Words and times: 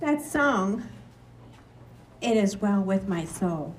that 0.00 0.22
song, 0.22 0.88
It 2.20 2.36
Is 2.36 2.58
Well 2.58 2.80
With 2.80 3.08
My 3.08 3.24
Soul. 3.24 3.74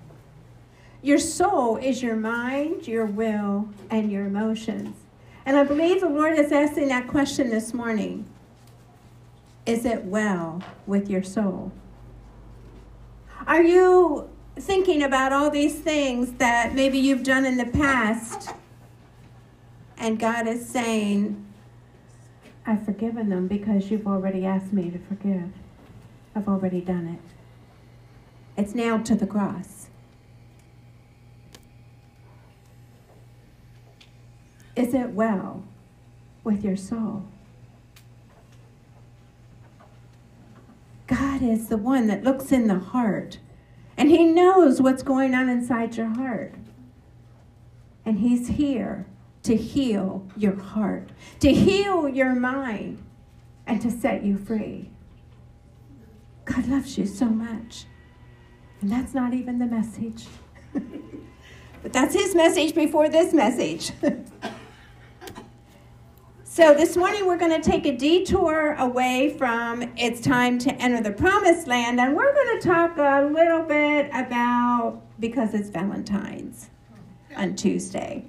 Your 1.01 1.17
soul 1.17 1.77
is 1.77 2.03
your 2.03 2.17
mind, 2.17 2.87
your 2.87 3.05
will, 3.05 3.69
and 3.89 4.11
your 4.11 4.25
emotions. 4.25 4.97
And 5.45 5.55
I 5.55 5.63
believe 5.63 6.01
the 6.01 6.09
Lord 6.09 6.37
is 6.37 6.51
asking 6.51 6.89
that 6.89 7.07
question 7.07 7.49
this 7.49 7.73
morning 7.73 8.25
Is 9.65 9.85
it 9.85 10.03
well 10.03 10.61
with 10.85 11.09
your 11.09 11.23
soul? 11.23 11.71
Are 13.47 13.63
you 13.63 14.29
thinking 14.57 15.03
about 15.03 15.31
all 15.31 15.49
these 15.49 15.75
things 15.79 16.33
that 16.33 16.75
maybe 16.75 16.97
you've 16.97 17.23
done 17.23 17.45
in 17.45 17.55
the 17.55 17.65
past? 17.65 18.49
And 19.97 20.19
God 20.19 20.47
is 20.47 20.67
saying, 20.67 21.45
I've 22.65 22.83
forgiven 22.83 23.29
them 23.29 23.47
because 23.47 23.89
you've 23.89 24.07
already 24.07 24.45
asked 24.45 24.73
me 24.73 24.91
to 24.91 24.99
forgive. 24.99 25.49
I've 26.35 26.47
already 26.47 26.81
done 26.81 27.07
it. 27.07 28.61
It's 28.61 28.75
nailed 28.75 29.05
to 29.05 29.15
the 29.15 29.27
cross. 29.27 29.89
Is 34.75 34.93
it 34.93 35.09
well 35.09 35.63
with 36.43 36.63
your 36.63 36.77
soul? 36.77 37.25
God 41.07 41.41
is 41.41 41.67
the 41.69 41.77
one 41.77 42.07
that 42.07 42.23
looks 42.23 42.51
in 42.51 42.67
the 42.67 42.79
heart, 42.79 43.39
and 43.97 44.09
He 44.09 44.25
knows 44.25 44.81
what's 44.81 45.03
going 45.03 45.33
on 45.33 45.49
inside 45.49 45.97
your 45.97 46.07
heart. 46.07 46.53
And 48.05 48.19
He's 48.19 48.47
here 48.47 49.05
to 49.43 49.55
heal 49.55 50.27
your 50.37 50.55
heart, 50.55 51.09
to 51.39 51.51
heal 51.51 52.07
your 52.07 52.35
mind, 52.35 53.03
and 53.65 53.81
to 53.81 53.89
set 53.89 54.23
you 54.23 54.37
free. 54.37 54.88
God 56.53 56.67
loves 56.67 56.97
you 56.97 57.05
so 57.05 57.25
much. 57.25 57.85
And 58.81 58.91
that's 58.91 59.13
not 59.13 59.33
even 59.33 59.59
the 59.59 59.65
message. 59.65 60.25
but 60.73 61.93
that's 61.93 62.13
His 62.13 62.33
message 62.35 62.73
before 62.73 63.09
this 63.09 63.33
message. 63.33 63.91
So 66.51 66.73
this 66.73 66.97
morning 66.97 67.25
we're 67.25 67.37
going 67.37 67.61
to 67.61 67.71
take 67.71 67.85
a 67.85 67.95
detour 67.95 68.73
away 68.79 69.33
from 69.37 69.81
it's 69.95 70.19
time 70.19 70.59
to 70.59 70.73
enter 70.73 71.01
the 71.01 71.15
promised 71.15 71.67
land 71.67 72.01
and 72.01 72.13
we're 72.17 72.33
going 72.33 72.59
to 72.59 72.67
talk 72.67 72.97
a 72.97 73.29
little 73.31 73.61
bit 73.61 74.07
about 74.07 75.01
because 75.21 75.53
it's 75.53 75.69
Valentine's 75.69 76.69
on 77.37 77.55
Tuesday. 77.55 78.25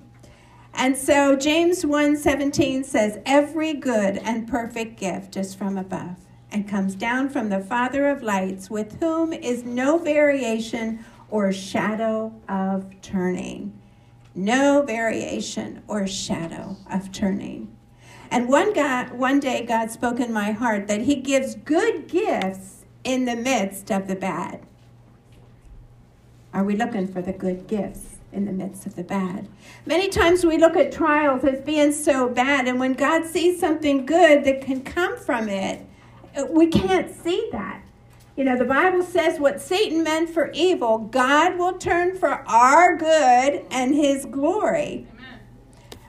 And 0.74 0.96
so 0.96 1.34
James 1.34 1.84
1:17 1.84 2.84
says 2.84 3.18
every 3.26 3.74
good 3.74 4.18
and 4.18 4.46
perfect 4.46 5.00
gift 5.00 5.36
is 5.36 5.52
from 5.52 5.76
above 5.76 6.14
and 6.52 6.68
comes 6.68 6.94
down 6.94 7.28
from 7.28 7.48
the 7.48 7.60
Father 7.60 8.08
of 8.08 8.22
lights 8.22 8.70
with 8.70 8.98
whom 9.00 9.32
is 9.32 9.64
no 9.64 9.98
variation 9.98 11.04
or 11.28 11.52
shadow 11.52 12.32
of 12.48 13.00
turning. 13.02 13.72
No 14.34 14.82
variation 14.82 15.82
or 15.86 16.06
shadow 16.06 16.76
of 16.90 17.12
turning. 17.12 17.76
And 18.30 18.48
one, 18.48 18.72
God, 18.72 19.10
one 19.12 19.40
day, 19.40 19.64
God 19.64 19.90
spoke 19.90 20.20
in 20.20 20.32
my 20.32 20.52
heart 20.52 20.86
that 20.86 21.02
He 21.02 21.16
gives 21.16 21.56
good 21.56 22.06
gifts 22.08 22.84
in 23.02 23.24
the 23.24 23.36
midst 23.36 23.90
of 23.90 24.06
the 24.06 24.14
bad. 24.14 24.60
Are 26.52 26.64
we 26.64 26.76
looking 26.76 27.06
for 27.06 27.22
the 27.22 27.32
good 27.32 27.66
gifts 27.66 28.16
in 28.32 28.44
the 28.44 28.52
midst 28.52 28.86
of 28.86 28.94
the 28.94 29.02
bad? 29.02 29.48
Many 29.84 30.08
times 30.08 30.44
we 30.44 30.58
look 30.58 30.76
at 30.76 30.92
trials 30.92 31.44
as 31.44 31.60
being 31.60 31.92
so 31.92 32.28
bad, 32.28 32.68
and 32.68 32.78
when 32.78 32.92
God 32.92 33.24
sees 33.24 33.58
something 33.58 34.06
good 34.06 34.44
that 34.44 34.60
can 34.60 34.82
come 34.82 35.16
from 35.16 35.48
it, 35.48 35.84
we 36.50 36.66
can't 36.66 37.14
see 37.14 37.48
that. 37.52 37.82
You 38.36 38.44
know, 38.44 38.56
the 38.56 38.64
Bible 38.64 39.02
says 39.02 39.38
what 39.38 39.60
Satan 39.60 40.02
meant 40.02 40.30
for 40.30 40.50
evil, 40.52 40.98
God 40.98 41.58
will 41.58 41.74
turn 41.74 42.16
for 42.16 42.42
our 42.48 42.96
good 42.96 43.64
and 43.70 43.94
his 43.94 44.24
glory. 44.24 45.06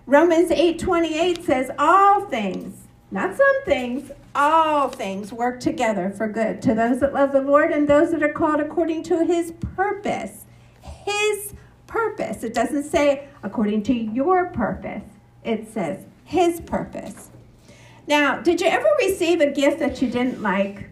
Romans 0.06 0.52
8:28 0.52 1.44
says 1.44 1.72
all 1.78 2.22
things, 2.22 2.88
not 3.12 3.36
some 3.36 3.64
things, 3.66 4.12
all 4.34 4.88
things 4.88 5.34
work 5.34 5.60
together 5.60 6.10
for 6.10 6.28
good 6.28 6.62
to 6.62 6.74
those 6.74 7.00
that 7.00 7.14
love 7.14 7.32
the 7.32 7.42
Lord 7.42 7.72
and 7.72 7.88
those 7.88 8.12
that 8.12 8.24
are 8.24 8.32
called 8.32 8.62
according 8.62 9.04
to 9.04 9.26
his 9.26 9.52
purpose. 9.76 10.46
His 10.82 11.54
purpose. 11.88 12.44
It 12.44 12.54
doesn't 12.54 12.84
say 12.84 13.28
according 13.44 13.84
to 13.84 13.94
your 13.94 14.46
purpose. 14.46 15.04
It 15.44 15.68
says 15.68 16.06
his 16.24 16.62
purpose. 16.62 17.31
Now, 18.08 18.42
did 18.42 18.62
you 18.62 18.68
ever 18.68 18.88
receive 19.00 19.42
a 19.42 19.52
gift 19.52 19.80
that 19.80 20.02
you 20.02 20.10
didn't 20.10 20.42
like? 20.42 20.90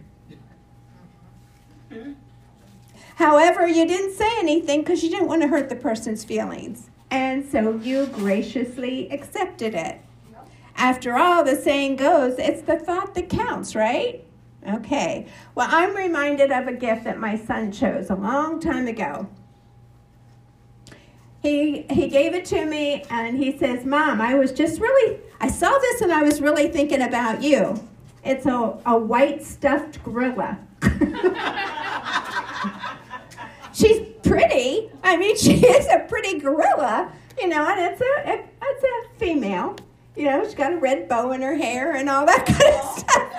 However, 3.16 3.68
you 3.68 3.86
didn't 3.86 4.14
say 4.14 4.30
anything 4.38 4.80
because 4.80 5.02
you 5.02 5.10
didn't 5.10 5.28
want 5.28 5.42
to 5.42 5.48
hurt 5.48 5.68
the 5.68 5.76
person's 5.76 6.24
feelings. 6.24 6.88
And 7.10 7.44
so 7.44 7.76
you 7.76 8.06
graciously 8.06 9.10
accepted 9.10 9.74
it. 9.74 10.00
After 10.76 11.18
all, 11.18 11.44
the 11.44 11.56
saying 11.56 11.96
goes, 11.96 12.38
it's 12.38 12.62
the 12.62 12.78
thought 12.78 13.14
that 13.14 13.28
counts, 13.28 13.74
right? 13.74 14.24
Okay. 14.66 15.26
Well, 15.54 15.68
I'm 15.70 15.94
reminded 15.94 16.50
of 16.50 16.66
a 16.66 16.72
gift 16.72 17.04
that 17.04 17.18
my 17.18 17.36
son 17.36 17.72
chose 17.72 18.08
a 18.08 18.14
long 18.14 18.60
time 18.60 18.86
ago. 18.86 19.28
He, 21.42 21.82
he 21.90 22.08
gave 22.08 22.34
it 22.34 22.44
to 22.46 22.64
me 22.64 23.04
and 23.10 23.36
he 23.36 23.56
says, 23.58 23.84
Mom, 23.84 24.20
I 24.20 24.34
was 24.34 24.52
just 24.52 24.80
really, 24.80 25.18
I 25.40 25.48
saw 25.48 25.70
this 25.78 26.02
and 26.02 26.12
I 26.12 26.22
was 26.22 26.40
really 26.40 26.68
thinking 26.68 27.02
about 27.02 27.42
you. 27.42 27.82
It's 28.22 28.44
a, 28.44 28.78
a 28.84 28.98
white 28.98 29.42
stuffed 29.42 30.04
gorilla. 30.04 30.58
She's 33.72 34.06
pretty. 34.22 34.90
I 35.02 35.16
mean, 35.16 35.36
she 35.38 35.64
is 35.66 35.86
a 35.86 36.00
pretty 36.00 36.38
gorilla, 36.38 37.12
you 37.38 37.48
know, 37.48 37.66
and 37.68 37.80
it's 37.80 38.00
a, 38.00 38.32
it, 38.32 38.46
it's 38.62 38.84
a 38.84 39.18
female. 39.18 39.76
You 40.16 40.24
know, 40.26 40.44
she's 40.44 40.54
got 40.54 40.72
a 40.72 40.76
red 40.76 41.08
bow 41.08 41.32
in 41.32 41.40
her 41.40 41.54
hair 41.54 41.94
and 41.94 42.10
all 42.10 42.26
that 42.26 42.44
kind 42.46 42.74
of 42.74 42.98
stuff. 42.98 43.32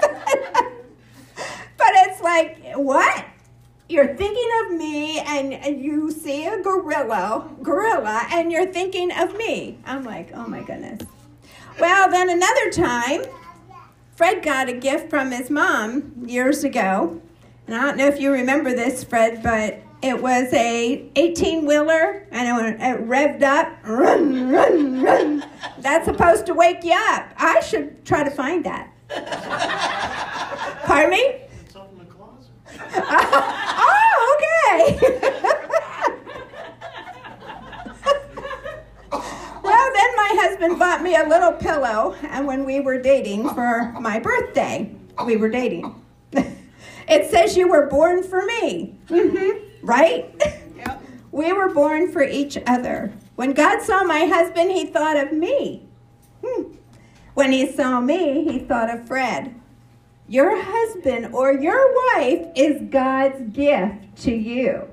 but 1.77 1.87
it's 1.93 2.21
like, 2.21 2.75
what? 2.75 3.25
You're 3.89 4.15
thinking 4.15 4.49
of 4.63 4.77
me 4.77 5.19
and, 5.19 5.53
and 5.53 5.83
you 5.83 6.09
see 6.11 6.45
a 6.45 6.61
gorilla, 6.63 7.49
gorilla, 7.61 8.25
and 8.31 8.51
you're 8.51 8.67
thinking 8.67 9.11
of 9.11 9.35
me. 9.35 9.77
I'm 9.85 10.03
like, 10.03 10.31
oh 10.33 10.47
my 10.47 10.63
goodness. 10.63 11.01
Well, 11.81 12.11
then 12.11 12.29
another 12.29 12.69
time, 12.69 13.23
Fred 14.15 14.43
got 14.43 14.69
a 14.69 14.73
gift 14.73 15.09
from 15.09 15.31
his 15.31 15.49
mom 15.49 16.13
years 16.27 16.63
ago. 16.63 17.19
And 17.65 17.75
I 17.75 17.81
don't 17.81 17.97
know 17.97 18.05
if 18.05 18.19
you 18.19 18.31
remember 18.31 18.69
this, 18.69 19.03
Fred, 19.03 19.41
but 19.41 19.79
it 20.03 20.21
was 20.21 20.53
a 20.53 21.09
18 21.15 21.65
wheeler 21.65 22.27
and 22.29 22.79
it, 22.79 23.07
revved 23.07 23.41
up, 23.41 23.79
run, 23.83 24.51
run, 24.51 25.01
run. 25.01 25.43
That's 25.79 26.05
supposed 26.05 26.45
to 26.45 26.53
wake 26.53 26.83
you 26.83 26.93
up. 26.93 27.33
I 27.35 27.61
should 27.61 28.05
try 28.05 28.23
to 28.25 28.29
find 28.29 28.63
that. 28.63 28.93
Pardon 30.85 31.09
me? 31.09 31.35
It's 31.65 31.75
up 31.75 31.91
in 31.93 31.97
the 31.97 32.05
closet. 32.05 32.51
oh, 32.95 34.37
okay. 34.37 34.99
well, 39.63 39.91
then 39.95 40.15
my 40.15 40.35
husband 40.61 40.79
bought 40.79 41.01
me 41.01 41.15
a 41.15 41.27
little 41.27 41.53
pillow, 41.53 42.15
and 42.21 42.45
when 42.45 42.65
we 42.65 42.79
were 42.79 43.01
dating 43.01 43.49
for 43.49 43.93
my 43.99 44.19
birthday, 44.19 44.93
we 45.25 45.35
were 45.35 45.49
dating. 45.49 45.95
it 46.33 47.29
says 47.31 47.57
you 47.57 47.67
were 47.67 47.87
born 47.87 48.23
for 48.23 48.45
me. 48.45 48.95
Mm-hmm 49.07 49.67
right? 49.81 50.33
Yep. 50.77 51.03
we 51.31 51.53
were 51.53 51.73
born 51.73 52.11
for 52.11 52.23
each 52.23 52.57
other. 52.67 53.11
When 53.35 53.53
God 53.53 53.81
saw 53.81 54.03
my 54.03 54.25
husband, 54.25 54.71
he 54.71 54.85
thought 54.85 55.17
of 55.17 55.31
me. 55.31 55.87
Hmm. 56.45 56.73
When 57.33 57.51
he 57.51 57.71
saw 57.71 57.99
me, 57.99 58.43
he 58.43 58.59
thought 58.59 58.89
of 58.89 59.07
Fred. 59.07 59.55
Your 60.27 60.61
husband 60.61 61.33
or 61.33 61.53
your 61.53 61.93
wife 62.15 62.47
is 62.55 62.81
God's 62.89 63.41
gift 63.53 64.17
to 64.23 64.31
you. 64.31 64.87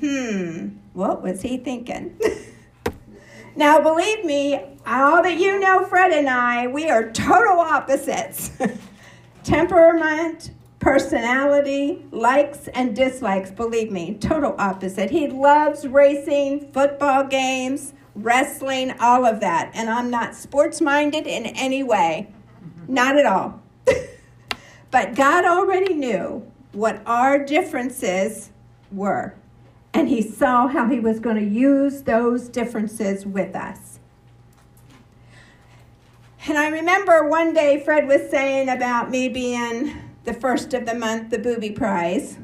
Hmm, 0.00 0.68
what 0.92 1.22
was 1.22 1.42
he 1.42 1.56
thinking? 1.56 2.18
now, 3.56 3.80
believe 3.80 4.22
me, 4.22 4.60
all 4.86 5.22
that 5.22 5.38
you 5.38 5.58
know, 5.58 5.84
Fred 5.86 6.12
and 6.12 6.28
I, 6.28 6.66
we 6.66 6.90
are 6.90 7.10
total 7.10 7.58
opposites. 7.58 8.50
Temperament, 9.44 10.50
personality, 10.78 12.04
likes 12.10 12.68
and 12.68 12.94
dislikes, 12.94 13.50
believe 13.50 13.90
me, 13.90 14.14
total 14.20 14.54
opposite. 14.58 15.10
He 15.10 15.28
loves 15.28 15.86
racing, 15.86 16.70
football 16.72 17.24
games, 17.24 17.94
wrestling, 18.14 18.92
all 19.00 19.24
of 19.24 19.40
that. 19.40 19.70
And 19.74 19.88
I'm 19.88 20.10
not 20.10 20.34
sports 20.34 20.82
minded 20.82 21.26
in 21.26 21.46
any 21.46 21.82
way, 21.82 22.30
not 22.86 23.16
at 23.16 23.24
all. 23.24 23.62
but 24.90 25.14
God 25.14 25.46
already 25.46 25.94
knew 25.94 26.46
what 26.72 27.00
our 27.06 27.42
differences 27.42 28.50
were. 28.92 29.34
And 29.96 30.10
He 30.10 30.20
saw 30.20 30.68
how 30.68 30.90
He 30.90 31.00
was 31.00 31.20
going 31.20 31.36
to 31.36 31.42
use 31.42 32.02
those 32.02 32.50
differences 32.50 33.24
with 33.24 33.56
us. 33.56 33.98
And 36.46 36.58
I 36.58 36.68
remember 36.68 37.26
one 37.26 37.54
day 37.54 37.80
Fred 37.82 38.06
was 38.06 38.30
saying 38.30 38.68
about 38.68 39.10
me 39.10 39.30
being 39.30 39.96
the 40.24 40.34
first 40.34 40.74
of 40.74 40.84
the 40.84 40.94
month 40.94 41.30
the 41.30 41.38
booby 41.38 41.70
prize. 41.70 42.36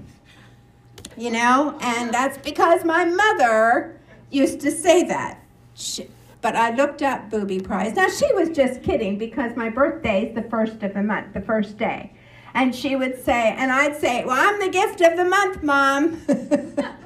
You 1.14 1.30
know, 1.30 1.76
and 1.82 2.12
that's 2.12 2.38
because 2.38 2.86
my 2.86 3.04
mother 3.04 4.00
used 4.30 4.60
to 4.60 4.70
say 4.70 5.04
that. 5.08 5.44
She, 5.74 6.08
but 6.40 6.56
I 6.56 6.74
looked 6.74 7.02
up 7.02 7.28
booby 7.28 7.60
prize. 7.60 7.94
Now 7.94 8.08
she 8.08 8.32
was 8.32 8.48
just 8.48 8.82
kidding 8.82 9.18
because 9.18 9.54
my 9.56 9.68
birthday 9.68 10.28
is 10.28 10.34
the 10.34 10.48
first 10.48 10.82
of 10.82 10.94
the 10.94 11.02
month, 11.02 11.34
the 11.34 11.42
first 11.42 11.76
day. 11.76 12.14
And 12.54 12.74
she 12.74 12.96
would 12.96 13.22
say, 13.22 13.54
and 13.58 13.70
I'd 13.70 14.00
say, 14.00 14.24
Well, 14.24 14.38
I'm 14.38 14.58
the 14.58 14.70
gift 14.70 15.02
of 15.02 15.18
the 15.18 15.26
month, 15.26 15.62
Mom. 15.62 16.22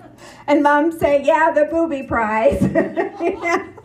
and 0.46 0.62
Mom 0.62 0.92
say, 0.92 1.22
Yeah, 1.24 1.50
the 1.52 1.64
booby 1.64 2.02
prize. 2.02 2.62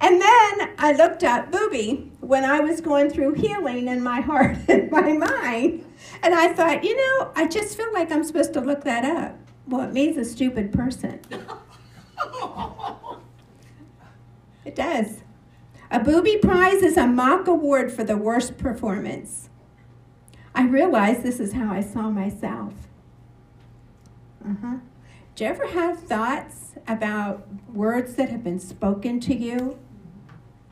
And 0.00 0.20
then 0.20 0.74
I 0.78 0.92
looked 0.92 1.24
up 1.24 1.50
booby 1.50 2.12
when 2.20 2.44
I 2.44 2.60
was 2.60 2.80
going 2.80 3.10
through 3.10 3.34
healing 3.34 3.88
in 3.88 4.02
my 4.02 4.20
heart 4.20 4.56
and 4.68 4.90
my 4.90 5.12
mind. 5.12 5.84
And 6.22 6.34
I 6.34 6.52
thought, 6.52 6.84
you 6.84 6.96
know, 6.96 7.32
I 7.34 7.46
just 7.46 7.76
feel 7.76 7.92
like 7.92 8.12
I'm 8.12 8.24
supposed 8.24 8.52
to 8.54 8.60
look 8.60 8.84
that 8.84 9.04
up. 9.04 9.38
Well, 9.66 9.82
it 9.88 9.92
means 9.92 10.16
a 10.16 10.24
stupid 10.24 10.72
person. 10.72 11.20
it 14.64 14.74
does. 14.74 15.22
A 15.90 16.00
booby 16.00 16.36
prize 16.36 16.82
is 16.82 16.96
a 16.96 17.06
mock 17.06 17.46
award 17.46 17.90
for 17.90 18.04
the 18.04 18.16
worst 18.16 18.58
performance. 18.58 19.48
I 20.54 20.66
realized 20.66 21.22
this 21.22 21.40
is 21.40 21.52
how 21.52 21.72
I 21.72 21.80
saw 21.80 22.10
myself. 22.10 22.74
Uh 24.44 24.54
huh. 24.62 24.76
Do 25.36 25.44
you 25.44 25.50
ever 25.50 25.66
have 25.66 26.00
thoughts 26.00 26.76
about 26.88 27.46
words 27.70 28.14
that 28.14 28.30
have 28.30 28.42
been 28.42 28.58
spoken 28.58 29.20
to 29.20 29.34
you? 29.36 29.78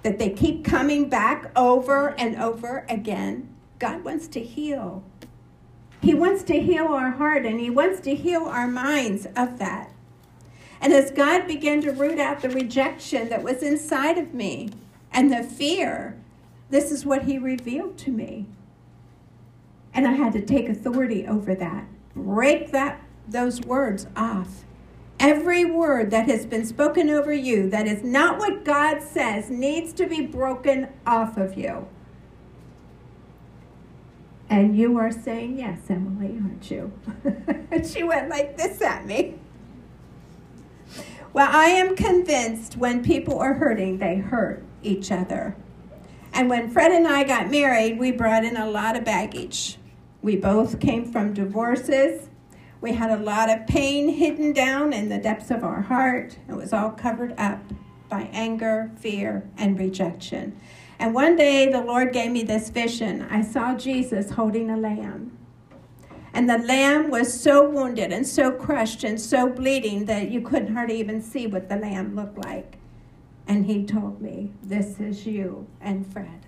That 0.02 0.19
they 0.19 0.31
keep 0.31 0.64
coming 0.64 1.11
back 1.11 1.50
over 1.55 2.19
and 2.19 2.34
over 2.37 2.87
again? 2.88 3.55
God 3.78 4.02
wants 4.05 4.26
to 4.28 4.40
heal. 4.40 5.05
He 6.00 6.14
wants 6.14 6.43
to 6.44 6.58
heal 6.62 6.87
our 6.87 7.11
heart 7.11 7.44
and 7.44 7.61
He 7.61 7.69
wants 7.69 8.00
to 8.00 8.14
heal 8.14 8.44
our 8.44 8.66
minds 8.66 9.26
of 9.37 9.58
that. 9.58 9.93
And 10.81 10.94
as 10.94 11.10
God 11.10 11.46
began 11.46 11.82
to 11.82 11.93
root 11.93 12.19
out 12.19 12.40
the 12.40 12.49
rejection 12.49 13.28
that 13.28 13.43
was 13.43 13.62
inside 13.62 14.17
of 14.17 14.32
me 14.32 14.70
and 15.12 15.31
the 15.31 15.43
fear, 15.43 16.19
this 16.70 16.90
is 16.90 17.05
what 17.05 17.25
He 17.25 17.37
revealed 17.37 17.99
to 17.99 18.10
me. 18.10 18.46
And 19.93 20.06
I 20.08 20.12
had 20.12 20.32
to 20.32 20.40
take 20.40 20.70
authority 20.70 21.26
over 21.26 21.55
that, 21.55 21.84
break 22.14 22.70
that 22.72 23.04
those 23.29 23.61
words 23.62 24.06
off. 24.17 24.65
Every 25.19 25.65
word 25.65 26.11
that 26.11 26.29
has 26.29 26.44
been 26.44 26.67
spoken 26.67 27.09
over 27.09 27.32
you 27.32 27.71
that 27.71 27.87
is 27.87 28.03
not 28.03 28.38
what 28.38 28.65
God 28.65 29.00
says 29.03 29.49
needs 29.49 29.93
to 29.94 30.06
be 30.06 30.26
broken 30.26 30.88
off 31.06 31.37
of 31.37 31.56
you. 31.56 31.88
And 34.50 34.76
you 34.76 34.99
are 34.99 35.11
saying 35.11 35.59
yes, 35.59 35.79
Emily, 35.88 36.38
aren't 36.43 36.71
you? 36.71 36.93
And 37.71 37.87
she 37.93 38.03
went 38.03 38.29
like 38.29 38.56
this 38.56 38.82
at 38.82 39.06
me. 39.06 39.37
Well, 41.32 41.49
I 41.50 41.67
am 41.67 41.97
convinced 41.97 42.77
when 42.77 43.03
people 43.03 43.38
are 43.38 43.55
hurting, 43.55 43.99
they 43.99 44.17
hurt 44.17 44.62
each 44.82 45.11
other. 45.11 45.56
And 46.32 46.50
when 46.50 46.70
Fred 46.70 46.93
and 46.93 47.09
I 47.09 47.25
got 47.25 47.50
married, 47.50 47.99
we 47.99 48.12
brought 48.12 48.44
in 48.44 48.56
a 48.56 48.69
lot 48.69 48.97
of 48.97 49.05
baggage. 49.05 49.79
We 50.23 50.37
both 50.37 50.79
came 50.81 51.11
from 51.11 51.32
divorces. 51.32 52.29
We 52.84 52.92
had 52.92 53.19
a 53.19 53.22
lot 53.22 53.48
of 53.48 53.66
pain 53.66 54.10
hidden 54.10 54.52
down 54.52 54.92
in 54.92 55.08
the 55.08 55.16
depths 55.16 55.50
of 55.50 55.64
our 55.64 55.81
heart. 55.81 56.36
It 56.50 56.54
was 56.54 56.75
all 56.75 56.90
covered 56.90 57.32
up 57.38 57.62
by 58.10 58.28
anger, 58.31 58.90
fear, 58.98 59.48
and 59.56 59.78
rejection. 59.78 60.60
And 60.98 61.14
one 61.14 61.34
day 61.34 61.72
the 61.72 61.81
Lord 61.81 62.12
gave 62.12 62.31
me 62.31 62.42
this 62.42 62.69
vision. 62.69 63.22
I 63.31 63.40
saw 63.40 63.75
Jesus 63.75 64.32
holding 64.32 64.69
a 64.69 64.76
lamb. 64.76 65.34
And 66.34 66.46
the 66.46 66.58
lamb 66.58 67.08
was 67.08 67.32
so 67.32 67.66
wounded 67.66 68.12
and 68.12 68.26
so 68.26 68.52
crushed 68.52 69.02
and 69.02 69.19
so 69.19 69.48
bleeding 69.48 70.04
that 70.04 70.31
you 70.31 70.42
couldn't 70.42 70.75
hardly 70.75 71.00
even 71.00 71.22
see 71.22 71.46
what 71.46 71.70
the 71.70 71.76
lamb 71.76 72.14
looked 72.14 72.44
like. 72.44 72.76
And 73.48 73.64
he 73.64 73.86
told 73.86 74.20
me, 74.20 74.52
This 74.62 75.00
is 75.00 75.25
you 75.25 75.66
and 75.81 76.06
Fred. 76.12 76.44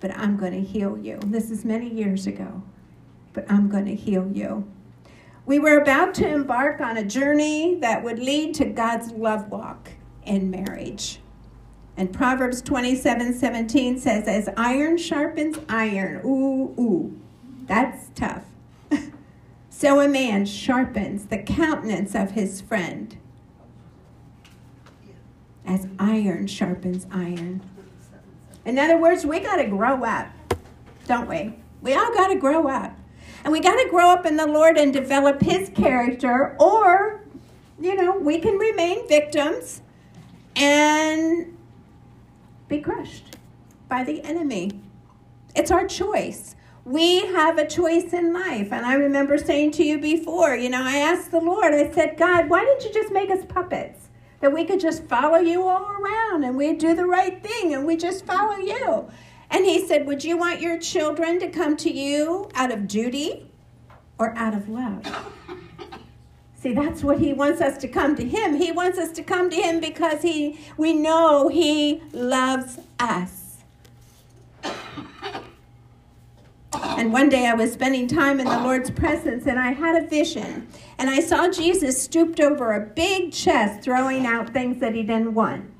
But 0.00 0.18
I'm 0.18 0.36
going 0.36 0.54
to 0.54 0.68
heal 0.68 0.98
you. 0.98 1.20
This 1.24 1.52
is 1.52 1.64
many 1.64 1.88
years 1.88 2.26
ago, 2.26 2.64
but 3.34 3.48
I'm 3.48 3.68
going 3.68 3.84
to 3.84 3.94
heal 3.94 4.28
you. 4.34 4.68
We 5.48 5.58
were 5.58 5.78
about 5.78 6.12
to 6.16 6.28
embark 6.28 6.82
on 6.82 6.98
a 6.98 7.02
journey 7.02 7.76
that 7.76 8.04
would 8.04 8.18
lead 8.18 8.54
to 8.56 8.66
God's 8.66 9.12
love 9.12 9.48
walk 9.48 9.92
in 10.22 10.50
marriage. 10.50 11.20
And 11.96 12.12
Proverbs 12.12 12.60
27 12.60 13.32
17 13.32 13.98
says, 13.98 14.28
As 14.28 14.50
iron 14.58 14.98
sharpens 14.98 15.56
iron, 15.66 16.20
ooh, 16.22 16.74
ooh, 16.78 17.18
that's 17.64 18.10
tough. 18.14 18.44
so 19.70 20.00
a 20.00 20.06
man 20.06 20.44
sharpens 20.44 21.24
the 21.24 21.38
countenance 21.38 22.14
of 22.14 22.32
his 22.32 22.60
friend. 22.60 23.16
As 25.64 25.88
iron 25.98 26.46
sharpens 26.46 27.06
iron. 27.10 27.62
In 28.66 28.78
other 28.78 28.98
words, 28.98 29.24
we 29.24 29.40
got 29.40 29.56
to 29.56 29.66
grow 29.66 30.04
up, 30.04 30.28
don't 31.06 31.26
we? 31.26 31.54
We 31.80 31.94
all 31.94 32.12
got 32.12 32.28
to 32.28 32.34
grow 32.34 32.68
up. 32.68 32.97
And 33.48 33.54
we 33.54 33.60
got 33.60 33.82
to 33.82 33.88
grow 33.88 34.10
up 34.10 34.26
in 34.26 34.36
the 34.36 34.46
Lord 34.46 34.76
and 34.76 34.92
develop 34.92 35.40
His 35.40 35.70
character, 35.70 36.54
or, 36.60 37.22
you 37.80 37.94
know, 37.94 38.14
we 38.18 38.40
can 38.40 38.58
remain 38.58 39.08
victims 39.08 39.80
and 40.54 41.56
be 42.68 42.82
crushed 42.82 43.38
by 43.88 44.04
the 44.04 44.22
enemy. 44.22 44.82
It's 45.56 45.70
our 45.70 45.86
choice. 45.86 46.56
We 46.84 47.20
have 47.20 47.56
a 47.56 47.66
choice 47.66 48.12
in 48.12 48.34
life. 48.34 48.70
And 48.70 48.84
I 48.84 48.92
remember 48.92 49.38
saying 49.38 49.70
to 49.72 49.82
you 49.82 49.98
before, 49.98 50.54
you 50.54 50.68
know, 50.68 50.82
I 50.82 50.98
asked 50.98 51.30
the 51.30 51.40
Lord, 51.40 51.72
I 51.72 51.90
said, 51.90 52.18
God, 52.18 52.50
why 52.50 52.66
didn't 52.66 52.84
you 52.84 52.92
just 52.92 53.14
make 53.14 53.30
us 53.30 53.46
puppets? 53.48 54.10
That 54.40 54.52
we 54.52 54.66
could 54.66 54.78
just 54.78 55.04
follow 55.04 55.38
you 55.38 55.66
all 55.66 55.90
around 55.90 56.44
and 56.44 56.54
we'd 56.54 56.76
do 56.76 56.94
the 56.94 57.06
right 57.06 57.42
thing 57.42 57.72
and 57.72 57.86
we 57.86 57.96
just 57.96 58.26
follow 58.26 58.58
you. 58.58 59.08
And 59.50 59.64
he 59.64 59.86
said, 59.86 60.06
Would 60.06 60.24
you 60.24 60.36
want 60.36 60.60
your 60.60 60.78
children 60.78 61.38
to 61.40 61.48
come 61.48 61.76
to 61.78 61.90
you 61.90 62.48
out 62.54 62.70
of 62.70 62.86
duty 62.86 63.50
or 64.18 64.36
out 64.36 64.54
of 64.54 64.68
love? 64.68 65.04
See, 66.54 66.74
that's 66.74 67.04
what 67.04 67.20
he 67.20 67.32
wants 67.32 67.60
us 67.60 67.78
to 67.78 67.88
come 67.88 68.16
to 68.16 68.24
him. 68.24 68.56
He 68.56 68.72
wants 68.72 68.98
us 68.98 69.12
to 69.12 69.22
come 69.22 69.48
to 69.50 69.56
him 69.56 69.78
because 69.78 70.22
he 70.22 70.58
we 70.76 70.92
know 70.92 71.48
he 71.48 72.02
loves 72.12 72.78
us. 72.98 73.58
And 76.72 77.12
one 77.12 77.28
day 77.28 77.46
I 77.46 77.54
was 77.54 77.72
spending 77.72 78.08
time 78.08 78.40
in 78.40 78.46
the 78.46 78.60
Lord's 78.60 78.90
presence 78.90 79.46
and 79.46 79.58
I 79.58 79.72
had 79.72 80.02
a 80.02 80.06
vision. 80.06 80.66
And 80.98 81.08
I 81.08 81.20
saw 81.20 81.48
Jesus 81.48 82.02
stooped 82.02 82.40
over 82.40 82.72
a 82.72 82.80
big 82.80 83.32
chest 83.32 83.82
throwing 83.82 84.26
out 84.26 84.50
things 84.50 84.80
that 84.80 84.94
he 84.94 85.02
didn't 85.02 85.34
want. 85.34 85.70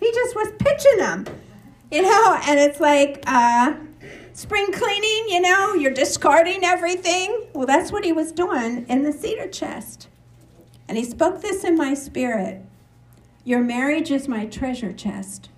He 0.00 0.10
just 0.12 0.34
was 0.34 0.52
pitching 0.58 0.96
them. 0.98 1.26
You 1.90 2.02
know, 2.02 2.40
and 2.46 2.58
it's 2.58 2.80
like 2.80 3.22
uh 3.26 3.74
spring 4.32 4.72
cleaning, 4.72 5.26
you 5.28 5.40
know, 5.40 5.74
you're 5.74 5.92
discarding 5.92 6.64
everything. 6.64 7.46
Well, 7.52 7.66
that's 7.66 7.92
what 7.92 8.04
he 8.04 8.12
was 8.12 8.32
doing 8.32 8.84
in 8.88 9.02
the 9.02 9.12
cedar 9.12 9.48
chest. 9.48 10.08
And 10.88 10.98
he 10.98 11.04
spoke 11.04 11.40
this 11.40 11.64
in 11.64 11.76
my 11.76 11.94
spirit 11.94 12.62
Your 13.44 13.60
marriage 13.60 14.10
is 14.10 14.28
my 14.28 14.46
treasure 14.46 14.92
chest. 14.92 15.50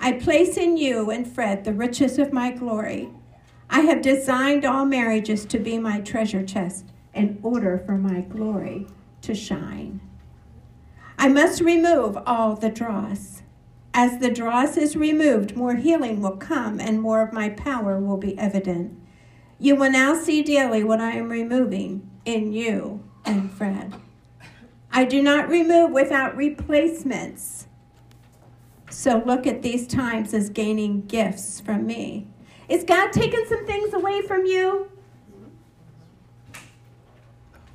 I 0.00 0.12
place 0.12 0.56
in 0.56 0.76
you 0.76 1.10
and 1.10 1.26
Fred 1.26 1.64
the 1.64 1.72
riches 1.72 2.18
of 2.18 2.32
my 2.32 2.52
glory. 2.52 3.10
I 3.68 3.80
have 3.80 4.00
designed 4.00 4.64
all 4.64 4.86
marriages 4.86 5.44
to 5.46 5.58
be 5.58 5.78
my 5.78 6.00
treasure 6.00 6.44
chest 6.44 6.86
in 7.12 7.38
order 7.42 7.82
for 7.84 7.98
my 7.98 8.20
glory 8.20 8.86
to 9.22 9.34
shine. 9.34 10.00
I 11.18 11.28
must 11.28 11.60
remove 11.60 12.16
all 12.24 12.54
the 12.54 12.70
dross. 12.70 13.42
As 14.00 14.18
the 14.18 14.30
dross 14.30 14.76
is 14.76 14.94
removed, 14.94 15.56
more 15.56 15.74
healing 15.74 16.22
will 16.22 16.36
come 16.36 16.78
and 16.78 17.02
more 17.02 17.20
of 17.20 17.32
my 17.32 17.48
power 17.48 17.98
will 17.98 18.16
be 18.16 18.38
evident. 18.38 18.96
You 19.58 19.74
will 19.74 19.90
now 19.90 20.14
see 20.14 20.40
daily 20.44 20.84
what 20.84 21.00
I 21.00 21.14
am 21.14 21.28
removing 21.28 22.08
in 22.24 22.52
you 22.52 23.02
and 23.24 23.50
Fred. 23.50 23.96
I 24.92 25.04
do 25.04 25.20
not 25.20 25.48
remove 25.48 25.90
without 25.90 26.36
replacements. 26.36 27.66
So 28.88 29.20
look 29.26 29.48
at 29.48 29.62
these 29.62 29.88
times 29.88 30.32
as 30.32 30.48
gaining 30.48 31.04
gifts 31.06 31.58
from 31.58 31.84
me. 31.84 32.28
Is 32.68 32.84
God 32.84 33.10
taking 33.10 33.46
some 33.48 33.66
things 33.66 33.92
away 33.92 34.22
from 34.22 34.46
you? 34.46 34.92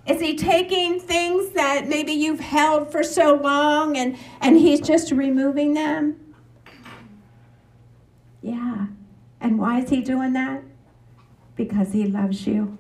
Is 0.06 0.20
he 0.20 0.36
taking 0.36 1.00
things 1.00 1.52
that 1.52 1.88
maybe 1.88 2.12
you've 2.12 2.40
held 2.40 2.92
for 2.92 3.04
so 3.04 3.36
long 3.36 3.96
and, 3.96 4.18
and 4.42 4.58
he's 4.58 4.82
just 4.82 5.12
removing 5.12 5.74
them? 5.74 6.36
Yeah. 8.42 8.88
And 9.40 9.58
why 9.58 9.80
is 9.80 9.90
he 9.90 10.02
doing 10.02 10.34
that? 10.34 10.64
Because 11.56 11.94
he 11.94 12.06
loves 12.06 12.46
you 12.46 12.78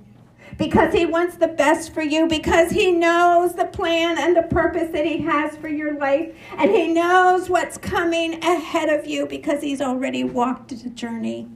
because 0.57 0.93
He 0.93 1.05
wants 1.05 1.35
the 1.35 1.47
best 1.47 1.93
for 1.93 2.01
you, 2.01 2.27
because 2.27 2.71
He 2.71 2.91
knows 2.91 3.53
the 3.53 3.65
plan 3.65 4.17
and 4.17 4.35
the 4.35 4.43
purpose 4.43 4.91
that 4.91 5.05
He 5.05 5.19
has 5.19 5.55
for 5.57 5.67
your 5.67 5.97
life, 5.97 6.35
and 6.57 6.71
He 6.71 6.87
knows 6.87 7.49
what's 7.49 7.77
coming 7.77 8.43
ahead 8.43 8.89
of 8.89 9.07
you 9.07 9.25
because 9.25 9.61
He's 9.61 9.81
already 9.81 10.23
walked 10.23 10.69
the 10.69 10.89
journey. 10.89 11.47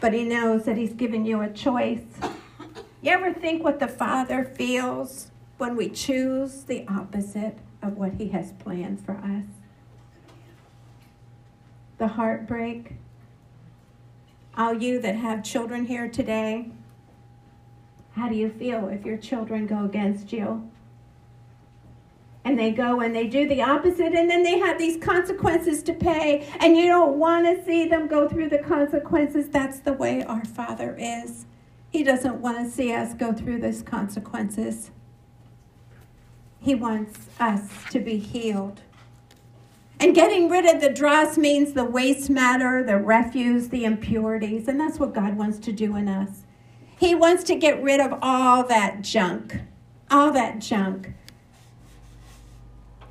but 0.00 0.12
He 0.12 0.24
knows 0.24 0.64
that 0.64 0.76
He's 0.76 0.94
given 0.94 1.24
you 1.24 1.40
a 1.40 1.48
choice. 1.50 2.04
You 3.06 3.12
ever 3.12 3.32
think 3.32 3.62
what 3.62 3.78
the 3.78 3.86
Father 3.86 4.44
feels 4.44 5.30
when 5.58 5.76
we 5.76 5.88
choose 5.88 6.64
the 6.64 6.84
opposite 6.88 7.56
of 7.80 7.96
what 7.96 8.14
He 8.14 8.30
has 8.30 8.50
planned 8.54 9.00
for 9.00 9.12
us? 9.12 9.44
The 11.98 12.08
heartbreak. 12.08 12.94
All 14.56 14.74
you 14.74 15.00
that 15.02 15.14
have 15.14 15.44
children 15.44 15.86
here 15.86 16.08
today, 16.08 16.72
how 18.16 18.28
do 18.28 18.34
you 18.34 18.50
feel 18.50 18.88
if 18.88 19.06
your 19.06 19.18
children 19.18 19.68
go 19.68 19.84
against 19.84 20.32
you? 20.32 20.68
and 22.44 22.58
they 22.58 22.70
go 22.70 23.00
and 23.00 23.14
they 23.14 23.26
do 23.26 23.48
the 23.48 23.60
opposite 23.60 24.14
and 24.14 24.30
then 24.30 24.44
they 24.44 24.58
have 24.58 24.78
these 24.78 25.02
consequences 25.02 25.82
to 25.82 25.92
pay 25.92 26.48
and 26.60 26.76
you 26.76 26.86
don't 26.86 27.18
want 27.18 27.44
to 27.44 27.64
see 27.64 27.88
them 27.88 28.06
go 28.06 28.28
through 28.28 28.48
the 28.48 28.58
consequences 28.58 29.48
that's 29.48 29.80
the 29.80 29.92
way 29.92 30.22
our 30.22 30.44
father 30.44 30.96
is 30.96 31.46
he 31.90 32.02
doesn't 32.02 32.36
want 32.36 32.58
to 32.58 32.70
see 32.70 32.92
us 32.92 33.14
go 33.14 33.32
through 33.32 33.60
those 33.60 33.82
consequences. 33.82 34.90
He 36.58 36.74
wants 36.74 37.28
us 37.38 37.70
to 37.90 38.00
be 38.00 38.18
healed. 38.18 38.82
And 39.98 40.14
getting 40.14 40.48
rid 40.50 40.66
of 40.66 40.80
the 40.80 40.90
dross 40.90 41.38
means 41.38 41.72
the 41.72 41.84
waste 41.84 42.28
matter 42.28 42.82
the 42.84 42.98
refuse 42.98 43.68
the 43.68 43.84
impurities 43.84 44.68
and 44.68 44.78
that's 44.78 44.98
what 44.98 45.14
god 45.14 45.36
wants 45.36 45.58
to 45.60 45.72
do 45.72 45.96
in 45.96 46.06
us. 46.08 46.44
He 46.98 47.14
wants 47.14 47.44
to 47.44 47.54
get 47.54 47.82
rid 47.82 48.00
of 48.00 48.18
all 48.20 48.62
that 48.64 49.02
junk 49.02 49.60
all 50.10 50.32
that 50.32 50.60
junk. 50.60 51.12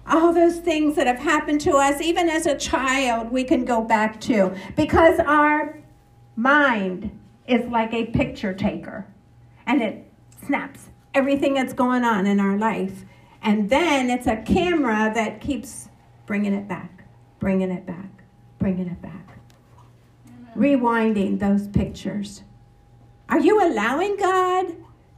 All 0.07 0.33
those 0.33 0.59
things 0.59 0.95
that 0.95 1.07
have 1.07 1.19
happened 1.19 1.61
to 1.61 1.71
us, 1.71 1.99
even 1.99 2.29
as 2.29 2.45
a 2.45 2.55
child, 2.55 3.31
we 3.31 3.43
can 3.43 3.65
go 3.65 3.81
back 3.81 4.21
to 4.21 4.55
because 4.75 5.19
our 5.19 5.79
mind 6.35 7.17
is 7.47 7.65
like 7.69 7.93
a 7.93 8.05
picture 8.07 8.53
taker 8.53 9.07
and 9.65 9.81
it 9.81 10.11
snaps 10.45 10.89
everything 11.13 11.53
that's 11.53 11.73
going 11.73 12.03
on 12.03 12.27
in 12.27 12.39
our 12.39 12.57
life. 12.57 13.05
And 13.41 13.69
then 13.69 14.09
it's 14.09 14.27
a 14.27 14.37
camera 14.37 15.11
that 15.13 15.41
keeps 15.41 15.89
bringing 16.25 16.53
it 16.53 16.67
back, 16.67 17.03
bringing 17.39 17.71
it 17.71 17.85
back, 17.85 18.23
bringing 18.59 18.87
it 18.87 19.01
back, 19.01 19.37
Amen. 20.27 20.53
rewinding 20.55 21.39
those 21.39 21.67
pictures. 21.67 22.43
Are 23.29 23.39
you 23.39 23.63
allowing 23.63 24.17
God 24.17 24.75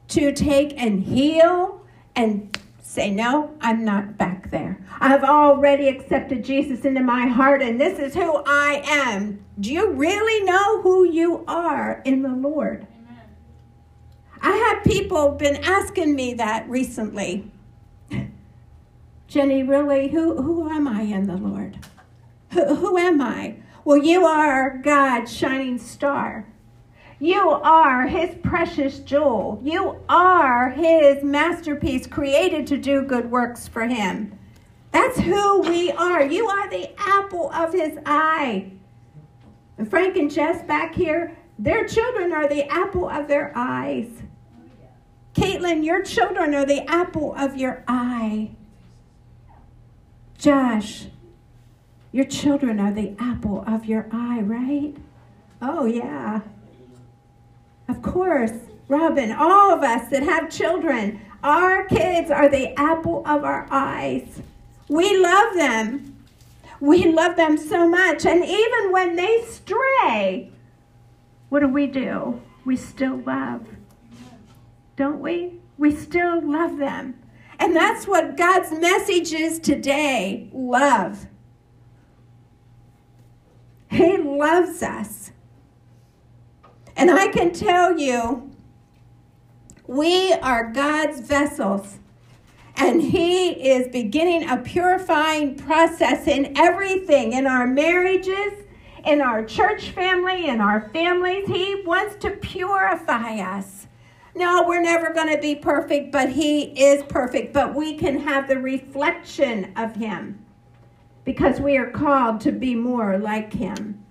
to 0.10 0.32
take 0.32 0.80
and 0.82 1.04
heal 1.04 1.86
and 2.16 2.58
say, 2.98 3.12
No, 3.12 3.54
I'm 3.62 3.86
not 3.86 4.18
back 4.18 4.50
there. 4.50 4.80
I've 5.00 5.24
already 5.24 5.88
accepted 5.88 6.44
Jesus 6.44 6.84
into 6.84 7.02
my 7.02 7.28
heart, 7.28 7.62
and 7.62 7.80
this 7.80 8.00
is 8.00 8.16
who 8.16 8.42
I 8.48 8.82
am. 8.86 9.46
Do 9.60 9.72
you 9.72 9.92
really 9.92 10.44
know 10.44 10.82
who 10.82 11.04
you 11.04 11.46
are 11.48 12.02
in 12.06 12.24
the 12.24 12.34
Lord? 12.34 12.88
I 14.42 14.52
have 14.52 14.84
people 14.84 15.30
been 15.30 15.58
asking 15.58 16.16
me 16.16 16.34
that 16.36 16.68
recently. 16.68 17.52
Jenny, 19.28 19.62
really, 19.62 20.08
who, 20.08 20.42
who 20.42 20.68
am 20.68 20.88
I 20.88 21.02
in 21.02 21.28
the 21.28 21.38
Lord? 21.38 21.78
Who, 22.54 22.76
who 22.76 22.98
am 22.98 23.22
I? 23.22 23.58
Well, 23.86 23.98
you 23.98 24.26
are 24.26 24.80
God's 24.80 25.36
shining 25.36 25.78
star. 25.78 26.48
You 27.20 27.50
are 27.50 28.08
his 28.08 28.36
precious 28.44 29.00
jewel. 29.00 29.60
You 29.64 29.98
are 30.08 30.70
his 30.70 31.24
masterpiece 31.24 32.06
created 32.06 32.68
to 32.68 32.78
do 32.78 33.02
good 33.02 33.32
works 33.32 33.68
for 33.68 33.88
him. 33.88 34.38
That's 34.92 35.20
who 35.20 35.62
we 35.62 35.92
are. 35.92 36.24
You 36.24 36.48
are 36.48 36.70
the 36.70 36.90
apple 37.00 37.52
of 37.52 37.74
his 37.74 37.98
eye. 38.06 38.72
And 39.78 39.90
Frank 39.90 40.16
and 40.16 40.32
Jess 40.32 40.64
back 40.64 40.94
here, 40.94 41.36
their 41.60 41.88
children 41.88 42.32
are 42.34 42.48
the 42.48 42.72
apple 42.72 43.10
of 43.10 43.28
their 43.28 43.52
eyes. 43.56 44.08
Caitlin, 45.34 45.84
your 45.84 46.04
children 46.04 46.54
are 46.54 46.66
the 46.66 46.90
apple 46.90 47.34
of 47.36 47.58
your 47.58 47.84
eye. 47.88 48.52
Josh, 50.38 51.08
your 52.12 52.26
children 52.26 52.80
are 52.80 52.94
the 52.94 53.16
apple 53.20 53.64
of 53.68 53.86
your 53.86 54.08
eye, 54.12 54.42
right? 54.42 54.96
Oh, 55.62 55.86
yeah. 55.86 56.42
Of 57.88 58.02
course, 58.02 58.52
Robin, 58.88 59.32
all 59.32 59.74
of 59.74 59.84
us 59.84 60.10
that 60.10 60.24
have 60.24 60.50
children, 60.50 61.22
our 61.44 61.86
kids 61.86 62.32
are 62.32 62.50
the 62.50 62.78
apple 62.80 63.24
of 63.26 63.44
our 63.44 63.68
eyes. 63.70 64.42
We 64.88 65.18
love 65.18 65.56
them. 65.56 66.16
We 66.80 67.12
love 67.12 67.36
them 67.36 67.58
so 67.58 67.88
much. 67.88 68.26
And 68.26 68.44
even 68.44 68.92
when 68.92 69.16
they 69.16 69.44
stray, 69.48 70.52
what 71.50 71.62
do 71.62 71.68
we 71.68 71.88
do? 71.88 72.42
We 72.66 72.76
still 72.76 73.18
love. 73.18 73.68
Don't 74.96 75.20
we? 75.20 75.60
We 75.78 75.96
still 75.96 76.42
love 76.42 76.78
them. 76.78 77.20
And 77.60 77.76
that's 77.76 78.08
what 78.08 78.38
God's 78.38 78.72
message 78.72 79.34
is 79.34 79.60
today 79.60 80.50
love. 80.54 81.28
He 83.90 84.18
loves 84.18 84.84
us. 84.84 85.32
And 86.98 87.12
I 87.12 87.28
can 87.28 87.54
tell 87.54 88.00
you, 88.00 88.52
we 89.86 90.34
are 90.34 90.72
God's 90.72 91.22
vessels. 91.22 92.00
And 92.76 93.02
He 93.02 93.50
is 93.50 93.88
beginning 93.90 94.50
a 94.50 94.58
purifying 94.58 95.56
process 95.56 96.28
in 96.28 96.58
everything, 96.58 97.34
in 97.34 97.46
our 97.46 97.68
marriages, 97.68 98.66
in 99.06 99.22
our 99.22 99.46
church 99.46 99.92
family, 99.92 100.48
in 100.48 100.60
our 100.60 100.90
families. 100.90 101.48
He 101.48 101.84
wants 101.86 102.16
to 102.24 102.32
purify 102.32 103.36
us. 103.38 103.86
No, 104.36 104.66
we're 104.68 104.82
never 104.82 105.14
going 105.14 105.34
to 105.34 105.42
be 105.42 105.54
perfect, 105.56 106.12
but 106.12 106.30
He 106.30 106.64
is 106.82 107.04
perfect. 107.04 107.54
But 107.54 107.76
we 107.76 107.96
can 107.96 108.20
have 108.22 108.48
the 108.48 108.58
reflection 108.58 109.72
of 109.76 109.96
Him 109.96 110.44
because 111.26 111.60
we 111.60 111.78
are 111.78 111.92
called 111.92 112.42
to 112.42 112.52
be 112.52 112.74
more 112.74 113.20
like 113.20 113.54
Him. 113.54 114.04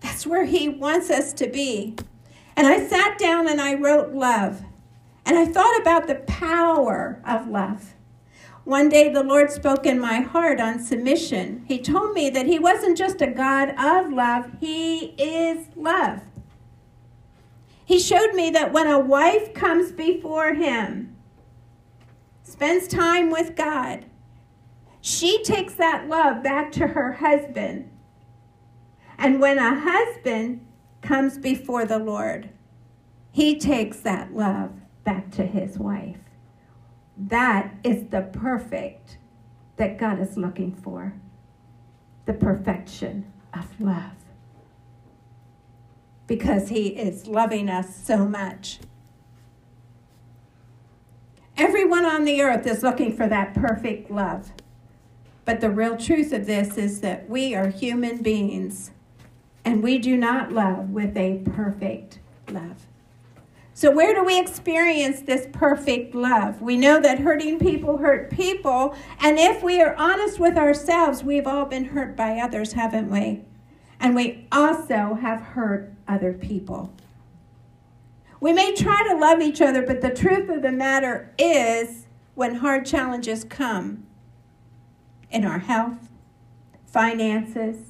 That's 0.00 0.26
where 0.26 0.44
He 0.44 0.68
wants 0.68 1.10
us 1.10 1.32
to 1.34 1.48
be. 1.48 1.96
And 2.56 2.66
I 2.66 2.86
sat 2.86 3.18
down 3.18 3.48
and 3.48 3.60
I 3.60 3.74
wrote 3.74 4.12
love. 4.12 4.62
And 5.24 5.38
I 5.38 5.44
thought 5.44 5.80
about 5.80 6.06
the 6.06 6.16
power 6.16 7.22
of 7.24 7.48
love. 7.48 7.94
One 8.64 8.88
day 8.88 9.12
the 9.12 9.22
Lord 9.22 9.50
spoke 9.50 9.86
in 9.86 9.98
my 9.98 10.20
heart 10.20 10.60
on 10.60 10.80
submission. 10.80 11.64
He 11.66 11.78
told 11.78 12.12
me 12.12 12.30
that 12.30 12.46
He 12.46 12.58
wasn't 12.58 12.98
just 12.98 13.20
a 13.22 13.26
God 13.26 13.70
of 13.78 14.12
love, 14.12 14.50
He 14.60 15.14
is 15.18 15.66
love. 15.76 16.22
He 17.84 17.98
showed 17.98 18.34
me 18.34 18.50
that 18.50 18.72
when 18.72 18.86
a 18.86 18.98
wife 18.98 19.52
comes 19.54 19.90
before 19.90 20.54
Him, 20.54 21.16
spends 22.44 22.86
time 22.86 23.30
with 23.30 23.56
God, 23.56 24.04
she 25.00 25.42
takes 25.42 25.74
that 25.74 26.08
love 26.08 26.42
back 26.42 26.70
to 26.72 26.88
her 26.88 27.12
husband 27.14 27.89
and 29.20 29.38
when 29.38 29.58
a 29.58 29.78
husband 29.78 30.66
comes 31.02 31.36
before 31.36 31.84
the 31.84 31.98
Lord, 31.98 32.48
he 33.30 33.58
takes 33.58 34.00
that 34.00 34.34
love 34.34 34.72
back 35.04 35.30
to 35.32 35.44
his 35.44 35.78
wife. 35.78 36.16
That 37.18 37.74
is 37.84 38.08
the 38.08 38.22
perfect 38.22 39.18
that 39.76 39.98
God 39.98 40.20
is 40.20 40.38
looking 40.38 40.74
for 40.74 41.12
the 42.24 42.32
perfection 42.32 43.30
of 43.52 43.78
love. 43.78 44.12
Because 46.26 46.70
he 46.70 46.88
is 46.88 47.26
loving 47.26 47.68
us 47.68 47.94
so 47.94 48.26
much. 48.26 48.78
Everyone 51.58 52.06
on 52.06 52.24
the 52.24 52.40
earth 52.40 52.66
is 52.66 52.82
looking 52.82 53.14
for 53.14 53.28
that 53.28 53.52
perfect 53.52 54.10
love. 54.10 54.52
But 55.44 55.60
the 55.60 55.70
real 55.70 55.96
truth 55.96 56.32
of 56.32 56.46
this 56.46 56.78
is 56.78 57.00
that 57.02 57.28
we 57.28 57.54
are 57.54 57.68
human 57.68 58.22
beings 58.22 58.92
and 59.64 59.82
we 59.82 59.98
do 59.98 60.16
not 60.16 60.52
love 60.52 60.90
with 60.90 61.16
a 61.16 61.42
perfect 61.44 62.18
love. 62.50 62.86
So, 63.72 63.90
where 63.90 64.14
do 64.14 64.24
we 64.24 64.38
experience 64.38 65.22
this 65.22 65.46
perfect 65.52 66.14
love? 66.14 66.60
We 66.60 66.76
know 66.76 67.00
that 67.00 67.20
hurting 67.20 67.58
people 67.58 67.98
hurt 67.98 68.30
people, 68.30 68.94
and 69.20 69.38
if 69.38 69.62
we 69.62 69.80
are 69.80 69.94
honest 69.94 70.38
with 70.38 70.58
ourselves, 70.58 71.24
we've 71.24 71.46
all 71.46 71.64
been 71.64 71.86
hurt 71.86 72.16
by 72.16 72.38
others, 72.38 72.72
haven't 72.72 73.10
we? 73.10 73.42
And 73.98 74.14
we 74.14 74.46
also 74.52 75.18
have 75.20 75.40
hurt 75.40 75.92
other 76.08 76.32
people. 76.32 76.92
We 78.40 78.52
may 78.52 78.74
try 78.74 79.06
to 79.08 79.16
love 79.16 79.40
each 79.40 79.60
other, 79.60 79.82
but 79.82 80.00
the 80.00 80.10
truth 80.10 80.48
of 80.48 80.62
the 80.62 80.72
matter 80.72 81.32
is 81.38 82.06
when 82.34 82.56
hard 82.56 82.86
challenges 82.86 83.44
come 83.44 84.06
in 85.30 85.44
our 85.44 85.58
health, 85.58 86.08
finances, 86.86 87.89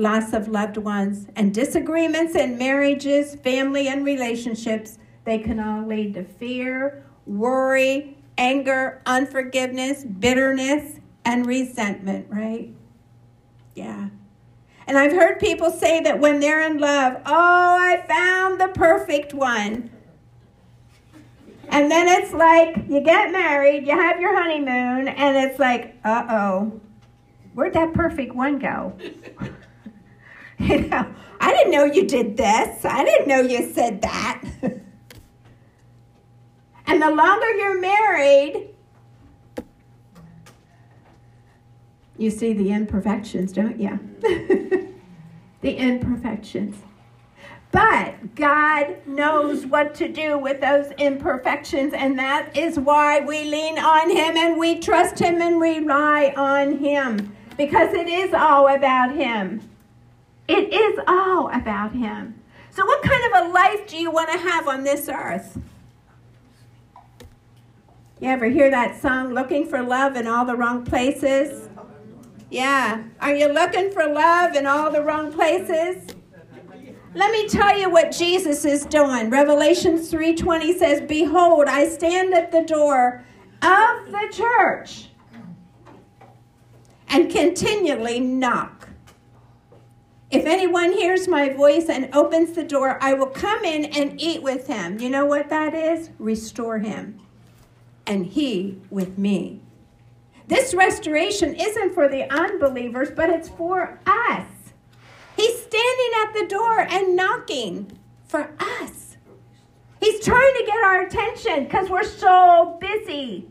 loss 0.00 0.32
of 0.32 0.48
loved 0.48 0.78
ones, 0.78 1.26
and 1.36 1.52
disagreements 1.52 2.34
in 2.34 2.56
marriages, 2.56 3.34
family, 3.36 3.86
and 3.88 4.04
relationships, 4.04 4.98
they 5.24 5.38
can 5.38 5.60
all 5.60 5.86
lead 5.86 6.14
to 6.14 6.24
fear, 6.24 7.04
worry, 7.26 8.16
anger, 8.38 9.02
unforgiveness, 9.04 10.04
bitterness, 10.04 10.98
and 11.24 11.46
resentment, 11.46 12.26
right? 12.30 12.72
Yeah. 13.74 14.08
And 14.86 14.98
I've 14.98 15.12
heard 15.12 15.38
people 15.38 15.70
say 15.70 16.00
that 16.00 16.18
when 16.18 16.40
they're 16.40 16.62
in 16.62 16.78
love, 16.78 17.20
oh, 17.26 17.76
I 17.78 18.02
found 18.08 18.60
the 18.60 18.68
perfect 18.68 19.34
one. 19.34 19.90
And 21.68 21.90
then 21.90 22.08
it's 22.08 22.32
like 22.32 22.88
you 22.88 23.00
get 23.00 23.30
married, 23.30 23.86
you 23.86 23.92
have 23.92 24.20
your 24.20 24.34
honeymoon, 24.36 25.06
and 25.06 25.36
it's 25.36 25.60
like, 25.60 25.94
uh 26.04 26.24
oh, 26.28 26.80
where'd 27.54 27.74
that 27.74 27.92
perfect 27.92 28.34
one 28.34 28.58
go? 28.58 28.96
know, 30.60 31.06
I 31.40 31.52
didn't 31.52 31.72
know 31.72 31.84
you 31.84 32.06
did 32.06 32.36
this. 32.36 32.84
I 32.84 33.04
didn't 33.04 33.28
know 33.28 33.40
you 33.40 33.72
said 33.72 34.02
that. 34.02 34.42
and 36.86 37.02
the 37.02 37.10
longer 37.10 37.50
you're 37.56 37.80
married, 37.80 38.68
you 42.18 42.30
see 42.30 42.52
the 42.52 42.70
imperfections, 42.70 43.52
don't 43.52 43.80
you? 43.80 43.98
the 45.62 45.76
imperfections. 45.76 46.76
But 47.72 48.34
God 48.34 49.06
knows 49.06 49.64
what 49.64 49.94
to 49.96 50.08
do 50.08 50.36
with 50.36 50.60
those 50.60 50.90
imperfections, 50.98 51.94
and 51.94 52.18
that 52.18 52.56
is 52.56 52.78
why 52.78 53.20
we 53.20 53.44
lean 53.44 53.78
on 53.78 54.10
Him 54.10 54.36
and 54.36 54.58
we 54.58 54.80
trust 54.80 55.20
Him 55.20 55.40
and 55.40 55.60
rely 55.60 56.34
on 56.36 56.78
Him 56.78 57.34
because 57.56 57.94
it 57.94 58.08
is 58.08 58.34
all 58.34 58.68
about 58.68 59.14
Him. 59.14 59.69
It 60.50 60.72
is 60.72 60.98
all 61.06 61.48
about 61.50 61.92
Him. 61.92 62.34
So, 62.70 62.84
what 62.84 63.02
kind 63.02 63.22
of 63.32 63.46
a 63.46 63.52
life 63.52 63.86
do 63.86 63.96
you 63.96 64.10
want 64.10 64.32
to 64.32 64.38
have 64.38 64.66
on 64.66 64.82
this 64.82 65.08
earth? 65.08 65.56
You 68.20 68.28
ever 68.28 68.46
hear 68.46 68.68
that 68.68 69.00
song, 69.00 69.32
Looking 69.32 69.64
for 69.64 69.80
Love 69.80 70.16
in 70.16 70.26
All 70.26 70.44
the 70.44 70.56
Wrong 70.56 70.84
Places? 70.84 71.68
Yeah. 72.50 73.04
Are 73.20 73.32
you 73.32 73.46
looking 73.46 73.92
for 73.92 74.04
love 74.08 74.56
in 74.56 74.66
all 74.66 74.90
the 74.90 75.02
wrong 75.02 75.32
places? 75.32 76.16
Let 77.14 77.30
me 77.30 77.48
tell 77.48 77.78
you 77.78 77.88
what 77.88 78.10
Jesus 78.10 78.64
is 78.64 78.84
doing. 78.86 79.30
Revelation 79.30 79.98
3:20 79.98 80.76
says, 80.76 81.00
"Behold, 81.00 81.68
I 81.68 81.88
stand 81.88 82.34
at 82.34 82.50
the 82.50 82.62
door 82.62 83.24
of 83.62 84.10
the 84.10 84.28
church 84.32 85.10
and 87.08 87.30
continually 87.30 88.18
knock. 88.18 88.89
If 90.30 90.46
anyone 90.46 90.92
hears 90.92 91.26
my 91.26 91.48
voice 91.48 91.88
and 91.88 92.08
opens 92.14 92.52
the 92.52 92.62
door, 92.62 92.98
I 93.00 93.14
will 93.14 93.26
come 93.26 93.64
in 93.64 93.86
and 93.86 94.20
eat 94.20 94.42
with 94.42 94.68
him." 94.68 95.00
You 95.00 95.10
know 95.10 95.26
what 95.26 95.48
that 95.48 95.74
is? 95.74 96.10
Restore 96.18 96.78
him. 96.78 97.18
And 98.06 98.26
he 98.26 98.78
with 98.90 99.18
me. 99.18 99.60
This 100.46 100.74
restoration 100.74 101.54
isn't 101.54 101.94
for 101.94 102.08
the 102.08 102.32
unbelievers, 102.32 103.10
but 103.10 103.30
it's 103.30 103.48
for 103.48 104.00
us. 104.06 104.46
He's 105.36 105.62
standing 105.62 106.10
at 106.22 106.34
the 106.34 106.46
door 106.46 106.80
and 106.80 107.16
knocking 107.16 107.92
for 108.24 108.50
us. 108.58 109.16
He's 110.00 110.24
trying 110.24 110.54
to 110.58 110.64
get 110.66 110.82
our 110.84 111.00
attention 111.02 111.64
because 111.64 111.90
we're 111.90 112.02
so 112.02 112.78
busy. 112.80 113.48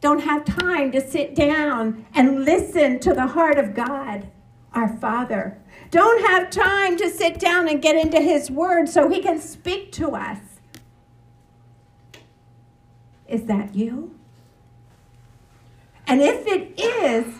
Don't 0.00 0.22
have 0.22 0.44
time 0.44 0.90
to 0.92 1.00
sit 1.00 1.34
down 1.34 2.06
and 2.14 2.44
listen 2.44 2.98
to 3.00 3.12
the 3.12 3.28
heart 3.28 3.58
of 3.58 3.74
God, 3.74 4.28
our 4.74 4.88
Father. 4.88 5.58
Don't 5.90 6.24
have 6.26 6.50
time 6.50 6.96
to 6.98 7.10
sit 7.10 7.38
down 7.38 7.68
and 7.68 7.82
get 7.82 7.96
into 7.96 8.20
His 8.20 8.50
Word 8.50 8.88
so 8.88 9.08
He 9.08 9.20
can 9.20 9.40
speak 9.40 9.92
to 9.92 10.10
us. 10.10 10.38
Is 13.28 13.44
that 13.44 13.74
you? 13.74 14.14
And 16.06 16.20
if 16.20 16.44
it 16.46 16.80
is, 16.80 17.32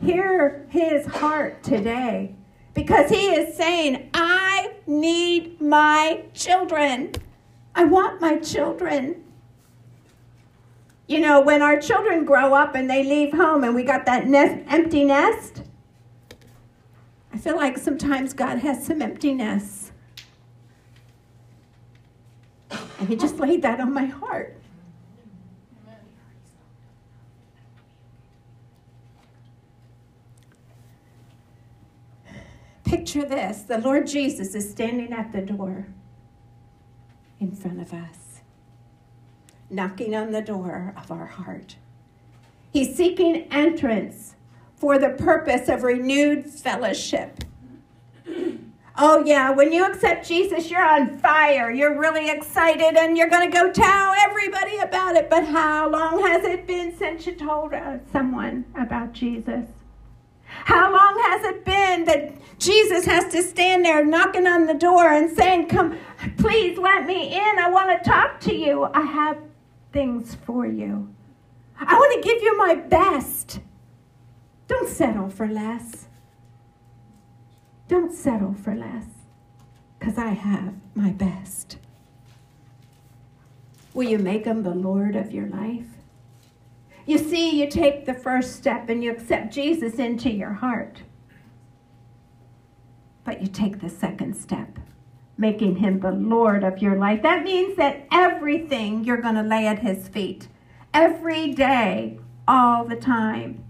hear 0.00 0.66
his 0.68 1.06
heart 1.06 1.62
today 1.62 2.34
because 2.74 3.08
he 3.08 3.28
is 3.28 3.56
saying, 3.56 4.10
I 4.12 4.72
need 4.86 5.60
my 5.60 6.24
children. 6.34 7.12
I 7.74 7.84
want 7.84 8.20
my 8.20 8.38
children. 8.38 9.24
You 11.06 11.20
know, 11.20 11.40
when 11.40 11.62
our 11.62 11.80
children 11.80 12.24
grow 12.24 12.52
up 12.52 12.74
and 12.74 12.90
they 12.90 13.04
leave 13.04 13.32
home 13.32 13.62
and 13.62 13.74
we 13.74 13.84
got 13.84 14.06
that 14.06 14.26
nest, 14.26 14.60
empty 14.68 15.04
nest, 15.04 15.62
I 17.36 17.38
feel 17.38 17.56
like 17.56 17.76
sometimes 17.76 18.32
God 18.32 18.60
has 18.60 18.86
some 18.86 19.02
emptiness. 19.02 19.92
And 22.70 23.10
he 23.10 23.14
just 23.14 23.36
laid 23.36 23.60
that 23.60 23.78
on 23.78 23.92
my 23.92 24.06
heart. 24.06 24.58
Picture 32.84 33.26
this 33.26 33.60
the 33.64 33.76
Lord 33.76 34.06
Jesus 34.06 34.54
is 34.54 34.70
standing 34.70 35.12
at 35.12 35.30
the 35.30 35.42
door 35.42 35.88
in 37.38 37.54
front 37.54 37.82
of 37.82 37.92
us, 37.92 38.40
knocking 39.68 40.14
on 40.14 40.32
the 40.32 40.40
door 40.40 40.94
of 40.96 41.12
our 41.12 41.26
heart. 41.26 41.76
He's 42.72 42.96
seeking 42.96 43.46
entrance 43.50 44.35
for 44.76 44.98
the 44.98 45.10
purpose 45.10 45.68
of 45.68 45.82
renewed 45.82 46.46
fellowship. 46.46 47.44
Oh, 48.98 49.22
yeah, 49.26 49.50
when 49.50 49.72
you 49.72 49.84
accept 49.84 50.26
Jesus, 50.26 50.70
you're 50.70 50.82
on 50.82 51.18
fire. 51.18 51.70
You're 51.70 51.98
really 51.98 52.30
excited 52.30 52.96
and 52.96 53.16
you're 53.16 53.28
going 53.28 53.50
to 53.50 53.54
go 53.54 53.70
tell 53.70 54.14
everybody 54.14 54.78
about 54.78 55.16
it. 55.16 55.28
But 55.28 55.44
how 55.44 55.90
long 55.90 56.20
has 56.26 56.44
it 56.44 56.66
been 56.66 56.96
since 56.96 57.26
you 57.26 57.34
told 57.34 57.74
uh, 57.74 57.98
someone 58.10 58.64
about 58.74 59.12
Jesus? 59.12 59.66
How 60.46 60.90
long 60.90 61.22
has 61.28 61.44
it 61.44 61.64
been 61.66 62.04
that 62.06 62.32
Jesus 62.58 63.04
has 63.04 63.30
to 63.32 63.42
stand 63.42 63.84
there 63.84 64.02
knocking 64.02 64.46
on 64.46 64.66
the 64.66 64.74
door 64.74 65.12
and 65.12 65.30
saying, 65.36 65.68
Come, 65.68 65.98
please 66.38 66.78
let 66.78 67.04
me 67.04 67.34
in. 67.34 67.58
I 67.58 67.68
want 67.68 68.02
to 68.02 68.08
talk 68.08 68.40
to 68.40 68.54
you. 68.54 68.84
I 68.84 69.02
have 69.02 69.38
things 69.92 70.36
for 70.46 70.66
you. 70.66 71.12
I 71.78 71.94
want 71.94 72.22
to 72.22 72.26
give 72.26 72.42
you 72.42 72.56
my 72.56 72.76
best. 72.76 73.60
Don't 74.68 74.88
settle 74.88 75.28
for 75.28 75.46
less. 75.46 76.06
Don't 77.88 78.12
settle 78.12 78.54
for 78.54 78.74
less 78.74 79.06
because 79.98 80.18
I 80.18 80.30
have 80.30 80.74
my 80.94 81.10
best. 81.10 81.78
Will 83.94 84.08
you 84.08 84.18
make 84.18 84.44
him 84.44 84.62
the 84.62 84.74
Lord 84.74 85.16
of 85.16 85.32
your 85.32 85.46
life? 85.46 85.86
You 87.06 87.18
see, 87.18 87.60
you 87.60 87.70
take 87.70 88.04
the 88.04 88.14
first 88.14 88.56
step 88.56 88.88
and 88.88 89.02
you 89.02 89.12
accept 89.12 89.54
Jesus 89.54 89.94
into 89.94 90.30
your 90.30 90.52
heart. 90.52 91.02
But 93.24 93.40
you 93.40 93.46
take 93.46 93.80
the 93.80 93.88
second 93.88 94.34
step, 94.36 94.78
making 95.38 95.76
him 95.76 96.00
the 96.00 96.12
Lord 96.12 96.64
of 96.64 96.82
your 96.82 96.96
life. 96.96 97.22
That 97.22 97.44
means 97.44 97.76
that 97.76 98.06
everything 98.10 99.04
you're 99.04 99.16
going 99.16 99.36
to 99.36 99.42
lay 99.42 99.66
at 99.66 99.78
his 99.78 100.08
feet, 100.08 100.48
every 100.92 101.54
day, 101.54 102.18
all 102.48 102.84
the 102.84 102.96
time. 102.96 103.65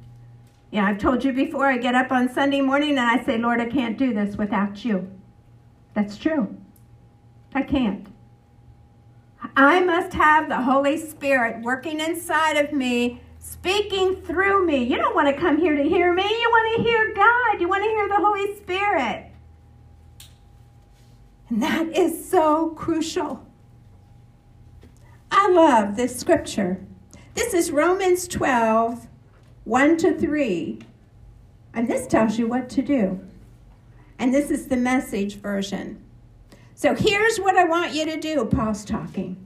Yeah, 0.70 0.86
I've 0.86 0.98
told 0.98 1.24
you 1.24 1.32
before, 1.32 1.66
I 1.66 1.78
get 1.78 1.94
up 1.94 2.10
on 2.10 2.28
Sunday 2.28 2.60
morning 2.60 2.90
and 2.90 3.00
I 3.00 3.24
say, 3.24 3.38
Lord, 3.38 3.60
I 3.60 3.66
can't 3.66 3.96
do 3.96 4.12
this 4.12 4.36
without 4.36 4.84
you. 4.84 5.10
That's 5.94 6.16
true. 6.16 6.56
I 7.54 7.62
can't. 7.62 8.06
I 9.56 9.80
must 9.80 10.12
have 10.14 10.48
the 10.48 10.60
Holy 10.62 10.98
Spirit 10.98 11.62
working 11.62 12.00
inside 12.00 12.56
of 12.56 12.72
me 12.72 13.20
speaking 13.38 14.16
through 14.16 14.66
me. 14.66 14.82
You 14.82 14.96
don't 14.96 15.14
want 15.14 15.28
to 15.28 15.40
come 15.40 15.56
here 15.56 15.76
to 15.76 15.82
hear 15.82 16.12
me. 16.12 16.24
You 16.24 16.48
want 16.50 16.76
to 16.76 16.82
hear 16.82 17.14
God. 17.14 17.60
You 17.60 17.68
want 17.68 17.84
to 17.84 17.88
hear 17.88 18.08
the 18.08 18.16
Holy 18.16 18.56
Spirit. 18.56 19.30
And 21.48 21.62
that 21.62 21.96
is 21.96 22.28
so 22.28 22.70
crucial. 22.70 23.46
I 25.30 25.48
love 25.48 25.96
this 25.96 26.18
scripture. 26.18 26.84
This 27.34 27.54
is 27.54 27.70
Romans 27.70 28.26
12, 28.26 29.06
1 29.66 29.96
to 29.96 30.16
3. 30.16 30.78
And 31.74 31.88
this 31.88 32.06
tells 32.06 32.38
you 32.38 32.46
what 32.46 32.70
to 32.70 32.82
do. 32.82 33.20
And 34.16 34.32
this 34.32 34.50
is 34.50 34.68
the 34.68 34.76
message 34.76 35.34
version. 35.34 36.02
So 36.74 36.94
here's 36.94 37.38
what 37.38 37.56
I 37.56 37.64
want 37.64 37.92
you 37.92 38.04
to 38.06 38.18
do. 38.18 38.44
Paul's 38.44 38.84
talking. 38.84 39.44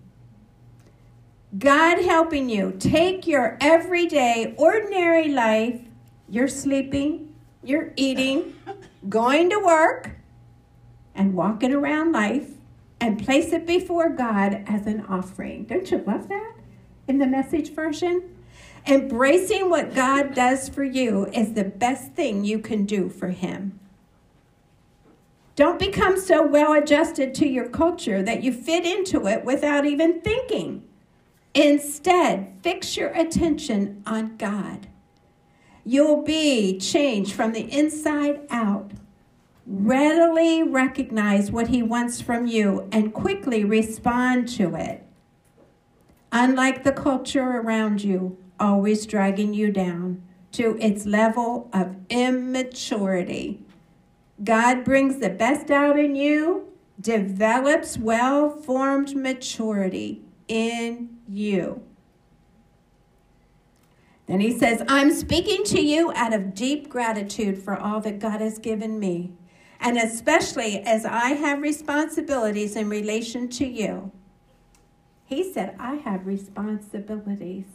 God 1.58 2.04
helping 2.04 2.50
you 2.50 2.72
take 2.78 3.26
your 3.26 3.56
everyday, 3.62 4.54
ordinary 4.58 5.28
life. 5.28 5.80
You're 6.28 6.48
sleeping, 6.48 7.34
you're 7.64 7.92
eating, 7.96 8.54
going 9.08 9.48
to 9.48 9.58
work, 9.58 10.10
and 11.14 11.32
walking 11.32 11.72
around 11.72 12.12
life 12.12 12.50
and 13.00 13.24
place 13.24 13.54
it 13.54 13.66
before 13.66 14.10
God 14.10 14.64
as 14.66 14.86
an 14.86 15.06
offering. 15.06 15.64
Don't 15.64 15.90
you 15.90 16.04
love 16.06 16.28
that 16.28 16.52
in 17.08 17.16
the 17.16 17.26
message 17.26 17.72
version? 17.72 18.36
Embracing 18.86 19.68
what 19.68 19.94
God 19.94 20.34
does 20.34 20.68
for 20.68 20.84
you 20.84 21.26
is 21.26 21.52
the 21.52 21.64
best 21.64 22.12
thing 22.12 22.44
you 22.44 22.58
can 22.58 22.86
do 22.86 23.08
for 23.08 23.28
Him. 23.28 23.78
Don't 25.56 25.78
become 25.78 26.18
so 26.18 26.46
well 26.46 26.72
adjusted 26.72 27.34
to 27.34 27.46
your 27.46 27.68
culture 27.68 28.22
that 28.22 28.42
you 28.42 28.52
fit 28.52 28.86
into 28.86 29.26
it 29.26 29.44
without 29.44 29.84
even 29.84 30.20
thinking. 30.22 30.82
Instead, 31.54 32.54
fix 32.62 32.96
your 32.96 33.10
attention 33.10 34.02
on 34.06 34.36
God. 34.36 34.86
You'll 35.84 36.22
be 36.22 36.78
changed 36.78 37.32
from 37.32 37.52
the 37.52 37.70
inside 37.70 38.40
out. 38.48 38.92
Readily 39.66 40.62
recognize 40.62 41.50
what 41.50 41.68
He 41.68 41.82
wants 41.82 42.20
from 42.20 42.46
you 42.46 42.88
and 42.90 43.12
quickly 43.12 43.64
respond 43.64 44.48
to 44.56 44.74
it. 44.74 45.04
Unlike 46.32 46.84
the 46.84 46.92
culture 46.92 47.60
around 47.60 48.02
you, 48.02 48.38
always 48.60 49.06
dragging 49.06 49.54
you 49.54 49.72
down 49.72 50.22
to 50.52 50.76
its 50.80 51.06
level 51.06 51.68
of 51.72 51.96
immaturity. 52.08 53.64
God 54.42 54.84
brings 54.84 55.18
the 55.18 55.30
best 55.30 55.70
out 55.70 55.98
in 55.98 56.14
you, 56.14 56.68
develops 57.00 57.98
well 57.98 58.50
formed 58.50 59.16
maturity 59.16 60.22
in 60.48 61.18
you. 61.28 61.82
Then 64.26 64.40
he 64.40 64.56
says, 64.56 64.82
I'm 64.86 65.12
speaking 65.12 65.64
to 65.64 65.80
you 65.80 66.12
out 66.14 66.32
of 66.32 66.54
deep 66.54 66.88
gratitude 66.88 67.58
for 67.58 67.76
all 67.76 68.00
that 68.02 68.20
God 68.20 68.40
has 68.40 68.58
given 68.58 69.00
me, 69.00 69.32
and 69.80 69.98
especially 69.98 70.80
as 70.82 71.04
I 71.04 71.30
have 71.30 71.60
responsibilities 71.60 72.76
in 72.76 72.88
relation 72.88 73.48
to 73.48 73.66
you. 73.66 74.12
He 75.24 75.52
said, 75.52 75.74
I 75.78 75.96
have 75.96 76.26
responsibilities. 76.26 77.66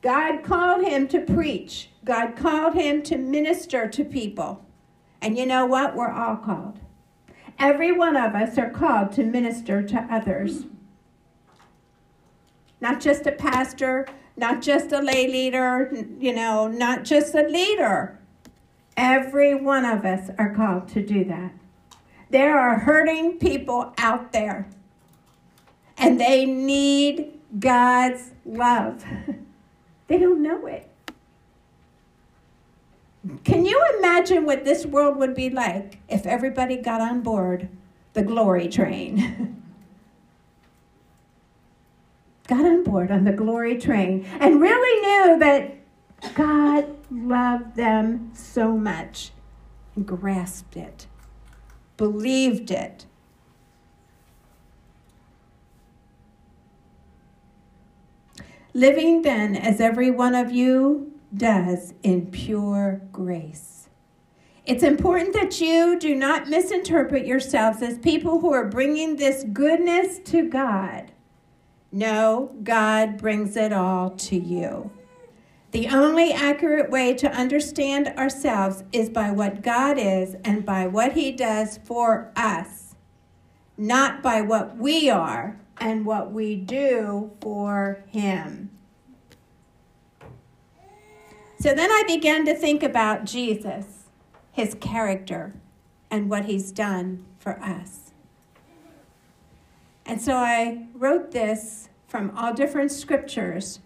God 0.00 0.42
called 0.44 0.84
him 0.84 1.08
to 1.08 1.20
preach, 1.20 1.90
God 2.04 2.36
called 2.36 2.74
him 2.74 3.02
to 3.02 3.18
minister 3.18 3.88
to 3.88 4.04
people. 4.04 4.64
And 5.20 5.36
you 5.36 5.46
know 5.46 5.66
what? 5.66 5.96
We're 5.96 6.12
all 6.12 6.36
called. 6.36 6.78
Every 7.58 7.90
one 7.90 8.16
of 8.16 8.34
us 8.34 8.56
are 8.56 8.70
called 8.70 9.12
to 9.12 9.24
minister 9.24 9.82
to 9.82 10.06
others. 10.08 10.64
Not 12.80 13.00
just 13.00 13.26
a 13.26 13.32
pastor, 13.32 14.06
not 14.36 14.62
just 14.62 14.92
a 14.92 15.00
lay 15.00 15.26
leader, 15.26 15.92
you 16.20 16.32
know, 16.32 16.68
not 16.68 17.04
just 17.04 17.34
a 17.34 17.42
leader. 17.42 18.20
Every 18.96 19.56
one 19.56 19.84
of 19.84 20.04
us 20.04 20.30
are 20.38 20.54
called 20.54 20.88
to 20.88 21.04
do 21.04 21.24
that. 21.24 21.52
There 22.30 22.58
are 22.58 22.78
hurting 22.78 23.38
people 23.38 23.92
out 23.98 24.32
there, 24.32 24.68
and 25.96 26.20
they 26.20 26.44
need 26.44 27.40
God's 27.58 28.30
love. 28.44 29.04
they 30.08 30.18
don't 30.18 30.42
know 30.42 30.66
it. 30.66 30.90
Can 33.44 33.64
you 33.64 33.82
imagine 33.98 34.44
what 34.46 34.64
this 34.64 34.86
world 34.86 35.16
would 35.18 35.34
be 35.34 35.50
like 35.50 35.98
if 36.08 36.26
everybody 36.26 36.76
got 36.76 37.00
on 37.00 37.20
board 37.20 37.68
the 38.14 38.22
glory 38.22 38.68
train? 38.68 39.62
got 42.48 42.64
on 42.64 42.82
board 42.82 43.10
on 43.10 43.24
the 43.24 43.32
glory 43.32 43.78
train 43.78 44.24
and 44.40 44.60
really 44.60 45.02
knew 45.02 45.38
that 45.38 45.74
God 46.34 46.96
loved 47.10 47.76
them 47.76 48.30
so 48.34 48.76
much 48.76 49.30
and 49.94 50.06
grasped 50.06 50.76
it, 50.76 51.06
believed 51.96 52.70
it. 52.70 53.04
Living 58.74 59.22
then 59.22 59.56
as 59.56 59.80
every 59.80 60.10
one 60.10 60.34
of 60.34 60.52
you 60.52 61.12
does 61.34 61.94
in 62.02 62.26
pure 62.26 63.00
grace. 63.12 63.88
It's 64.66 64.82
important 64.82 65.32
that 65.32 65.60
you 65.60 65.98
do 65.98 66.14
not 66.14 66.48
misinterpret 66.48 67.26
yourselves 67.26 67.80
as 67.80 67.96
people 67.98 68.40
who 68.40 68.52
are 68.52 68.68
bringing 68.68 69.16
this 69.16 69.44
goodness 69.52 70.18
to 70.26 70.46
God. 70.48 71.10
No, 71.90 72.54
God 72.62 73.16
brings 73.16 73.56
it 73.56 73.72
all 73.72 74.10
to 74.10 74.36
you. 74.36 74.90
The 75.70 75.88
only 75.88 76.32
accurate 76.32 76.90
way 76.90 77.14
to 77.14 77.32
understand 77.32 78.08
ourselves 78.18 78.84
is 78.92 79.08
by 79.08 79.30
what 79.30 79.62
God 79.62 79.96
is 79.98 80.36
and 80.44 80.66
by 80.66 80.86
what 80.86 81.12
He 81.12 81.32
does 81.32 81.78
for 81.84 82.30
us, 82.36 82.94
not 83.78 84.22
by 84.22 84.42
what 84.42 84.76
we 84.76 85.08
are 85.08 85.58
and 85.80 86.04
what 86.04 86.32
we 86.32 86.56
do 86.56 87.30
for 87.40 88.04
Him. 88.08 88.70
So 91.60 91.74
then 91.74 91.90
I 91.90 92.04
began 92.06 92.44
to 92.46 92.54
think 92.54 92.84
about 92.84 93.24
Jesus, 93.24 94.04
his 94.52 94.74
character, 94.74 95.54
and 96.08 96.30
what 96.30 96.44
he's 96.44 96.70
done 96.70 97.24
for 97.40 97.60
us. 97.60 98.12
And 100.06 100.22
so 100.22 100.36
I 100.36 100.86
wrote 100.94 101.32
this 101.32 101.88
from 102.06 102.30
all 102.36 102.54
different 102.54 102.92
scriptures, 102.92 103.80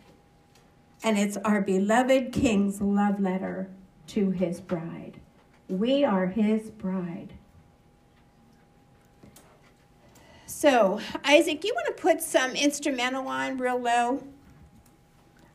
and 1.02 1.18
it's 1.18 1.38
our 1.38 1.62
beloved 1.62 2.32
King's 2.32 2.82
love 2.82 3.18
letter 3.18 3.70
to 4.08 4.30
his 4.30 4.60
bride. 4.60 5.18
We 5.66 6.04
are 6.04 6.26
his 6.26 6.70
bride. 6.70 7.32
So, 10.62 11.00
Isaac, 11.24 11.64
you 11.64 11.74
want 11.74 11.88
to 11.88 12.00
put 12.00 12.22
some 12.22 12.52
instrumental 12.52 13.26
on 13.26 13.58
real 13.58 13.80
low? 13.80 14.22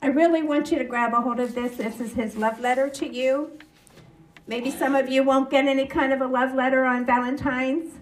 I 0.01 0.07
really 0.07 0.43
want 0.43 0.69
you 0.69 0.77
to 0.79 0.83
grab 0.83 1.13
a 1.13 1.21
hold 1.21 1.39
of 1.39 1.55
this. 1.55 1.77
This 1.77 2.01
is 2.01 2.11
his 2.11 2.35
love 2.35 2.59
letter 2.59 2.89
to 2.89 3.07
you. 3.07 3.57
Maybe 4.47 4.69
some 4.69 4.95
of 4.95 5.07
you 5.07 5.23
won't 5.23 5.49
get 5.49 5.65
any 5.65 5.85
kind 5.85 6.11
of 6.11 6.19
a 6.19 6.27
love 6.27 6.53
letter 6.53 6.83
on 6.83 7.05
Valentine's, 7.05 7.93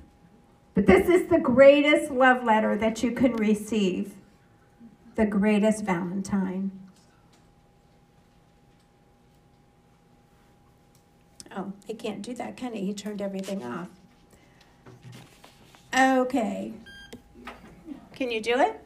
but 0.73 0.87
this 0.87 1.07
is 1.07 1.29
the 1.29 1.37
greatest 1.37 2.09
love 2.09 2.43
letter 2.43 2.75
that 2.75 3.03
you 3.03 3.11
can 3.11 3.35
receive. 3.35 4.15
The 5.13 5.27
greatest 5.27 5.83
Valentine. 5.83 6.71
Oh, 11.55 11.71
he 11.85 11.93
can't 11.93 12.23
do 12.23 12.33
that, 12.33 12.57
can 12.57 12.73
he? 12.73 12.83
He 12.83 12.95
turned 12.95 13.21
everything 13.21 13.63
off. 13.63 13.89
Okay. 15.95 16.73
Can 18.15 18.31
you 18.31 18.39
do 18.41 18.57
it? 18.57 18.81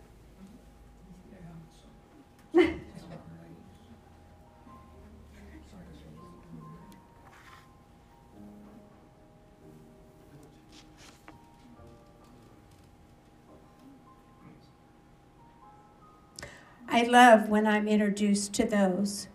I 16.91 17.03
love 17.03 17.49
when 17.49 17.67
I'm 17.67 17.87
introduced 17.87 18.53
to 18.55 18.65
those. 18.65 19.27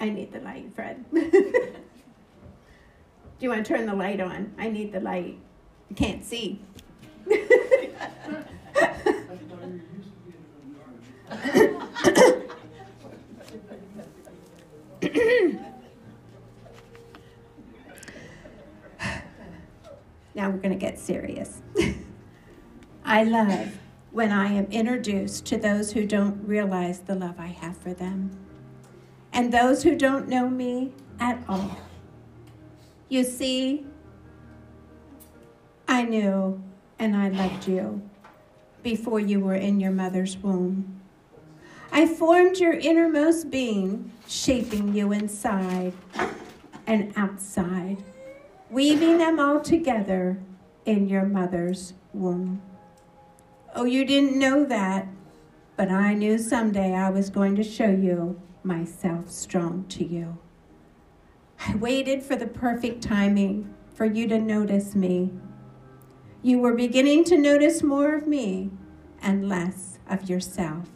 I 0.00 0.08
need 0.08 0.32
the 0.32 0.38
light, 0.38 0.72
Fred. 0.74 1.04
Do 1.12 1.20
you 3.40 3.48
want 3.48 3.66
to 3.66 3.74
turn 3.74 3.86
the 3.86 3.94
light 3.94 4.20
on? 4.20 4.54
I 4.56 4.70
need 4.70 4.92
the 4.92 5.00
light. 5.00 5.36
I 5.90 5.94
can't 5.94 6.24
see. 6.24 6.60
now 20.34 20.50
we're 20.50 20.58
going 20.58 20.70
to 20.70 20.76
get 20.76 20.98
serious. 20.98 21.62
I 23.04 23.24
love 23.24 23.78
when 24.10 24.30
I 24.30 24.52
am 24.52 24.66
introduced 24.66 25.46
to 25.46 25.56
those 25.56 25.92
who 25.92 26.06
don't 26.06 26.46
realize 26.46 27.00
the 27.00 27.14
love 27.14 27.38
I 27.38 27.48
have 27.48 27.76
for 27.76 27.94
them 27.94 28.30
and 29.32 29.52
those 29.52 29.82
who 29.82 29.96
don't 29.96 30.28
know 30.28 30.48
me 30.48 30.92
at 31.18 31.42
all. 31.48 31.76
You 33.08 33.24
see, 33.24 33.86
I 35.88 36.02
knew 36.02 36.62
and 36.98 37.16
I 37.16 37.28
loved 37.28 37.68
you 37.68 38.02
before 38.82 39.20
you 39.20 39.40
were 39.40 39.54
in 39.54 39.80
your 39.80 39.90
mother's 39.90 40.36
womb. 40.36 41.01
I 41.94 42.06
formed 42.06 42.56
your 42.56 42.72
innermost 42.72 43.50
being, 43.50 44.12
shaping 44.26 44.94
you 44.94 45.12
inside 45.12 45.92
and 46.86 47.12
outside, 47.16 48.02
weaving 48.70 49.18
them 49.18 49.38
all 49.38 49.60
together 49.60 50.38
in 50.86 51.10
your 51.10 51.26
mother's 51.26 51.92
womb. 52.14 52.62
Oh, 53.74 53.84
you 53.84 54.06
didn't 54.06 54.38
know 54.38 54.64
that, 54.64 55.06
but 55.76 55.90
I 55.90 56.14
knew 56.14 56.38
someday 56.38 56.94
I 56.94 57.10
was 57.10 57.28
going 57.28 57.56
to 57.56 57.62
show 57.62 57.90
you 57.90 58.40
myself 58.64 59.30
strong 59.30 59.84
to 59.90 60.02
you. 60.02 60.38
I 61.66 61.76
waited 61.76 62.22
for 62.22 62.36
the 62.36 62.46
perfect 62.46 63.02
timing 63.02 63.72
for 63.92 64.06
you 64.06 64.26
to 64.28 64.38
notice 64.38 64.94
me. 64.94 65.30
You 66.42 66.58
were 66.58 66.74
beginning 66.74 67.24
to 67.24 67.36
notice 67.36 67.82
more 67.82 68.14
of 68.14 68.26
me 68.26 68.70
and 69.20 69.46
less 69.46 69.98
of 70.08 70.30
yourself. 70.30 70.88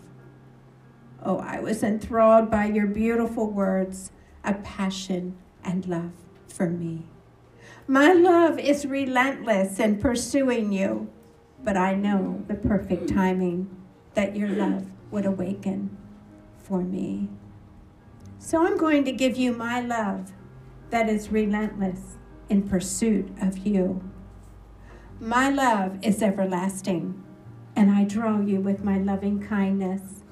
Oh, 1.27 1.39
I 1.39 1.61
was 1.61 1.83
enthralled 1.83 2.51
by 2.51 2.67
your 2.67 2.87
beautiful 2.87 3.51
words 3.51 4.13
a 4.45 4.55
passion 4.55 5.37
and 5.65 5.87
love 5.87 6.13
for 6.47 6.71
me. 6.71 7.07
My 7.89 8.13
love 8.13 8.59
is 8.59 8.87
relentless 8.87 9.81
in 9.81 9.99
pursuing 9.99 10.73
you 10.73 11.11
but 11.67 11.77
I 11.77 11.95
know 11.95 12.45
the 12.47 12.55
perfect 12.55 13.09
timing 13.09 13.69
that 14.15 14.37
your 14.37 14.49
love 14.49 14.87
would 15.11 15.27
awaken 15.27 15.97
for 16.59 16.81
me. 16.81 17.29
So 18.39 18.65
I'm 18.65 18.77
going 18.77 19.05
to 19.05 19.13
give 19.13 19.37
you 19.37 19.53
my 19.53 19.81
love 19.81 20.33
that 20.91 21.09
is 21.09 21.33
relentless 21.33 22.19
in 22.49 22.69
pursuit 22.69 23.29
of 23.41 23.67
you. 23.67 24.09
My 25.19 25.51
love 25.51 25.99
is 26.03 26.23
everlasting, 26.23 27.21
and 27.75 27.91
I 27.91 28.05
draw 28.05 28.41
you 28.41 28.61
with 28.61 28.85
my 28.85 28.99
loving 28.99 29.43
kindness. 29.43 30.23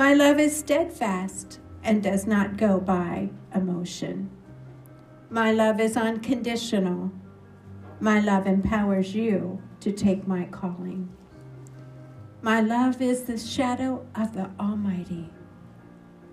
My 0.00 0.14
love 0.14 0.38
is 0.38 0.56
steadfast 0.56 1.60
and 1.84 2.02
does 2.02 2.26
not 2.26 2.56
go 2.56 2.80
by 2.80 3.28
emotion. 3.54 4.30
My 5.28 5.52
love 5.52 5.78
is 5.78 5.94
unconditional. 5.94 7.12
My 8.00 8.18
love 8.18 8.46
empowers 8.46 9.14
you 9.14 9.60
to 9.80 9.92
take 9.92 10.26
my 10.26 10.46
calling. 10.46 11.10
My 12.40 12.62
love 12.62 13.02
is 13.02 13.24
the 13.24 13.36
shadow 13.36 14.06
of 14.14 14.32
the 14.32 14.50
Almighty. 14.58 15.28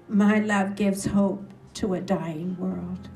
My 0.07 0.39
love 0.39 0.77
gives 0.77 1.05
hope 1.05 1.51
to 1.73 1.95
a 1.95 1.99
dying 1.99 2.55
world. 2.57 3.09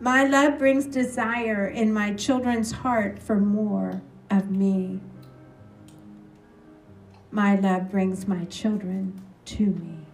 My 0.00 0.24
love 0.24 0.58
brings 0.58 0.86
desire 0.86 1.68
in 1.68 1.92
my 1.92 2.14
children's 2.14 2.72
heart 2.72 3.20
for 3.20 3.36
more 3.36 4.02
of 4.32 4.50
me. 4.50 5.00
My 7.30 7.54
love 7.54 7.88
brings 7.88 8.26
my 8.26 8.46
children 8.46 9.29
to 9.56 9.66
me. 9.66 10.06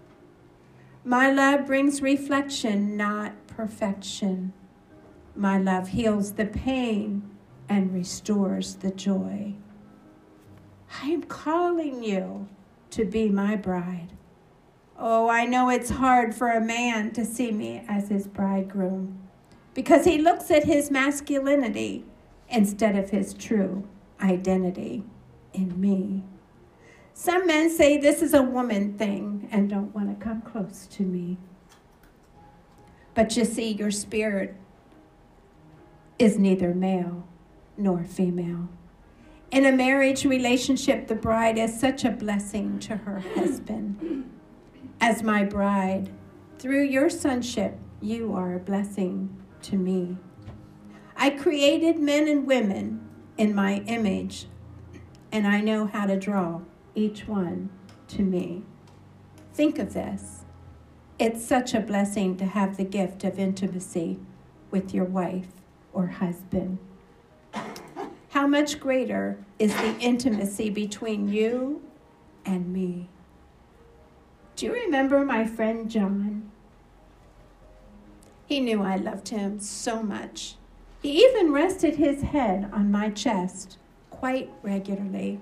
My 1.05 1.31
love 1.31 1.67
brings 1.67 2.03
reflection, 2.03 2.97
not 2.97 3.33
perfection. 3.47 4.53
My 5.35 5.59
love 5.59 5.89
heals 5.89 6.33
the 6.33 6.47
pain 6.47 7.23
and 7.69 7.93
restores 7.93 8.77
the 8.77 8.91
joy. 8.91 9.55
I 11.03 11.09
am 11.09 11.23
calling 11.25 12.03
you 12.03 12.49
to 12.91 13.05
be 13.05 13.29
my 13.29 13.57
bride. 13.57 14.13
Oh, 14.99 15.29
I 15.29 15.45
know 15.45 15.69
it's 15.69 15.91
hard 15.91 16.35
for 16.35 16.51
a 16.51 16.61
man 16.61 17.13
to 17.13 17.25
see 17.25 17.53
me 17.53 17.85
as 17.87 18.09
his 18.09 18.27
bridegroom 18.27 19.19
because 19.75 20.07
he 20.07 20.17
looks 20.17 20.51
at 20.51 20.65
his 20.65 20.91
masculinity 20.91 22.07
instead 22.49 22.97
of 22.97 23.11
his 23.11 23.35
true 23.35 23.87
identity 24.21 25.05
in 25.53 25.79
me. 25.79 26.25
Some 27.19 27.47
men 27.47 27.71
say 27.71 27.97
this 27.97 28.21
is 28.21 28.35
a 28.35 28.43
woman 28.43 28.99
thing 28.99 29.49
and 29.51 29.71
don't 29.71 29.95
want 29.95 30.11
to 30.11 30.23
come 30.23 30.43
close 30.43 30.87
to 30.89 31.03
me. 31.03 31.39
But 33.15 33.35
you 33.39 33.47
see, 33.47 33.73
your 33.73 33.91
spirit 33.91 34.55
is 36.19 36.39
neither 36.39 36.75
male 36.75 37.27
nor 37.79 38.05
female. 38.05 38.69
In 39.51 39.65
a 39.65 39.73
marriage 39.73 40.27
relationship, 40.27 41.07
the 41.07 41.15
bride 41.15 41.57
is 41.57 41.81
such 41.81 42.05
a 42.05 42.11
blessing 42.11 42.79
to 42.81 42.99
her 42.99 43.21
husband. 43.35 44.31
As 45.01 45.23
my 45.23 45.43
bride, 45.43 46.11
through 46.59 46.85
your 46.85 47.09
sonship, 47.09 47.79
you 48.03 48.35
are 48.35 48.55
a 48.55 48.61
blessing 48.61 49.35
to 49.63 49.77
me. 49.77 50.19
I 51.17 51.31
created 51.31 51.99
men 51.99 52.29
and 52.29 52.47
women 52.47 53.09
in 53.39 53.55
my 53.55 53.79
image, 53.87 54.49
and 55.33 55.47
I 55.47 55.63
know 55.63 55.87
how 55.87 56.05
to 56.05 56.19
draw 56.19 56.61
each 56.97 57.29
one 57.29 57.71
to 58.09 58.23
me. 58.23 58.63
Think 59.55 59.79
of 59.79 59.95
this. 59.95 60.45
It's 61.19 61.45
such 61.45 61.75
a 61.75 61.81
blessing 61.81 62.37
to 62.39 62.45
have 62.45 62.77
the 62.77 62.85
gift 62.85 63.23
of 63.25 63.39
intimacy 63.39 64.19
with 64.71 64.93
your 64.93 65.05
wife 65.05 65.49
or 65.93 66.09
husband. 66.09 66.79
How 68.31 68.47
much 68.47 68.81
greater 68.81 69.39
is 69.59 69.75
the 69.75 69.97
intimacy 69.99 70.69
between 70.69 71.29
you 71.29 71.83
and 72.45 72.73
me? 72.73 73.09
Do 74.57 74.67
you 74.67 74.73
remember 74.73 75.25
my 75.25 75.47
friend 75.47 75.91
John? 75.91 76.51
He 78.47 78.61
knew 78.61 78.83
I 78.83 78.97
loved 78.97 79.29
him 79.29 79.59
so 79.59 80.03
much. 80.03 80.57
He 81.03 81.25
even 81.25 81.53
rested 81.53 81.97
his 81.97 82.23
head 82.23 82.71
on 82.73 82.91
my 82.91 83.11
chest 83.11 83.79
quite 84.11 84.51
regularly. 84.63 85.41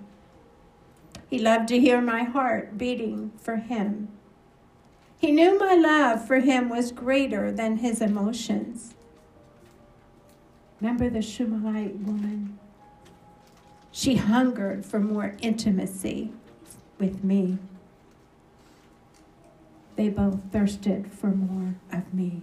He 1.34 1.40
loved 1.40 1.66
to 1.70 1.80
hear 1.80 2.00
my 2.00 2.22
heart 2.22 2.78
beating 2.78 3.32
for 3.38 3.56
him. 3.56 4.06
He 5.18 5.32
knew 5.32 5.58
my 5.58 5.74
love 5.74 6.24
for 6.24 6.38
him 6.38 6.68
was 6.68 6.92
greater 6.92 7.50
than 7.50 7.78
his 7.78 8.00
emotions. 8.00 8.94
Remember 10.80 11.10
the 11.10 11.22
Shulamite 11.22 11.96
woman? 11.96 12.60
She 13.90 14.14
hungered 14.14 14.86
for 14.86 15.00
more 15.00 15.34
intimacy 15.40 16.30
with 17.00 17.24
me. 17.24 17.58
They 19.96 20.10
both 20.10 20.38
thirsted 20.52 21.10
for 21.10 21.30
more 21.30 21.74
of 21.92 22.14
me 22.14 22.42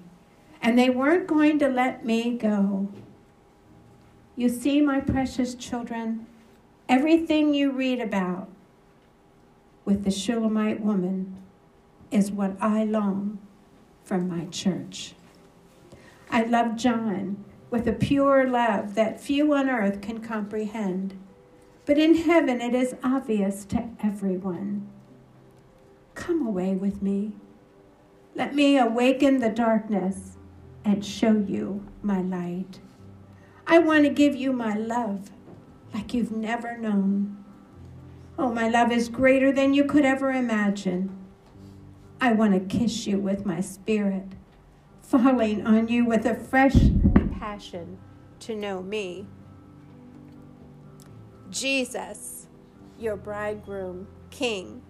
and 0.62 0.78
they 0.78 0.90
weren't 0.90 1.28
going 1.28 1.60
to 1.60 1.70
let 1.70 2.06
me 2.06 2.38
go. 2.38 2.90
You 4.36 4.50
see, 4.50 4.82
my 4.82 5.00
precious 5.00 5.56
children, 5.56 6.26
everything 6.90 7.54
you 7.54 7.72
read 7.72 8.02
about 8.02 8.50
with 9.86 10.04
the 10.04 10.12
Shulamite 10.12 10.82
woman 10.82 11.38
is 12.12 12.32
what 12.32 12.56
I 12.62 12.84
long 12.84 13.39
from 14.04 14.28
my 14.28 14.46
church. 14.46 15.13
I 16.30 16.44
love 16.44 16.76
John 16.76 17.44
with 17.70 17.88
a 17.88 17.94
pure 17.94 18.48
love 18.48 18.96
that 18.96 19.22
few 19.22 19.54
on 19.54 19.70
earth 19.70 20.02
can 20.02 20.20
comprehend, 20.20 21.17
but 21.86 21.98
in 21.98 22.15
heaven 22.15 22.62
it 22.62 22.76
is 22.76 22.96
obvious 23.04 23.65
to 23.65 23.89
everyone. 24.04 24.88
Come 26.15 26.46
away 26.46 26.76
with 26.76 27.02
me. 27.02 27.34
Let 28.36 28.54
me 28.54 28.78
awaken 28.78 29.39
the 29.39 29.50
darkness 29.50 30.38
and 30.84 31.06
show 31.06 31.38
you 31.38 31.86
my 32.02 32.22
light. 32.22 32.80
I 33.67 33.80
want 33.80 34.04
to 34.04 34.10
give 34.10 34.36
you 34.36 34.52
my 34.52 34.74
love 34.76 35.32
like 35.94 36.13
you've 36.13 36.32
never 36.32 36.78
known. 36.78 37.41
Oh, 38.42 38.52
my 38.52 38.70
love 38.70 38.92
is 38.92 39.08
greater 39.08 39.52
than 39.52 39.76
you 39.76 39.86
could 39.86 40.04
ever 40.04 40.32
imagine. 40.32 41.16
I 42.20 42.32
want 42.32 42.54
to 42.54 42.76
kiss 42.76 43.06
you 43.06 43.20
with 43.20 43.46
my 43.46 43.62
spirit, 43.62 44.30
falling 45.04 45.68
on 45.68 45.88
you 45.90 46.06
with 46.06 46.26
a 46.26 46.34
fresh 46.34 46.76
passion 47.38 48.00
to 48.40 48.56
know 48.56 48.82
me. 48.82 49.28
Jesus, 51.52 52.48
your 52.98 53.16
bridegroom, 53.16 54.08
King, 54.32 54.82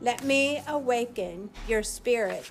let 0.00 0.24
me 0.24 0.62
awaken 0.66 1.50
your 1.68 1.82
spirit 1.82 2.50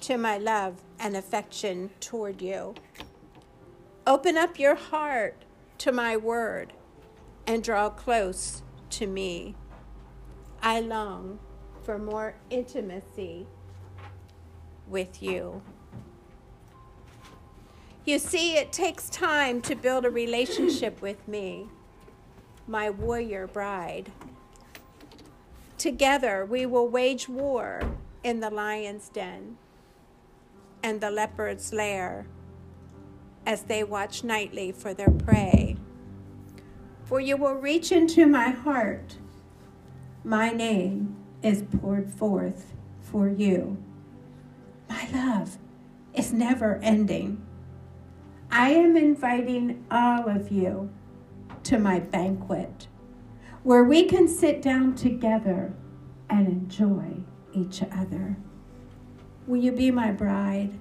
to 0.00 0.16
my 0.16 0.38
love 0.38 0.80
and 0.98 1.14
affection 1.14 1.90
toward 2.00 2.40
you. 2.40 2.74
Open 4.06 4.38
up 4.38 4.58
your 4.58 4.76
heart 4.76 5.44
to 5.76 5.92
my 5.92 6.16
word 6.16 6.72
and 7.46 7.62
draw 7.62 7.88
close 7.90 8.62
to 8.90 9.06
me. 9.06 9.54
I 10.62 10.80
long 10.80 11.38
for 11.82 11.98
more 11.98 12.34
intimacy 12.50 13.46
with 14.88 15.22
you. 15.22 15.62
You 18.04 18.18
see, 18.18 18.56
it 18.56 18.72
takes 18.72 19.08
time 19.08 19.60
to 19.62 19.74
build 19.74 20.04
a 20.04 20.10
relationship 20.10 21.02
with 21.02 21.26
me, 21.26 21.66
my 22.66 22.88
warrior 22.88 23.46
bride. 23.46 24.12
Together, 25.76 26.44
we 26.44 26.66
will 26.66 26.88
wage 26.88 27.28
war 27.28 27.82
in 28.22 28.40
the 28.40 28.50
lion's 28.50 29.08
den 29.08 29.56
and 30.82 31.00
the 31.00 31.10
leopard's 31.10 31.72
lair 31.72 32.26
as 33.44 33.64
they 33.64 33.82
watch 33.82 34.24
nightly 34.24 34.72
for 34.72 34.94
their 34.94 35.10
prey. 35.10 35.76
For 37.06 37.20
you 37.20 37.36
will 37.36 37.54
reach 37.54 37.92
into 37.92 38.26
my 38.26 38.50
heart. 38.50 39.16
My 40.24 40.50
name 40.50 41.16
is 41.40 41.62
poured 41.62 42.10
forth 42.10 42.74
for 43.00 43.28
you. 43.28 43.76
My 44.88 45.08
love 45.12 45.56
is 46.14 46.32
never 46.32 46.80
ending. 46.82 47.46
I 48.50 48.70
am 48.70 48.96
inviting 48.96 49.84
all 49.88 50.28
of 50.28 50.50
you 50.50 50.90
to 51.62 51.78
my 51.78 52.00
banquet 52.00 52.88
where 53.62 53.84
we 53.84 54.04
can 54.04 54.26
sit 54.26 54.60
down 54.60 54.96
together 54.96 55.72
and 56.28 56.48
enjoy 56.48 57.22
each 57.52 57.82
other. 57.82 58.36
Will 59.46 59.58
you 59.58 59.70
be 59.70 59.92
my 59.92 60.10
bride? 60.10 60.76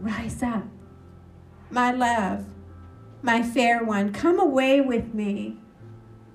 Rise 0.00 0.42
up, 0.42 0.64
my 1.70 1.92
love, 1.92 2.44
my 3.22 3.42
fair 3.42 3.84
one, 3.84 4.12
come 4.12 4.38
away 4.38 4.80
with 4.80 5.14
me. 5.14 5.58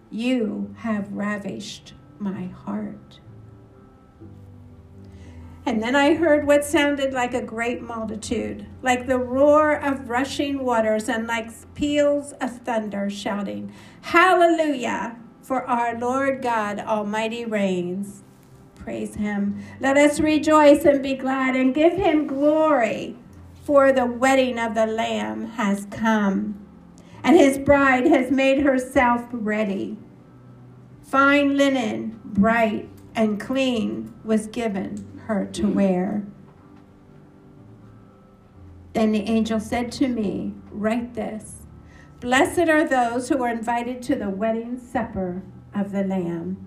You 0.10 0.74
have 0.78 1.12
ravished 1.12 1.94
my 2.18 2.46
heart. 2.46 3.20
And 5.66 5.84
then 5.84 5.98
I 5.98 6.14
heard 6.16 6.48
what 6.48 6.64
sounded 6.64 7.12
like 7.12 7.34
a 7.34 7.42
great 7.42 7.82
multitude, 7.82 8.66
like 8.82 9.06
the 9.06 9.20
roar 9.20 9.74
of 9.74 10.10
rushing 10.10 10.64
waters 10.64 11.10
and 11.10 11.28
like 11.28 11.50
peals 11.76 12.32
of 12.40 12.60
thunder 12.60 13.10
shouting, 13.10 13.74
Hallelujah! 14.00 15.18
For 15.42 15.64
our 15.66 16.00
Lord 16.00 16.42
God 16.42 16.80
Almighty 16.80 17.44
reigns. 17.44 18.24
Praise 18.76 19.16
him. 19.16 19.62
Let 19.82 19.98
us 19.98 20.22
rejoice 20.22 20.86
and 20.86 21.04
be 21.04 21.16
glad 21.16 21.58
and 21.58 21.76
give 21.76 21.94
him 21.94 22.28
glory, 22.28 23.18
for 23.66 23.92
the 23.92 24.06
wedding 24.06 24.58
of 24.58 24.74
the 24.74 24.86
Lamb 24.86 25.48
has 25.52 25.86
come, 25.92 26.66
and 27.24 27.36
his 27.36 27.58
bride 27.58 28.06
has 28.06 28.32
made 28.32 28.64
herself 28.64 29.26
ready. 29.32 29.98
Fine 31.02 31.58
linen, 31.58 32.20
bright 32.24 32.90
and 33.16 33.40
clean, 33.40 34.14
was 34.24 34.48
given 34.48 35.22
her 35.26 35.46
to 35.46 35.64
mm. 35.64 35.74
wear. 35.74 36.26
Then 38.94 39.12
the 39.12 39.30
angel 39.30 39.60
said 39.60 39.92
to 39.94 40.08
me, 40.08 40.54
Write 40.72 41.14
this 41.14 41.68
Blessed 42.20 42.68
are 42.68 42.88
those 42.88 43.30
who 43.30 43.44
are 43.44 43.50
invited 43.50 44.02
to 44.04 44.16
the 44.16 44.30
wedding 44.30 44.80
supper 44.80 45.44
of 45.76 45.92
the 45.92 46.04
Lamb. 46.04 46.66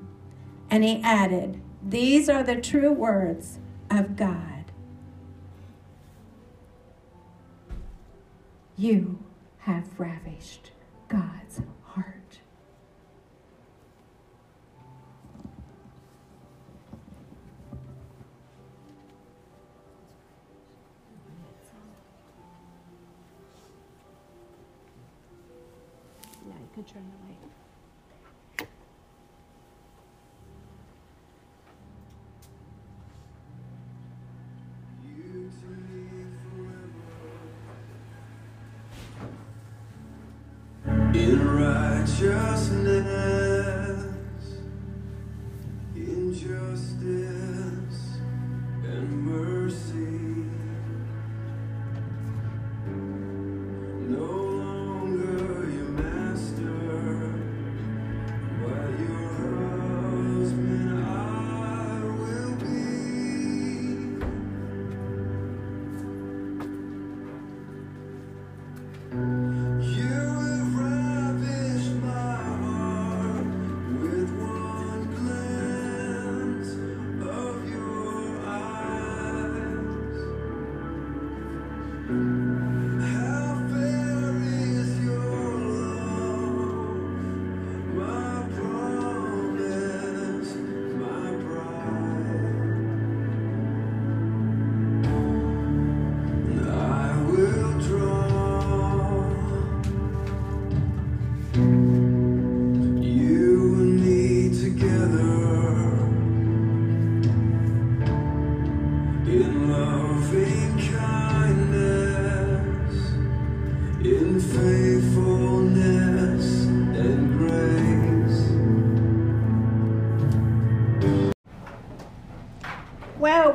And 0.71 0.85
he 0.85 1.03
added, 1.03 1.61
These 1.83 2.29
are 2.29 2.45
the 2.45 2.61
true 2.61 2.93
words 2.93 3.59
of 3.91 4.15
God. 4.15 4.73
You 8.77 9.19
have 9.61 9.85
ravished 9.99 10.71
God's 11.09 11.40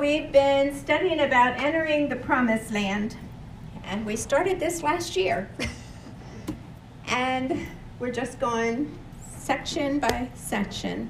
we've 0.06 0.32
been 0.32 0.72
studying 0.76 1.20
about 1.20 1.58
entering 1.58 2.08
the 2.10 2.16
promised 2.16 2.72
land, 2.72 3.18
and 3.86 4.06
we 4.06 4.16
started 4.16 4.60
this 4.60 4.84
last 4.84 5.16
year. 5.16 5.50
and 7.08 7.66
we're 7.98 8.12
just 8.12 8.40
going 8.40 8.96
section 9.36 9.98
by 9.98 10.30
section. 10.36 11.10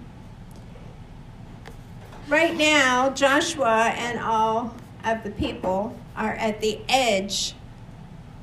Right 2.29 2.55
now, 2.55 3.09
Joshua 3.09 3.87
and 3.97 4.17
all 4.17 4.73
of 5.03 5.25
the 5.25 5.31
people 5.31 5.99
are 6.15 6.35
at 6.35 6.61
the 6.61 6.79
edge 6.87 7.53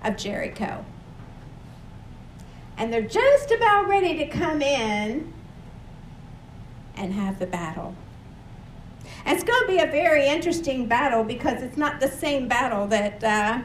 of 0.05 0.19
Jericho. 0.19 0.85
And 2.77 2.93
they're 2.93 3.01
just 3.01 3.51
about 3.51 3.89
ready 3.89 4.19
to 4.19 4.27
come 4.27 4.61
in 4.61 5.33
and 6.95 7.15
have 7.15 7.39
the 7.39 7.47
battle. 7.47 7.97
And 9.25 9.37
it's 9.37 9.45
going 9.45 9.61
to 9.62 9.62
be 9.73 9.79
a 9.79 9.87
very 9.87 10.27
interesting 10.27 10.87
battle 10.87 11.25
because 11.25 11.63
it's 11.63 11.79
not 11.79 11.99
the 11.99 12.09
same 12.09 12.47
battle 12.47 12.87
that 12.89 13.25
uh, 13.25 13.63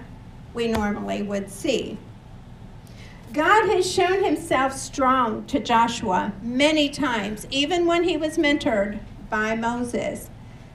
we 0.54 0.68
normally 0.68 1.22
would 1.22 1.50
see. 1.50 1.98
God 3.34 3.68
has 3.70 3.92
shown 3.92 4.24
himself 4.24 4.72
strong 4.74 5.46
to 5.48 5.60
Joshua 5.60 6.32
many 6.42 6.90
times, 6.90 7.46
even 7.52 7.86
when 7.86 8.04
he 8.04 8.16
was 8.16 8.38
mentored 8.38 9.00
by 9.30 9.54
Moses. 9.56 10.30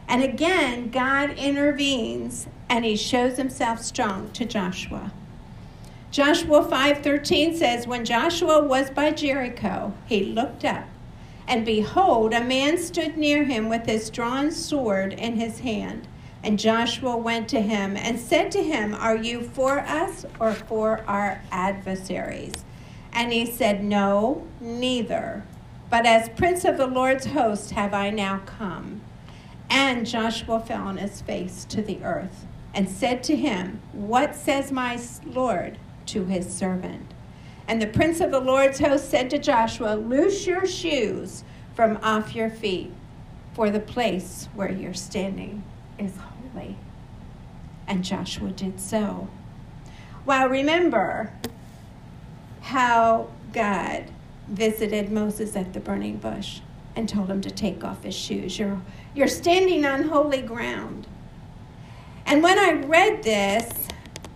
And 0.07 0.23
again, 0.23 0.90
God 0.90 1.31
intervenes 1.38 2.47
and 2.68 2.85
he 2.85 2.95
shows 2.95 3.38
himself 3.38 3.81
strong 3.81 4.31
to 4.33 4.45
Joshua. 4.45 5.12
Joshua 6.11 6.62
5:13 6.62 7.57
says 7.57 7.87
when 7.87 8.05
Joshua 8.05 8.62
was 8.62 8.90
by 8.90 9.12
Jericho, 9.12 9.95
he 10.07 10.25
looked 10.25 10.64
up 10.66 10.85
and 11.53 11.67
behold, 11.67 12.33
a 12.33 12.43
man 12.43 12.79
stood 12.79 13.19
near 13.19 13.45
him 13.45 13.69
with 13.69 13.85
his 13.85 14.09
drawn 14.09 14.51
sword 14.51 15.12
in 15.12 15.37
his 15.37 15.59
hand. 15.59 16.09
And 16.43 16.59
Joshua 16.59 17.15
went 17.15 17.47
to 17.51 17.61
him 17.61 17.95
and 17.95 18.19
said 18.19 18.51
to 18.53 18.62
him, 18.62 18.95
Are 18.95 19.19
you 19.19 19.43
for 19.43 19.81
us 19.81 20.25
or 20.41 20.55
for 20.55 21.05
our 21.07 21.43
adversaries? 21.53 22.65
And 23.12 23.35
he 23.35 23.45
said, 23.45 23.85
No, 23.85 24.47
neither. 24.62 25.45
But 25.91 26.07
as 26.07 26.31
prince 26.31 26.65
of 26.65 26.79
the 26.79 26.87
Lord's 26.87 27.27
host 27.27 27.73
have 27.73 27.93
I 27.93 28.09
now 28.09 28.41
come. 28.47 29.03
And 29.69 30.07
Joshua 30.07 30.59
fell 30.59 30.88
on 30.88 30.97
his 30.97 31.21
face 31.21 31.67
to 31.67 31.83
the 31.83 32.03
earth 32.03 32.47
and 32.73 32.88
said 32.88 33.23
to 33.25 33.37
him, 33.37 33.83
What 33.93 34.35
says 34.35 34.73
my 34.73 34.99
Lord 35.27 35.77
to 36.07 36.25
his 36.25 36.51
servant? 36.51 37.12
And 37.73 37.81
the 37.81 37.87
prince 37.87 38.21
of 38.21 38.31
the 38.31 38.39
Lord's 38.39 38.81
host 38.81 39.09
said 39.09 39.31
to 39.31 39.39
Joshua, 39.39 39.95
Loose 39.95 40.47
your 40.47 40.67
shoes 40.67 41.43
from 41.75 41.97
off 42.03 42.35
your 42.35 42.51
feet, 42.51 42.93
for 43.55 43.71
the 43.71 43.81
place 43.81 44.47
where 44.55 44.71
you're 44.71 44.93
standing 44.93 45.65
is 45.99 46.13
holy. 46.19 46.77
And 47.87 48.05
Joshua 48.05 48.51
did 48.51 48.79
so. 48.79 49.31
Well, 50.27 50.51
remember 50.51 51.33
how 52.61 53.31
God 53.55 54.05
visited 54.49 55.11
Moses 55.11 55.57
at 55.57 55.73
the 55.73 55.81
burning 55.81 56.19
bush 56.19 56.61
and 56.95 57.09
told 57.09 57.31
him 57.31 57.41
to 57.41 57.51
take 57.51 57.83
off 57.83 58.05
his 58.05 58.15
shoes. 58.15 58.59
You're, 58.59 58.83
you're 59.15 59.29
standing 59.29 59.87
on 59.87 60.03
holy 60.11 60.42
ground. 60.42 61.07
And 62.27 62.42
when 62.42 62.59
I 62.59 62.73
read 62.73 63.23
this, 63.23 63.88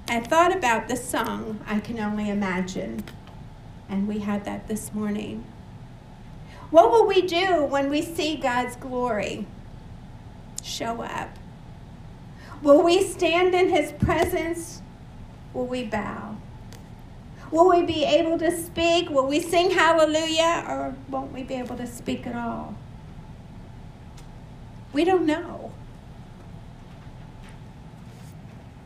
I 0.09 0.21
thought 0.21 0.57
about 0.57 0.89
the 0.89 0.97
song, 0.97 1.61
I 1.67 1.81
Can 1.81 2.01
Only 2.01 2.31
Imagine. 2.31 3.05
And 3.89 4.09
we 4.09 4.21
had 4.21 4.45
that 4.45 4.69
this 4.69 4.93
morning. 4.93 5.45
What 6.71 6.91
will 6.91 7.07
we 7.07 7.23
do 7.23 7.65
when 7.65 7.89
we 7.89 8.03
see 8.03 8.37
God's 8.37 8.77
glory 8.77 9.47
show 10.63 11.03
up? 11.03 11.31
Will 12.63 12.83
we 12.83 13.03
stand 13.03 13.55
in 13.55 13.69
his 13.69 13.93
presence? 13.93 14.83
Will 15.55 15.67
we 15.67 15.85
bow? 15.85 16.37
Will 17.51 17.69
we 17.69 17.83
be 17.83 18.05
able 18.05 18.39
to 18.39 18.51
speak? 18.51 19.09
Will 19.09 19.27
we 19.27 19.41
sing 19.41 19.71
hallelujah? 19.71 20.65
Or 20.69 20.95
won't 21.09 21.33
we 21.33 21.45
be 21.45 21.55
able 21.55 21.77
to 21.77 21.87
speak 21.87 22.27
at 22.27 22.35
all? 22.35 22.75
We 24.93 25.05
don't 25.05 25.27
know. 25.27 25.73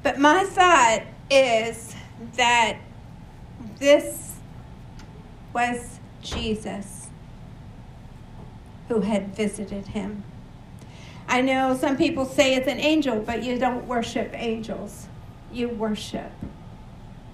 But 0.02 0.18
my 0.18 0.44
thought 0.44 1.02
is 1.30 1.94
that 2.36 2.78
this 3.78 4.29
was 5.52 5.98
Jesus 6.22 7.08
who 8.88 9.00
had 9.00 9.34
visited 9.34 9.88
him. 9.88 10.24
I 11.28 11.42
know 11.42 11.76
some 11.76 11.96
people 11.96 12.24
say 12.24 12.54
it's 12.54 12.66
an 12.66 12.80
angel, 12.80 13.20
but 13.20 13.44
you 13.44 13.58
don't 13.58 13.86
worship 13.86 14.32
angels. 14.34 15.06
You 15.52 15.68
worship 15.68 16.32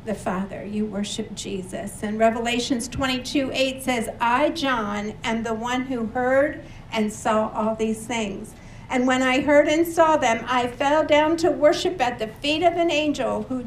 the 0.05 0.15
Father. 0.15 0.65
You 0.65 0.85
worship 0.87 1.35
Jesus. 1.35 2.03
And 2.03 2.19
Revelations 2.19 2.89
22 2.89 3.51
8 3.53 3.83
says, 3.83 4.09
I, 4.21 4.51
John, 4.51 5.15
am 5.25 5.43
the 5.43 5.55
one 5.55 5.83
who 5.83 6.07
heard 6.07 6.63
and 6.93 7.13
saw 7.13 7.49
all 7.49 7.75
these 7.75 8.07
things. 8.07 8.55
And 8.89 9.07
when 9.07 9.23
I 9.23 9.41
heard 9.41 9.67
and 9.67 9.87
saw 9.87 10.17
them, 10.17 10.45
I 10.47 10.69
fell 10.69 11.05
down 11.05 11.37
to 11.39 11.51
worship 11.51 12.01
at 12.01 12.19
the 12.19 12.29
feet 12.29 12.63
of 12.63 12.75
an 12.75 12.91
angel 12.91 13.43
who, 13.45 13.67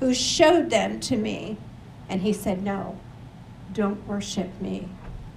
who 0.00 0.12
showed 0.12 0.70
them 0.70 1.00
to 1.00 1.16
me. 1.16 1.56
And 2.08 2.20
he 2.20 2.32
said, 2.32 2.62
No, 2.62 2.98
don't 3.72 4.06
worship 4.06 4.60
me. 4.60 4.88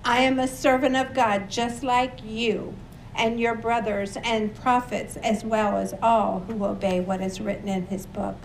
I 0.06 0.20
am 0.20 0.40
a 0.40 0.48
servant 0.48 0.96
of 0.96 1.14
God, 1.14 1.50
just 1.50 1.84
like 1.84 2.24
you 2.24 2.76
and 3.16 3.40
your 3.40 3.56
brothers 3.56 4.18
and 4.24 4.54
prophets, 4.56 5.18
as 5.18 5.44
well 5.44 5.78
as 5.78 5.94
all 6.02 6.42
who 6.42 6.66
obey 6.66 7.00
what 7.00 7.22
is 7.22 7.40
written 7.40 7.70
in 7.70 7.88
his 7.88 8.06
book. 8.06 8.38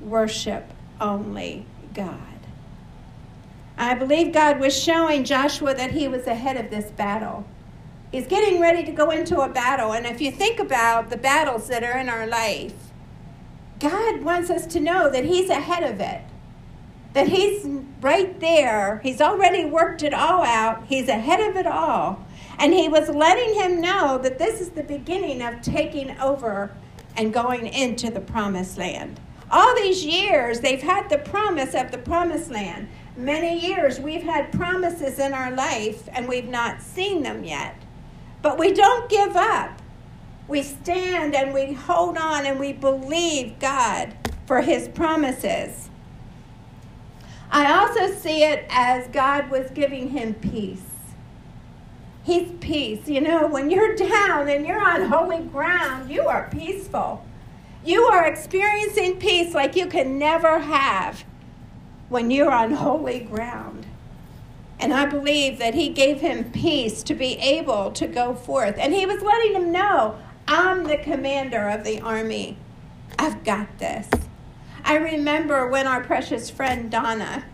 Worship 0.00 0.72
only 1.00 1.66
God. 1.94 2.38
I 3.76 3.94
believe 3.94 4.32
God 4.32 4.60
was 4.60 4.76
showing 4.76 5.24
Joshua 5.24 5.74
that 5.74 5.92
he 5.92 6.08
was 6.08 6.26
ahead 6.26 6.56
of 6.56 6.70
this 6.70 6.90
battle. 6.90 7.44
He's 8.10 8.26
getting 8.26 8.60
ready 8.60 8.84
to 8.84 8.92
go 8.92 9.10
into 9.10 9.40
a 9.40 9.48
battle. 9.48 9.92
And 9.92 10.06
if 10.06 10.20
you 10.20 10.30
think 10.30 10.58
about 10.58 11.10
the 11.10 11.16
battles 11.16 11.68
that 11.68 11.84
are 11.84 11.98
in 11.98 12.08
our 12.08 12.26
life, 12.26 12.72
God 13.78 14.22
wants 14.22 14.50
us 14.50 14.66
to 14.68 14.80
know 14.80 15.10
that 15.10 15.24
He's 15.24 15.50
ahead 15.50 15.84
of 15.84 16.00
it. 16.00 16.22
That 17.12 17.28
He's 17.28 17.66
right 18.00 18.38
there. 18.40 19.00
He's 19.02 19.20
already 19.20 19.64
worked 19.64 20.02
it 20.02 20.14
all 20.14 20.42
out. 20.42 20.86
He's 20.86 21.08
ahead 21.08 21.40
of 21.40 21.56
it 21.56 21.66
all. 21.66 22.26
And 22.58 22.72
He 22.72 22.88
was 22.88 23.08
letting 23.08 23.54
him 23.54 23.80
know 23.80 24.18
that 24.18 24.38
this 24.38 24.60
is 24.60 24.70
the 24.70 24.82
beginning 24.82 25.42
of 25.42 25.62
taking 25.62 26.18
over 26.18 26.72
and 27.16 27.32
going 27.32 27.66
into 27.66 28.10
the 28.10 28.20
promised 28.20 28.78
land. 28.78 29.20
All 29.50 29.74
these 29.74 30.04
years, 30.04 30.60
they've 30.60 30.82
had 30.82 31.08
the 31.08 31.18
promise 31.18 31.74
of 31.74 31.90
the 31.90 31.98
promised 31.98 32.50
land. 32.50 32.88
Many 33.16 33.58
years, 33.66 33.98
we've 33.98 34.22
had 34.22 34.52
promises 34.52 35.18
in 35.18 35.32
our 35.32 35.50
life 35.50 36.08
and 36.12 36.28
we've 36.28 36.48
not 36.48 36.82
seen 36.82 37.22
them 37.22 37.44
yet. 37.44 37.74
But 38.42 38.58
we 38.58 38.72
don't 38.72 39.08
give 39.10 39.34
up. 39.34 39.80
We 40.46 40.62
stand 40.62 41.34
and 41.34 41.52
we 41.52 41.72
hold 41.72 42.16
on 42.16 42.46
and 42.46 42.60
we 42.60 42.72
believe 42.72 43.58
God 43.58 44.14
for 44.46 44.60
his 44.60 44.88
promises. 44.88 45.87
I 47.50 47.72
also 47.72 48.12
see 48.14 48.44
it 48.44 48.66
as 48.68 49.08
God 49.08 49.50
was 49.50 49.70
giving 49.70 50.10
him 50.10 50.34
peace. 50.34 50.82
He's 52.24 52.52
peace. 52.60 53.08
You 53.08 53.22
know, 53.22 53.46
when 53.46 53.70
you're 53.70 53.96
down 53.96 54.48
and 54.48 54.66
you're 54.66 54.84
on 54.84 55.06
holy 55.06 55.40
ground, 55.44 56.10
you 56.10 56.22
are 56.26 56.48
peaceful. 56.50 57.24
You 57.84 58.02
are 58.02 58.26
experiencing 58.26 59.18
peace 59.18 59.54
like 59.54 59.76
you 59.76 59.86
can 59.86 60.18
never 60.18 60.58
have 60.58 61.24
when 62.10 62.30
you're 62.30 62.50
on 62.50 62.72
holy 62.72 63.20
ground. 63.20 63.86
And 64.78 64.92
I 64.92 65.06
believe 65.06 65.58
that 65.58 65.74
he 65.74 65.88
gave 65.88 66.20
him 66.20 66.50
peace 66.52 67.02
to 67.04 67.14
be 67.14 67.38
able 67.38 67.90
to 67.92 68.06
go 68.06 68.34
forth. 68.34 68.76
And 68.78 68.92
he 68.92 69.06
was 69.06 69.22
letting 69.22 69.54
him 69.54 69.72
know 69.72 70.18
I'm 70.46 70.84
the 70.84 70.98
commander 70.98 71.68
of 71.68 71.84
the 71.84 72.00
army. 72.00 72.58
I've 73.18 73.42
got 73.42 73.78
this. 73.78 74.08
I 74.88 74.94
remember 74.94 75.68
when 75.68 75.86
our 75.86 76.02
precious 76.02 76.48
friend 76.48 76.90
Donna, 76.90 77.44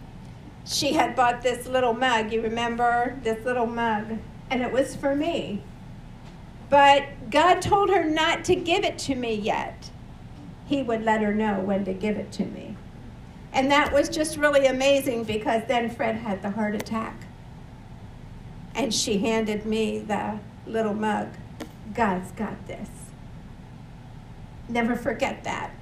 she 0.65 0.93
had 0.93 1.17
bought 1.17 1.43
this 1.43 1.67
little 1.67 1.93
mug. 1.93 2.33
You 2.33 2.41
remember 2.41 3.19
this 3.25 3.45
little 3.45 3.67
mug? 3.67 4.19
And 4.51 4.63
it 4.63 4.71
was 4.71 4.95
for 4.95 5.17
me. 5.17 5.61
But 6.71 7.31
God 7.31 7.61
told 7.61 7.91
her 7.91 8.05
not 8.05 8.45
to 8.45 8.55
give 8.55 8.85
it 8.85 8.99
to 9.01 9.17
me 9.17 9.35
yet. 9.35 9.91
He 10.67 10.81
would 10.85 11.03
let 11.03 11.23
her 11.23 11.35
know 11.35 11.59
when 11.59 11.85
to 11.87 11.93
give 11.93 12.17
it 12.17 12.31
to 12.33 12.45
me. 12.45 12.77
And 13.53 13.69
that 13.69 13.93
was 13.93 14.09
just 14.09 14.37
really 14.37 14.67
amazing 14.67 15.25
because 15.25 15.63
then 15.67 15.91
Fred 15.91 16.15
had 16.15 16.41
the 16.41 16.51
heart 16.51 16.77
attack. 16.77 17.27
And 18.77 18.95
she 18.95 19.19
handed 19.19 19.67
me 19.67 19.99
the 19.99 20.39
little 20.69 20.95
mug. 20.95 21.31
God's 21.95 22.31
got 22.31 22.69
this. 22.69 22.91
Never 24.69 24.95
forget 24.95 25.43
that. 25.43 25.73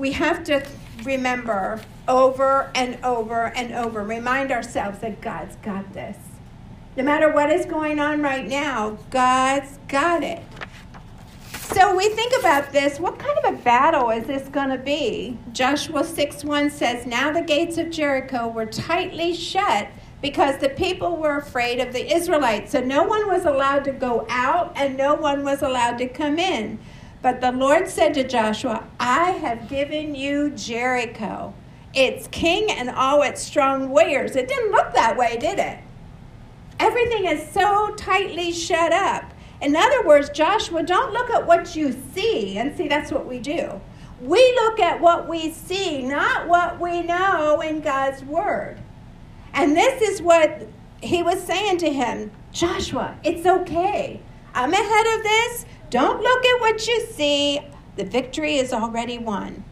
We 0.00 0.12
have 0.12 0.44
to 0.44 0.66
remember 1.04 1.82
over 2.08 2.70
and 2.74 2.96
over 3.04 3.48
and 3.54 3.74
over, 3.74 4.02
remind 4.02 4.50
ourselves 4.50 5.00
that 5.00 5.20
God's 5.20 5.56
got 5.56 5.92
this. 5.92 6.16
No 6.96 7.04
matter 7.04 7.30
what 7.30 7.50
is 7.50 7.66
going 7.66 8.00
on 8.00 8.22
right 8.22 8.48
now, 8.48 8.96
God's 9.10 9.78
got 9.88 10.22
it. 10.22 10.42
So 11.52 11.94
we 11.94 12.08
think 12.08 12.32
about 12.40 12.72
this. 12.72 12.98
What 12.98 13.18
kind 13.18 13.38
of 13.44 13.54
a 13.54 13.56
battle 13.58 14.08
is 14.08 14.26
this 14.26 14.48
going 14.48 14.70
to 14.70 14.78
be? 14.78 15.36
Joshua 15.52 16.02
6 16.02 16.44
1 16.44 16.70
says, 16.70 17.04
Now 17.04 17.30
the 17.30 17.42
gates 17.42 17.76
of 17.76 17.90
Jericho 17.90 18.48
were 18.48 18.64
tightly 18.64 19.34
shut 19.34 19.88
because 20.22 20.56
the 20.56 20.70
people 20.70 21.18
were 21.18 21.36
afraid 21.36 21.78
of 21.78 21.92
the 21.92 22.10
Israelites. 22.10 22.72
So 22.72 22.80
no 22.80 23.02
one 23.02 23.28
was 23.28 23.44
allowed 23.44 23.84
to 23.84 23.92
go 23.92 24.24
out 24.30 24.72
and 24.76 24.96
no 24.96 25.14
one 25.14 25.44
was 25.44 25.60
allowed 25.60 25.98
to 25.98 26.08
come 26.08 26.38
in. 26.38 26.78
But 27.22 27.40
the 27.40 27.52
Lord 27.52 27.88
said 27.88 28.14
to 28.14 28.26
Joshua, 28.26 28.86
I 28.98 29.32
have 29.32 29.68
given 29.68 30.14
you 30.14 30.50
Jericho, 30.50 31.52
its 31.92 32.28
king 32.28 32.70
and 32.70 32.88
all 32.88 33.22
its 33.22 33.42
strong 33.42 33.90
warriors. 33.90 34.36
It 34.36 34.48
didn't 34.48 34.72
look 34.72 34.94
that 34.94 35.16
way, 35.16 35.36
did 35.36 35.58
it? 35.58 35.78
Everything 36.78 37.26
is 37.26 37.46
so 37.50 37.94
tightly 37.96 38.52
shut 38.52 38.92
up. 38.92 39.34
In 39.60 39.76
other 39.76 40.02
words, 40.06 40.30
Joshua, 40.30 40.82
don't 40.82 41.12
look 41.12 41.28
at 41.28 41.46
what 41.46 41.76
you 41.76 41.94
see. 42.14 42.56
And 42.56 42.74
see, 42.74 42.88
that's 42.88 43.12
what 43.12 43.26
we 43.26 43.38
do. 43.38 43.80
We 44.22 44.40
look 44.54 44.80
at 44.80 45.00
what 45.00 45.28
we 45.28 45.50
see, 45.50 46.02
not 46.02 46.48
what 46.48 46.80
we 46.80 47.02
know 47.02 47.60
in 47.60 47.80
God's 47.80 48.24
word. 48.24 48.78
And 49.52 49.76
this 49.76 50.00
is 50.00 50.22
what 50.22 50.66
he 51.02 51.22
was 51.22 51.42
saying 51.42 51.78
to 51.78 51.90
him 51.90 52.30
Joshua, 52.52 53.16
it's 53.22 53.46
okay. 53.46 54.20
I'm 54.54 54.72
ahead 54.72 55.18
of 55.18 55.22
this. 55.22 55.66
Don't 55.90 56.22
look 56.22 56.44
at 56.44 56.60
what 56.60 56.86
you 56.86 57.04
see. 57.06 57.60
The 57.96 58.04
victory 58.04 58.56
is 58.56 58.72
already 58.72 59.18
won. 59.18 59.64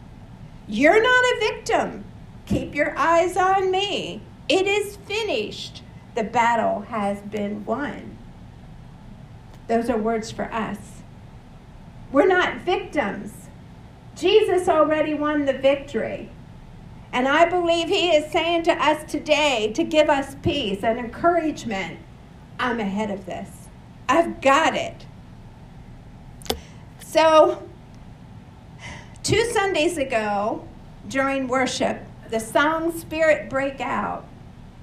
You're 0.67 1.01
not 1.01 1.23
a 1.23 1.39
victim. 1.39 2.03
Keep 2.45 2.75
your 2.75 2.97
eyes 2.97 3.37
on 3.37 3.71
me. 3.71 4.21
It 4.49 4.67
is 4.67 4.97
finished. 4.97 5.81
The 6.15 6.23
battle 6.23 6.81
has 6.81 7.21
been 7.21 7.63
won. 7.65 8.17
Those 9.67 9.89
are 9.89 9.97
words 9.97 10.29
for 10.29 10.51
us. 10.51 11.03
We're 12.11 12.27
not 12.27 12.61
victims. 12.61 13.49
Jesus 14.15 14.67
already 14.67 15.13
won 15.13 15.45
the 15.45 15.53
victory. 15.53 16.29
And 17.13 17.27
I 17.27 17.45
believe 17.45 17.87
He 17.87 18.09
is 18.09 18.31
saying 18.31 18.63
to 18.63 18.73
us 18.73 19.09
today 19.09 19.71
to 19.73 19.83
give 19.83 20.09
us 20.09 20.35
peace 20.41 20.83
and 20.83 20.99
encouragement. 20.99 21.99
I'm 22.59 22.79
ahead 22.79 23.09
of 23.09 23.25
this, 23.25 23.69
I've 24.09 24.41
got 24.41 24.75
it. 24.75 25.05
So, 27.11 27.67
two 29.23 29.43
Sundays 29.45 29.97
ago 29.97 30.63
during 31.07 31.47
worship, 31.47 32.03
the 32.29 32.39
song 32.39 32.95
Spirit 32.95 33.49
Break 33.49 33.81
Out 33.81 34.27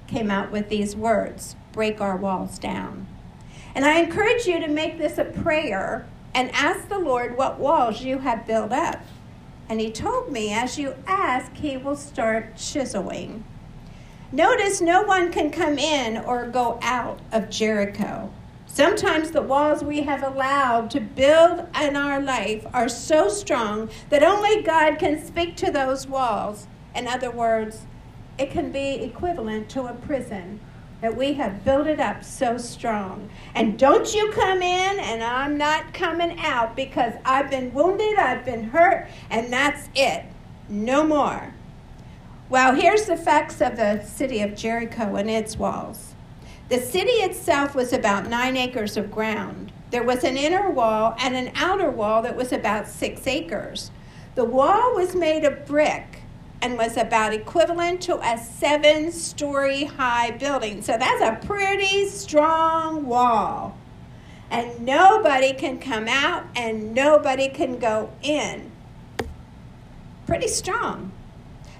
came 0.07 0.29
out 0.29 0.51
with 0.51 0.67
these 0.67 0.93
words 0.93 1.55
break 1.71 2.01
our 2.01 2.17
walls 2.17 2.59
down. 2.59 3.07
And 3.73 3.85
I 3.85 3.99
encourage 3.99 4.45
you 4.45 4.59
to 4.59 4.67
make 4.67 4.97
this 4.97 5.17
a 5.17 5.23
prayer 5.23 6.05
and 6.33 6.51
ask 6.51 6.89
the 6.89 6.99
Lord 6.99 7.37
what 7.37 7.59
walls 7.59 8.01
you 8.01 8.17
have 8.17 8.45
built 8.45 8.73
up. 8.73 8.99
And 9.69 9.79
he 9.79 9.89
told 9.89 10.29
me, 10.29 10.51
as 10.51 10.77
you 10.77 10.95
ask, 11.07 11.55
he 11.55 11.77
will 11.77 11.95
start 11.95 12.57
chiseling. 12.57 13.45
Notice 14.33 14.81
no 14.81 15.03
one 15.03 15.31
can 15.31 15.49
come 15.49 15.79
in 15.79 16.17
or 16.17 16.45
go 16.45 16.77
out 16.81 17.19
of 17.31 17.49
Jericho. 17.49 18.33
Sometimes 18.77 19.31
the 19.31 19.41
walls 19.41 19.83
we 19.83 20.03
have 20.03 20.21
allowed 20.21 20.91
to 20.91 20.99
build 20.99 21.65
in 21.81 21.95
our 21.95 22.21
life 22.21 22.63
are 22.71 22.87
so 22.87 23.27
strong 23.27 23.89
that 24.11 24.21
only 24.21 24.61
God 24.61 24.99
can 24.99 25.25
speak 25.25 25.55
to 25.55 25.71
those 25.71 26.05
walls. 26.05 26.67
In 26.93 27.07
other 27.07 27.31
words, 27.31 27.87
it 28.37 28.51
can 28.51 28.71
be 28.71 28.89
equivalent 29.01 29.67
to 29.69 29.87
a 29.87 29.95
prison 29.95 30.59
that 31.01 31.17
we 31.17 31.33
have 31.33 31.65
built 31.65 31.87
it 31.87 31.99
up 31.99 32.23
so 32.23 32.59
strong. 32.59 33.31
And 33.55 33.79
don't 33.79 34.13
you 34.13 34.31
come 34.31 34.61
in 34.61 34.99
and 34.99 35.23
I'm 35.23 35.57
not 35.57 35.91
coming 35.95 36.37
out 36.37 36.75
because 36.75 37.13
I've 37.25 37.49
been 37.49 37.73
wounded, 37.73 38.19
I've 38.19 38.45
been 38.45 38.65
hurt, 38.65 39.07
and 39.31 39.51
that's 39.51 39.89
it. 39.95 40.23
No 40.69 41.03
more. 41.03 41.55
Well, 42.47 42.75
here's 42.75 43.07
the 43.07 43.17
facts 43.17 43.59
of 43.59 43.75
the 43.75 44.03
city 44.03 44.39
of 44.41 44.55
Jericho 44.55 45.15
and 45.15 45.31
its 45.31 45.57
walls. 45.57 46.13
The 46.69 46.79
city 46.79 47.11
itself 47.11 47.75
was 47.75 47.93
about 47.93 48.27
nine 48.29 48.57
acres 48.57 48.97
of 48.97 49.11
ground. 49.11 49.71
There 49.91 50.03
was 50.03 50.23
an 50.23 50.37
inner 50.37 50.69
wall 50.69 51.15
and 51.19 51.35
an 51.35 51.51
outer 51.55 51.89
wall 51.89 52.21
that 52.23 52.35
was 52.35 52.51
about 52.51 52.87
six 52.87 53.25
acres. 53.27 53.91
The 54.35 54.43
wall 54.45 54.93
was 54.95 55.15
made 55.15 55.45
of 55.45 55.65
brick 55.65 56.21
and 56.61 56.77
was 56.77 56.97
about 56.97 57.33
equivalent 57.33 58.01
to 58.01 58.19
a 58.19 58.37
seven 58.37 59.11
story 59.11 59.85
high 59.85 60.31
building. 60.31 60.81
So 60.81 60.97
that's 60.97 61.21
a 61.21 61.45
pretty 61.47 62.07
strong 62.09 63.05
wall. 63.05 63.77
and 64.49 64.79
nobody 64.85 65.53
can 65.53 65.79
come 65.79 66.07
out 66.07 66.45
and 66.55 66.93
nobody 66.93 67.49
can 67.49 67.77
go 67.79 68.11
in. 68.21 68.71
Pretty 70.25 70.47
strong. 70.47 71.11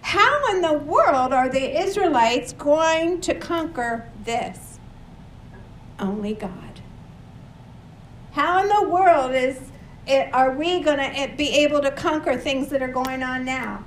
How 0.02 0.54
in 0.54 0.62
the 0.62 0.74
world 0.74 1.34
are 1.34 1.50
the 1.50 1.82
Israelites 1.82 2.54
going 2.54 3.22
to 3.22 3.36
conquer 3.36 4.08
this? 4.24 4.67
Only 6.00 6.34
God. 6.34 6.82
How 8.34 8.62
in 8.62 8.68
the 8.68 8.88
world 8.90 9.32
is 9.34 9.60
it, 10.06 10.34
are 10.34 10.52
we 10.52 10.80
going 10.80 10.98
to 10.98 11.34
be 11.36 11.50
able 11.64 11.82
to 11.82 11.92
conquer 11.92 12.38
things 12.38 12.70
that 12.70 12.82
are 12.82 12.88
going 12.88 13.24
on 13.24 13.44
now? 13.44 13.84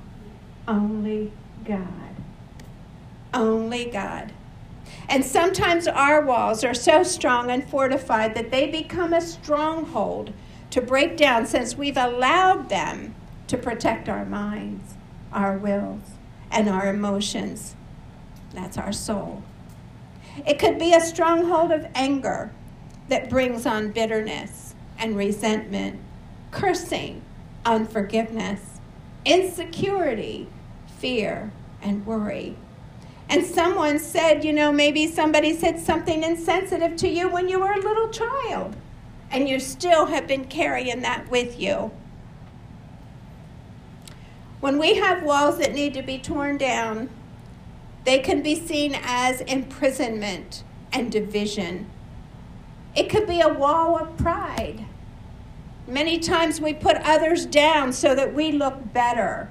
Only 0.67 1.31
God. 1.65 2.15
Only 3.33 3.85
God. 3.85 4.31
And 5.09 5.25
sometimes 5.25 5.87
our 5.87 6.21
walls 6.21 6.63
are 6.63 6.73
so 6.73 7.03
strong 7.03 7.49
and 7.49 7.67
fortified 7.67 8.35
that 8.35 8.51
they 8.51 8.69
become 8.69 9.13
a 9.13 9.21
stronghold 9.21 10.33
to 10.69 10.81
break 10.81 11.17
down 11.17 11.45
since 11.45 11.75
we've 11.75 11.97
allowed 11.97 12.69
them 12.69 13.15
to 13.47 13.57
protect 13.57 14.07
our 14.07 14.25
minds, 14.25 14.95
our 15.33 15.57
wills, 15.57 16.11
and 16.49 16.69
our 16.69 16.93
emotions. 16.93 17.75
That's 18.53 18.77
our 18.77 18.93
soul. 18.93 19.43
It 20.45 20.59
could 20.59 20.79
be 20.79 20.93
a 20.93 21.01
stronghold 21.01 21.71
of 21.71 21.87
anger 21.93 22.51
that 23.09 23.29
brings 23.29 23.65
on 23.65 23.91
bitterness 23.91 24.75
and 24.97 25.17
resentment, 25.17 25.99
cursing, 26.51 27.21
unforgiveness, 27.65 28.79
insecurity, 29.25 30.47
fear, 30.99 31.51
and 31.81 32.05
worry. 32.05 32.55
And 33.29 33.45
someone 33.45 33.99
said, 33.99 34.43
you 34.43 34.53
know, 34.53 34.71
maybe 34.71 35.07
somebody 35.07 35.55
said 35.55 35.79
something 35.79 36.23
insensitive 36.23 36.97
to 36.97 37.07
you 37.07 37.29
when 37.29 37.47
you 37.47 37.59
were 37.59 37.71
a 37.71 37.79
little 37.79 38.09
child, 38.09 38.75
and 39.31 39.47
you 39.47 39.59
still 39.59 40.05
have 40.07 40.27
been 40.27 40.45
carrying 40.45 41.01
that 41.01 41.29
with 41.31 41.59
you. 41.59 41.91
When 44.59 44.77
we 44.77 44.95
have 44.95 45.23
walls 45.23 45.57
that 45.59 45.73
need 45.73 45.93
to 45.95 46.03
be 46.03 46.19
torn 46.19 46.57
down, 46.57 47.09
they 48.03 48.19
can 48.19 48.41
be 48.41 48.55
seen 48.55 48.97
as 49.01 49.41
imprisonment 49.41 50.63
and 50.91 51.11
division. 51.11 51.87
It 52.95 53.09
could 53.09 53.27
be 53.27 53.41
a 53.41 53.53
wall 53.53 53.97
of 53.97 54.17
pride. 54.17 54.85
Many 55.87 56.19
times 56.19 56.59
we 56.59 56.73
put 56.73 56.97
others 56.97 57.45
down 57.45 57.93
so 57.93 58.15
that 58.15 58.33
we 58.33 58.51
look 58.51 58.93
better. 58.93 59.49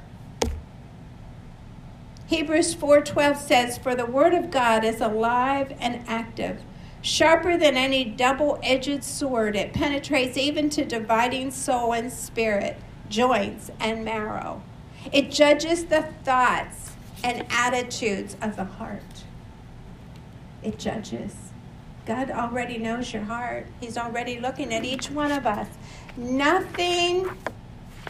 Hebrews 2.27 2.75
4:12 2.75 3.37
says, 3.37 3.77
"For 3.79 3.95
the 3.95 4.07
word 4.07 4.35
of 4.35 4.51
God 4.51 4.85
is 4.85 5.01
alive 5.01 5.73
and 5.81 6.05
active, 6.07 6.63
sharper 7.03 7.57
than 7.57 7.77
any 7.77 8.05
double-edged 8.05 9.03
sword. 9.03 9.57
It 9.57 9.73
penetrates 9.73 10.37
even 10.37 10.71
to 10.71 10.85
dividing 10.85 11.51
soul 11.51 11.93
and 11.93 12.13
spirit, 12.13 12.77
joints 13.09 13.71
and 13.81 14.05
marrow. 14.05 14.63
It 15.11 15.31
judges 15.31 15.87
the 15.87 16.05
thoughts 16.25 16.93
and 17.23 17.47
attitudes 17.51 18.37
of 18.41 18.57
the 18.57 18.65
heart. 18.65 19.25
It 20.63 20.79
judges. 20.79 21.35
God 22.07 22.31
already 22.31 22.79
knows 22.79 23.13
your 23.13 23.23
heart. 23.23 23.67
He's 23.81 23.97
already 23.97 24.41
looking 24.41 24.75
at 24.75 24.85
each 24.85 25.11
one 25.11 25.33
of 25.33 25.47
us. 25.47 25.69
Nothing 26.17 27.29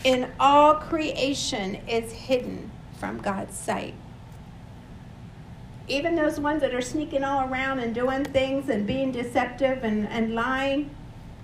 in 0.05 0.31
all 0.39 0.75
creation 0.75 1.77
is 1.87 2.13
hidden 2.13 2.71
from 2.99 3.19
God's 3.19 3.57
sight. 3.57 3.95
Even 5.89 6.15
those 6.15 6.39
ones 6.39 6.61
that 6.61 6.73
are 6.73 6.81
sneaking 6.81 7.25
all 7.25 7.49
around 7.49 7.81
and 7.81 7.95
doing 7.95 8.25
things 8.25 8.69
and 8.69 8.87
being 8.87 9.11
deceptive 9.11 9.83
and, 9.83 10.09
and 10.09 10.35
lying, 10.35 10.91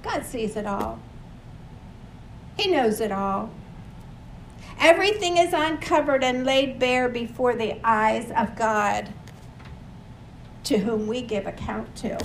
God 0.03 0.25
sees 0.25 0.57
it 0.57 0.67
all. 0.67 1.01
He 2.57 2.69
knows 2.69 3.01
it 3.01 3.11
all. 3.11 3.51
Everything 4.79 5.39
is 5.39 5.53
uncovered 5.53 6.23
and 6.23 6.45
laid 6.45 6.79
bare 6.79 7.09
before 7.09 7.55
the 7.55 7.79
eyes 7.83 8.31
of 8.37 8.57
God, 8.57 9.09
to 10.65 10.79
whom 10.79 11.07
we 11.07 11.23
give 11.23 11.47
account 11.47 11.95
to. 11.97 12.19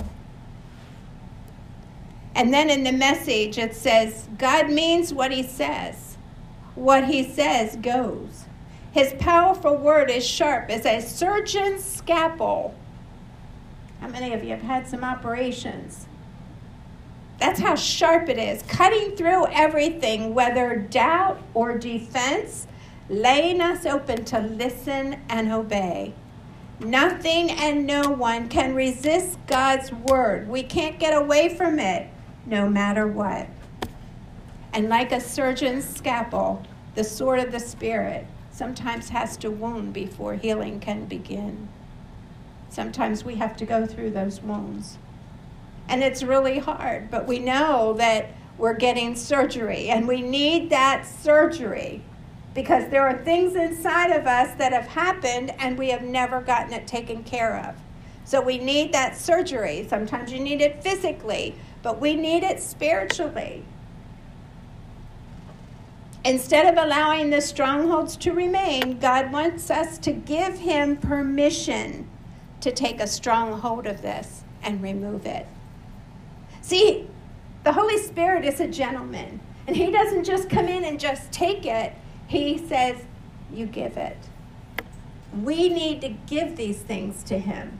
And 2.34 2.52
then 2.52 2.70
in 2.70 2.84
the 2.84 2.92
message, 2.92 3.58
it 3.58 3.74
says, 3.74 4.28
God 4.38 4.70
means 4.70 5.12
what 5.12 5.32
he 5.32 5.42
says. 5.42 6.16
What 6.74 7.04
he 7.04 7.22
says 7.22 7.76
goes. 7.76 8.44
His 8.92 9.14
powerful 9.18 9.76
word 9.76 10.10
is 10.10 10.26
sharp 10.26 10.70
as 10.70 10.86
a 10.86 11.00
surgeon's 11.00 11.84
scalpel. 11.84 12.74
How 14.00 14.08
many 14.08 14.32
of 14.32 14.42
you 14.42 14.50
have 14.50 14.62
had 14.62 14.86
some 14.86 15.04
operations? 15.04 16.06
That's 17.42 17.58
how 17.58 17.74
sharp 17.74 18.28
it 18.28 18.38
is, 18.38 18.62
cutting 18.68 19.16
through 19.16 19.48
everything, 19.48 20.32
whether 20.32 20.76
doubt 20.76 21.42
or 21.54 21.76
defense, 21.76 22.68
laying 23.08 23.60
us 23.60 23.84
open 23.84 24.24
to 24.26 24.38
listen 24.38 25.20
and 25.28 25.50
obey. 25.50 26.14
Nothing 26.78 27.50
and 27.50 27.84
no 27.84 28.10
one 28.10 28.48
can 28.48 28.76
resist 28.76 29.40
God's 29.48 29.90
word. 29.92 30.46
We 30.46 30.62
can't 30.62 31.00
get 31.00 31.20
away 31.20 31.48
from 31.56 31.80
it 31.80 32.08
no 32.46 32.68
matter 32.68 33.08
what. 33.08 33.48
And 34.72 34.88
like 34.88 35.10
a 35.10 35.20
surgeon's 35.20 35.84
scalpel, 35.84 36.64
the 36.94 37.02
sword 37.02 37.40
of 37.40 37.50
the 37.50 37.58
Spirit 37.58 38.24
sometimes 38.52 39.08
has 39.08 39.36
to 39.38 39.50
wound 39.50 39.92
before 39.92 40.36
healing 40.36 40.78
can 40.78 41.06
begin. 41.06 41.68
Sometimes 42.68 43.24
we 43.24 43.34
have 43.34 43.56
to 43.56 43.66
go 43.66 43.84
through 43.84 44.10
those 44.10 44.40
wounds. 44.40 44.98
And 45.88 46.02
it's 46.02 46.22
really 46.22 46.58
hard, 46.58 47.10
but 47.10 47.26
we 47.26 47.38
know 47.38 47.94
that 47.94 48.30
we're 48.58 48.74
getting 48.74 49.16
surgery 49.16 49.88
and 49.88 50.06
we 50.06 50.22
need 50.22 50.70
that 50.70 51.06
surgery 51.06 52.02
because 52.54 52.88
there 52.90 53.02
are 53.02 53.18
things 53.18 53.54
inside 53.54 54.10
of 54.10 54.26
us 54.26 54.56
that 54.58 54.72
have 54.72 54.86
happened 54.86 55.52
and 55.58 55.78
we 55.78 55.88
have 55.88 56.02
never 56.02 56.40
gotten 56.40 56.72
it 56.72 56.86
taken 56.86 57.24
care 57.24 57.58
of. 57.58 57.74
So 58.24 58.40
we 58.40 58.58
need 58.58 58.92
that 58.92 59.16
surgery. 59.16 59.86
Sometimes 59.88 60.32
you 60.32 60.38
need 60.38 60.60
it 60.60 60.82
physically, 60.82 61.54
but 61.82 62.00
we 62.00 62.14
need 62.14 62.44
it 62.44 62.60
spiritually. 62.60 63.64
Instead 66.24 66.72
of 66.72 66.82
allowing 66.82 67.30
the 67.30 67.40
strongholds 67.40 68.16
to 68.18 68.32
remain, 68.32 68.98
God 69.00 69.32
wants 69.32 69.70
us 69.70 69.98
to 69.98 70.12
give 70.12 70.58
Him 70.58 70.96
permission 70.96 72.08
to 72.60 72.70
take 72.70 73.00
a 73.00 73.08
strong 73.08 73.58
hold 73.60 73.86
of 73.86 74.02
this 74.02 74.44
and 74.62 74.80
remove 74.80 75.26
it. 75.26 75.48
See, 76.62 77.08
the 77.64 77.72
Holy 77.72 77.98
Spirit 77.98 78.44
is 78.44 78.60
a 78.60 78.68
gentleman, 78.68 79.40
and 79.66 79.76
He 79.76 79.90
doesn't 79.90 80.24
just 80.24 80.48
come 80.48 80.66
in 80.66 80.84
and 80.84 80.98
just 80.98 81.30
take 81.32 81.66
it, 81.66 81.92
He 82.28 82.56
says, 82.56 83.02
You 83.52 83.66
give 83.66 83.96
it. 83.96 84.16
We 85.42 85.68
need 85.68 86.00
to 86.02 86.08
give 86.08 86.56
these 86.56 86.78
things 86.78 87.22
to 87.24 87.38
Him. 87.38 87.78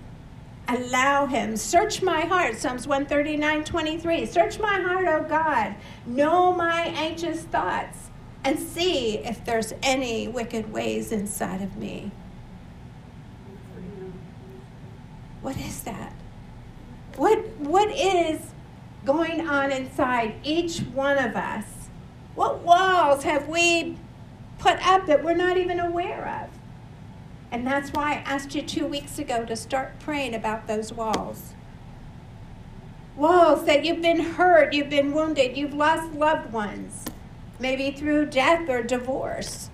Allow 0.69 1.27
Him. 1.27 1.57
Search 1.57 2.03
my 2.03 2.23
heart, 2.23 2.57
Psalms 2.57 2.87
139 2.87 3.65
23. 3.65 4.27
Search 4.27 4.59
my 4.59 4.81
heart, 4.81 5.07
O 5.07 5.29
God. 5.29 5.75
Know 6.05 6.53
my 6.53 6.83
anxious 6.97 7.43
thoughts, 7.43 8.11
and 8.45 8.59
see 8.59 9.19
if 9.19 9.45
there's 9.45 9.73
any 9.83 10.27
wicked 10.27 10.73
ways 10.73 11.13
inside 11.13 11.63
of 11.63 11.77
me. 11.77 12.11
What 15.41 15.57
is 15.57 15.83
that? 15.83 16.13
What, 17.17 17.39
what 17.59 17.91
is 17.91 18.41
going 19.05 19.47
on 19.47 19.73
inside 19.73 20.35
each 20.43 20.81
one 20.81 21.19
of 21.19 21.37
us? 21.37 21.65
What 22.35 22.61
walls 22.61 23.25
have 23.25 23.49
we 23.49 23.97
put 24.59 24.85
up 24.87 25.07
that 25.07 25.23
we're 25.23 25.35
not 25.35 25.57
even 25.57 25.81
aware 25.81 26.45
of? 26.45 26.59
And 27.51 27.67
that's 27.67 27.93
why 27.93 28.13
I 28.13 28.15
asked 28.17 28.55
you 28.55 28.63
two 28.63 28.87
weeks 28.87 29.19
ago 29.19 29.45
to 29.45 29.57
start 29.57 30.01
praying 30.01 30.35
about 30.35 30.67
those 30.67 30.93
walls. 30.93 31.53
Walls 33.15 33.67
that 33.67 33.85
you've 33.85 34.01
been 34.01 34.21
hurt, 34.21 34.73
you've 34.73 34.89
been 34.89 35.13
wounded, 35.13 35.57
you've 35.57 35.75
lost 35.75 36.15
loved 36.15 36.51
ones, 36.51 37.05
maybe 37.59 37.91
through 37.91 38.27
death 38.27 38.71
or 38.71 38.83
divorce. 38.83 39.69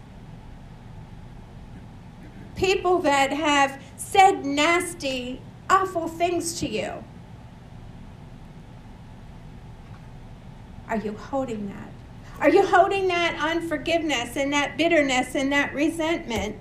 People 2.56 2.98
that 3.02 3.32
have 3.32 3.80
said 3.96 4.44
nasty, 4.44 5.40
awful 5.70 6.08
things 6.08 6.58
to 6.58 6.68
you. 6.68 7.04
Are 10.88 10.96
you 10.96 11.12
holding 11.12 11.68
that? 11.68 11.88
Are 12.40 12.48
you 12.48 12.64
holding 12.64 13.08
that 13.08 13.36
unforgiveness 13.40 14.36
and 14.36 14.52
that 14.52 14.78
bitterness 14.78 15.34
and 15.34 15.52
that 15.52 15.74
resentment? 15.74 16.56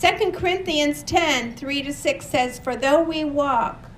2 0.00 0.32
Corinthians 0.32 1.02
10 1.04 1.54
3 1.54 1.82
to 1.82 1.92
6 1.92 2.26
says, 2.26 2.58
For 2.58 2.74
though 2.74 3.02
we 3.02 3.22
walk, 3.22 3.88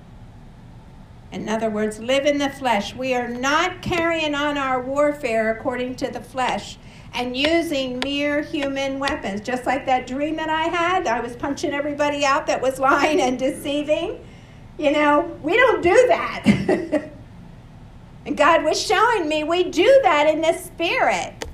in 1.31 1.49
other 1.49 1.69
words, 1.69 1.99
live 1.99 2.25
in 2.25 2.37
the 2.37 2.49
flesh, 2.49 2.93
we 2.93 3.15
are 3.15 3.27
not 3.27 3.81
carrying 3.81 4.35
on 4.35 4.57
our 4.57 4.79
warfare 4.79 5.51
according 5.51 5.95
to 5.95 6.11
the 6.11 6.21
flesh 6.21 6.77
and 7.13 7.35
using 7.35 7.99
mere 7.99 8.41
human 8.43 8.99
weapons. 8.99 9.41
Just 9.41 9.65
like 9.65 9.85
that 9.87 10.05
dream 10.05 10.35
that 10.35 10.49
I 10.49 10.63
had, 10.63 11.07
I 11.07 11.21
was 11.21 11.35
punching 11.35 11.73
everybody 11.73 12.23
out 12.23 12.45
that 12.47 12.61
was 12.61 12.77
lying 12.77 13.19
and 13.19 13.39
deceiving. 13.39 14.23
You 14.77 14.91
know, 14.91 15.37
we 15.41 15.55
don't 15.55 15.81
do 15.81 16.07
that. 16.07 17.09
And 18.25 18.35
God 18.35 18.63
was 18.63 18.81
showing 18.81 19.29
me 19.29 19.43
we 19.43 19.63
do 19.63 19.99
that 20.03 20.27
in 20.27 20.41
the 20.41 20.53
spirit. 20.53 21.45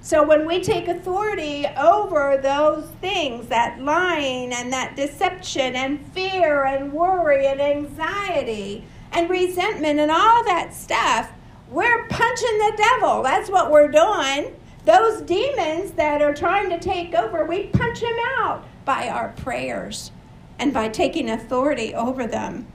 So 0.00 0.26
when 0.26 0.46
we 0.46 0.60
take 0.60 0.88
authority 0.88 1.66
over 1.78 2.36
those 2.36 2.86
things, 3.00 3.48
that 3.48 3.80
lying 3.80 4.52
and 4.52 4.72
that 4.72 4.96
deception 4.96 5.76
and 5.76 6.04
fear 6.12 6.64
and 6.64 6.92
worry 6.92 7.46
and 7.46 7.60
anxiety 7.60 8.84
and 9.12 9.30
resentment 9.30 10.00
and 10.00 10.10
all 10.10 10.44
that 10.44 10.74
stuff, 10.74 11.30
we're 11.68 12.06
punching 12.08 12.58
the 12.58 12.72
devil. 12.76 13.22
That's 13.22 13.48
what 13.48 13.70
we're 13.70 13.90
doing. 13.90 14.56
Those 14.84 15.22
demons 15.22 15.92
that 15.92 16.20
are 16.20 16.34
trying 16.34 16.70
to 16.70 16.80
take 16.80 17.14
over, 17.14 17.44
we 17.44 17.66
punch 17.68 18.00
them 18.00 18.16
out 18.38 18.64
by 18.84 19.08
our 19.08 19.28
prayers 19.36 20.10
and 20.58 20.74
by 20.74 20.88
taking 20.88 21.30
authority 21.30 21.94
over 21.94 22.26
them. 22.26 22.71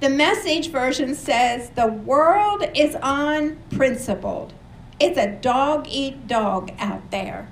The 0.00 0.08
message 0.08 0.70
version 0.70 1.14
says 1.14 1.68
the 1.70 1.86
world 1.86 2.64
is 2.74 2.96
unprincipled. 3.02 4.54
It's 4.98 5.18
a 5.18 5.32
dog 5.32 5.86
eat 5.90 6.26
dog 6.26 6.72
out 6.78 7.10
there. 7.10 7.48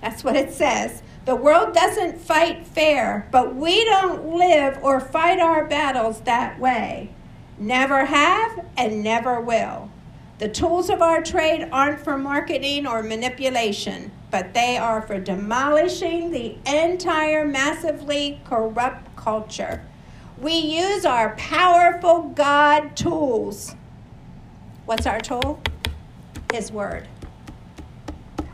That's 0.00 0.24
what 0.24 0.36
it 0.36 0.54
says. 0.54 1.02
The 1.26 1.36
world 1.36 1.74
doesn't 1.74 2.18
fight 2.18 2.66
fair, 2.66 3.28
but 3.30 3.54
we 3.54 3.84
don't 3.84 4.36
live 4.36 4.78
or 4.82 5.00
fight 5.00 5.38
our 5.38 5.66
battles 5.66 6.22
that 6.22 6.58
way. 6.58 7.10
Never 7.58 8.06
have 8.06 8.64
and 8.78 9.04
never 9.04 9.38
will. 9.38 9.90
The 10.38 10.48
tools 10.48 10.88
of 10.88 11.02
our 11.02 11.22
trade 11.22 11.68
aren't 11.70 12.00
for 12.00 12.16
marketing 12.16 12.86
or 12.86 13.02
manipulation, 13.02 14.10
but 14.30 14.54
they 14.54 14.78
are 14.78 15.02
for 15.02 15.20
demolishing 15.20 16.30
the 16.30 16.56
entire 16.66 17.44
massively 17.44 18.40
corrupt 18.46 19.14
culture. 19.14 19.84
We 20.42 20.54
use 20.54 21.06
our 21.06 21.36
powerful 21.36 22.22
God 22.34 22.96
tools. 22.96 23.76
What's 24.86 25.06
our 25.06 25.20
tool? 25.20 25.60
His 26.52 26.72
Word. 26.72 27.06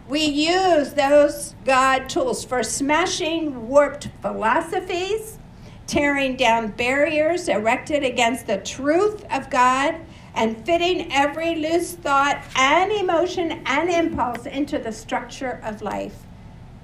We 0.06 0.20
use 0.20 0.92
those 0.92 1.54
God 1.64 2.10
tools 2.10 2.44
for 2.44 2.62
smashing 2.62 3.68
warped 3.68 4.10
philosophies, 4.20 5.38
tearing 5.86 6.36
down 6.36 6.72
barriers 6.72 7.48
erected 7.48 8.04
against 8.04 8.46
the 8.46 8.58
truth 8.58 9.24
of 9.30 9.48
God, 9.48 9.94
and 10.34 10.62
fitting 10.66 11.10
every 11.10 11.54
loose 11.54 11.94
thought 11.94 12.44
and 12.54 12.92
emotion 12.92 13.62
and 13.64 13.88
impulse 13.88 14.44
into 14.44 14.78
the 14.78 14.92
structure 14.92 15.58
of 15.64 15.80
life 15.80 16.18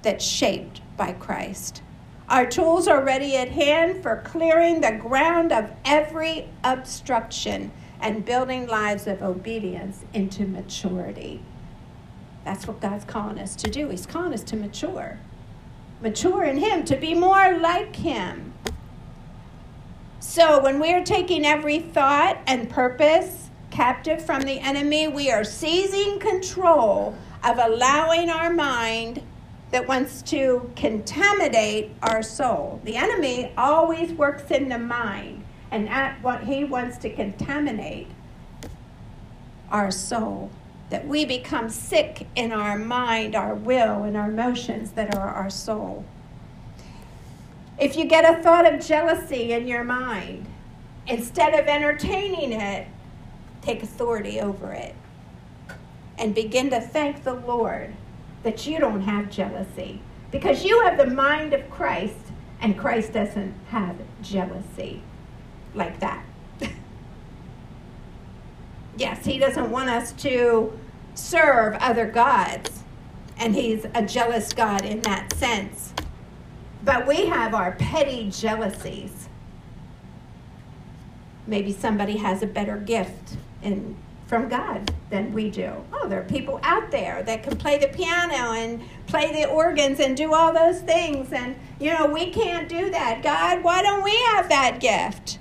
that's 0.00 0.24
shaped 0.24 0.80
by 0.96 1.12
Christ. 1.12 1.82
Our 2.28 2.46
tools 2.46 2.88
are 2.88 3.04
ready 3.04 3.36
at 3.36 3.50
hand 3.50 4.02
for 4.02 4.22
clearing 4.24 4.80
the 4.80 4.92
ground 4.92 5.52
of 5.52 5.70
every 5.84 6.48
obstruction 6.62 7.70
and 8.00 8.24
building 8.24 8.66
lives 8.66 9.06
of 9.06 9.22
obedience 9.22 10.04
into 10.14 10.46
maturity. 10.46 11.42
That's 12.44 12.66
what 12.66 12.80
God's 12.80 13.04
calling 13.04 13.38
us 13.38 13.54
to 13.56 13.70
do. 13.70 13.88
He's 13.88 14.06
calling 14.06 14.32
us 14.32 14.42
to 14.44 14.56
mature. 14.56 15.18
Mature 16.00 16.44
in 16.44 16.58
Him, 16.58 16.84
to 16.86 16.96
be 16.96 17.14
more 17.14 17.58
like 17.58 17.96
Him. 17.96 18.54
So 20.20 20.62
when 20.62 20.80
we 20.80 20.92
are 20.92 21.04
taking 21.04 21.44
every 21.44 21.78
thought 21.78 22.38
and 22.46 22.68
purpose 22.68 23.50
captive 23.70 24.24
from 24.24 24.42
the 24.42 24.60
enemy, 24.60 25.08
we 25.08 25.30
are 25.30 25.44
seizing 25.44 26.18
control 26.18 27.16
of 27.42 27.58
allowing 27.58 28.30
our 28.30 28.50
mind 28.50 29.22
that 29.70 29.88
wants 29.88 30.22
to 30.22 30.70
contaminate 30.76 31.90
our 32.02 32.22
soul. 32.22 32.80
The 32.84 32.96
enemy 32.96 33.52
always 33.56 34.12
works 34.12 34.50
in 34.50 34.68
the 34.68 34.78
mind, 34.78 35.44
and 35.70 35.88
at 35.88 36.22
what 36.22 36.44
he 36.44 36.64
wants 36.64 36.98
to 36.98 37.10
contaminate 37.10 38.08
our 39.70 39.90
soul. 39.90 40.50
That 40.90 41.08
we 41.08 41.24
become 41.24 41.70
sick 41.70 42.28
in 42.36 42.52
our 42.52 42.78
mind, 42.78 43.34
our 43.34 43.54
will, 43.54 44.04
and 44.04 44.16
our 44.16 44.30
emotions 44.30 44.92
that 44.92 45.16
are 45.16 45.28
our 45.28 45.50
soul. 45.50 46.04
If 47.78 47.96
you 47.96 48.04
get 48.04 48.24
a 48.24 48.40
thought 48.42 48.72
of 48.72 48.84
jealousy 48.84 49.52
in 49.52 49.66
your 49.66 49.82
mind, 49.82 50.46
instead 51.08 51.58
of 51.58 51.66
entertaining 51.66 52.52
it, 52.52 52.86
take 53.62 53.82
authority 53.82 54.40
over 54.40 54.72
it 54.72 54.94
and 56.18 56.34
begin 56.34 56.70
to 56.70 56.80
thank 56.80 57.24
the 57.24 57.34
Lord 57.34 57.94
that 58.44 58.66
you 58.66 58.78
don't 58.78 59.00
have 59.00 59.30
jealousy 59.30 60.00
because 60.30 60.64
you 60.64 60.82
have 60.82 60.96
the 60.96 61.06
mind 61.06 61.52
of 61.52 61.68
Christ 61.70 62.16
and 62.60 62.78
Christ 62.78 63.12
doesn't 63.12 63.54
have 63.68 63.96
jealousy 64.22 65.02
like 65.74 65.98
that. 66.00 66.24
yes, 68.96 69.24
he 69.24 69.38
doesn't 69.38 69.70
want 69.70 69.90
us 69.90 70.12
to 70.12 70.78
serve 71.14 71.74
other 71.74 72.06
gods, 72.06 72.82
and 73.36 73.54
he's 73.54 73.86
a 73.94 74.02
jealous 74.02 74.52
God 74.52 74.84
in 74.84 75.00
that 75.02 75.34
sense. 75.34 75.92
But 76.84 77.06
we 77.06 77.26
have 77.26 77.54
our 77.54 77.72
petty 77.72 78.30
jealousies. 78.30 79.28
Maybe 81.46 81.72
somebody 81.72 82.18
has 82.18 82.42
a 82.42 82.46
better 82.46 82.76
gift 82.78 83.36
in, 83.62 83.96
from 84.26 84.48
God 84.48 84.92
than 85.10 85.32
we 85.32 85.50
do. 85.50 85.72
Oh, 85.92 86.08
there 86.08 86.20
are 86.20 86.24
people 86.24 86.58
out 86.62 86.90
there 86.90 87.22
that 87.24 87.42
can 87.42 87.56
play 87.56 87.78
the 87.78 87.88
piano 87.88 88.52
and 88.52 88.82
play 89.06 89.32
the 89.32 89.48
organs 89.48 90.00
and 90.00 90.16
do 90.16 90.32
all 90.32 90.52
those 90.52 90.80
things. 90.80 91.32
And, 91.32 91.56
you 91.78 91.92
know, 91.92 92.06
we 92.06 92.30
can't 92.30 92.68
do 92.68 92.90
that. 92.90 93.22
God, 93.22 93.62
why 93.62 93.82
don't 93.82 94.02
we 94.02 94.16
have 94.32 94.48
that 94.48 94.80
gift? 94.80 95.38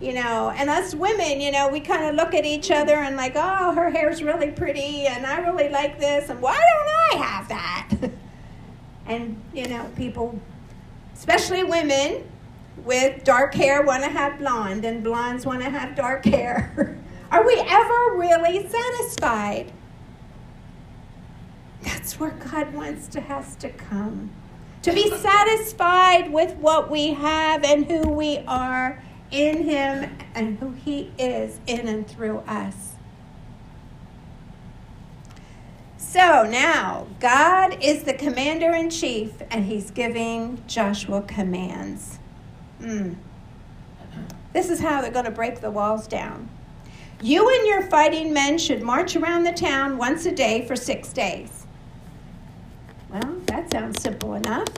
You 0.00 0.14
know, 0.14 0.50
and 0.56 0.70
us 0.70 0.94
women, 0.94 1.42
you 1.42 1.52
know, 1.52 1.68
we 1.68 1.80
kind 1.80 2.06
of 2.06 2.14
look 2.14 2.32
at 2.32 2.46
each 2.46 2.70
other 2.70 2.94
and 2.94 3.16
like, 3.16 3.34
oh, 3.36 3.72
her 3.74 3.90
hair's 3.90 4.22
really 4.22 4.50
pretty 4.50 5.06
and 5.06 5.26
I 5.26 5.40
really 5.40 5.68
like 5.68 6.00
this 6.00 6.30
and 6.30 6.40
why 6.40 6.54
don't 6.54 7.20
I 7.20 7.24
have 7.26 7.48
that? 7.50 7.90
and, 9.06 9.38
you 9.52 9.68
know, 9.68 9.90
people, 9.96 10.40
especially 11.12 11.64
women, 11.64 12.24
with 12.84 13.24
dark 13.24 13.52
hair 13.54 13.82
want 13.82 14.02
to 14.04 14.08
have 14.08 14.38
blonde, 14.38 14.86
and 14.86 15.04
blondes 15.04 15.44
want 15.44 15.62
to 15.62 15.68
have 15.68 15.94
dark 15.94 16.24
hair. 16.24 16.96
Are 17.30 17.46
we 17.46 17.54
ever 17.54 18.16
really 18.16 18.68
satisfied? 18.68 19.72
That's 21.82 22.18
where 22.18 22.30
God 22.30 22.74
wants 22.74 23.08
to 23.08 23.20
has 23.20 23.54
to 23.56 23.70
come. 23.70 24.30
To 24.82 24.92
be 24.92 25.10
satisfied 25.10 26.32
with 26.32 26.56
what 26.56 26.90
we 26.90 27.12
have 27.14 27.62
and 27.64 27.86
who 27.86 28.08
we 28.08 28.38
are 28.48 29.02
in 29.30 29.64
Him 29.64 30.16
and 30.34 30.58
who 30.58 30.72
He 30.72 31.12
is 31.18 31.60
in 31.66 31.86
and 31.86 32.06
through 32.06 32.38
us. 32.38 32.94
So 35.96 36.42
now, 36.42 37.06
God 37.20 37.76
is 37.80 38.02
the 38.02 38.14
commander 38.14 38.72
in 38.72 38.90
chief, 38.90 39.34
and 39.50 39.66
He's 39.66 39.92
giving 39.92 40.64
Joshua 40.66 41.22
commands. 41.22 42.18
Mm. 42.80 43.14
This 44.52 44.70
is 44.70 44.80
how 44.80 45.00
they're 45.00 45.12
going 45.12 45.26
to 45.26 45.30
break 45.30 45.60
the 45.60 45.70
walls 45.70 46.08
down. 46.08 46.48
You 47.22 47.54
and 47.54 47.66
your 47.66 47.82
fighting 47.82 48.32
men 48.32 48.56
should 48.56 48.82
march 48.82 49.14
around 49.14 49.44
the 49.44 49.52
town 49.52 49.98
once 49.98 50.24
a 50.24 50.32
day 50.32 50.66
for 50.66 50.74
six 50.74 51.12
days. 51.12 51.66
Well, 53.10 53.36
that 53.44 53.70
sounds 53.70 54.00
simple 54.00 54.32
enough. 54.32 54.68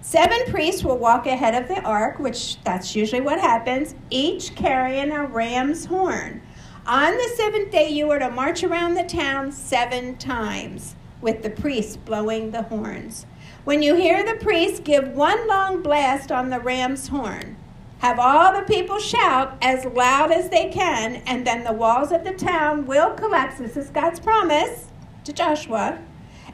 Seven 0.00 0.38
priests 0.50 0.82
will 0.82 0.96
walk 0.96 1.26
ahead 1.26 1.54
of 1.54 1.68
the 1.68 1.82
ark, 1.82 2.18
which 2.18 2.58
that's 2.62 2.96
usually 2.96 3.20
what 3.20 3.38
happens, 3.38 3.94
each 4.08 4.54
carrying 4.54 5.10
a 5.10 5.26
ram's 5.26 5.84
horn. 5.84 6.40
On 6.86 7.12
the 7.14 7.32
seventh 7.36 7.70
day, 7.70 7.90
you 7.90 8.10
are 8.12 8.18
to 8.18 8.30
march 8.30 8.64
around 8.64 8.94
the 8.94 9.04
town 9.04 9.52
seven 9.52 10.16
times 10.16 10.94
with 11.20 11.42
the 11.42 11.50
priests 11.50 11.98
blowing 11.98 12.50
the 12.50 12.62
horns. 12.62 13.26
When 13.64 13.82
you 13.82 13.94
hear 13.94 14.24
the 14.24 14.42
priest 14.42 14.84
give 14.84 15.08
one 15.08 15.46
long 15.46 15.82
blast 15.82 16.32
on 16.32 16.48
the 16.48 16.60
ram's 16.60 17.08
horn, 17.08 17.57
have 17.98 18.18
all 18.18 18.52
the 18.52 18.62
people 18.62 18.98
shout 18.98 19.58
as 19.60 19.84
loud 19.84 20.30
as 20.30 20.48
they 20.50 20.70
can, 20.70 21.16
and 21.26 21.46
then 21.46 21.64
the 21.64 21.72
walls 21.72 22.12
of 22.12 22.24
the 22.24 22.32
town 22.32 22.86
will 22.86 23.10
collapse. 23.14 23.58
This 23.58 23.76
is 23.76 23.90
God's 23.90 24.20
promise 24.20 24.86
to 25.24 25.32
Joshua. 25.32 25.98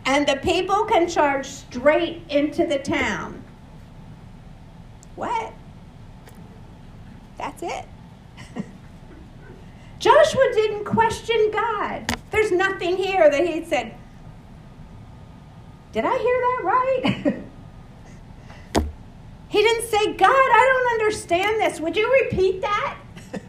And 0.06 0.26
the 0.26 0.36
people 0.36 0.84
can 0.84 1.08
charge 1.08 1.46
straight 1.46 2.22
into 2.28 2.66
the 2.66 2.78
town. 2.78 3.42
What? 5.16 5.52
That's 7.38 7.62
it. 7.62 7.84
Joshua 9.98 10.50
didn't 10.54 10.84
question 10.84 11.50
God. 11.52 12.18
There's 12.30 12.52
nothing 12.52 12.96
here 12.96 13.30
that 13.30 13.46
he 13.46 13.64
said, 13.64 13.94
Did 15.92 16.04
I 16.04 16.18
hear 16.18 16.40
that 16.40 16.60
right? 16.64 17.36
he 19.54 19.62
didn't 19.62 19.86
say, 19.86 20.12
God, 20.14 20.30
I 20.30 20.72
don't 20.72 21.00
understand 21.00 21.60
this. 21.60 21.78
Would 21.78 21.96
you 21.96 22.12
repeat 22.24 22.60
that? 22.62 22.98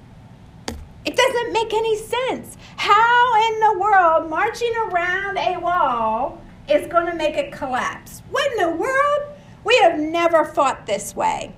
it 1.03 1.15
doesn't 1.15 1.51
make 1.51 1.73
any 1.73 1.97
sense. 1.97 2.57
How 2.77 3.51
in 3.51 3.59
the 3.59 3.79
world 3.79 4.29
marching 4.29 4.71
around 4.85 5.39
a 5.39 5.57
wall 5.57 6.39
is 6.69 6.85
going 6.85 7.07
to 7.07 7.15
make 7.15 7.33
it 7.33 7.51
collapse? 7.51 8.21
What 8.29 8.51
in 8.51 8.57
the 8.69 8.77
world? 8.77 9.35
We 9.63 9.75
have 9.79 9.97
never 9.97 10.45
fought 10.45 10.85
this 10.85 11.15
way. 11.15 11.55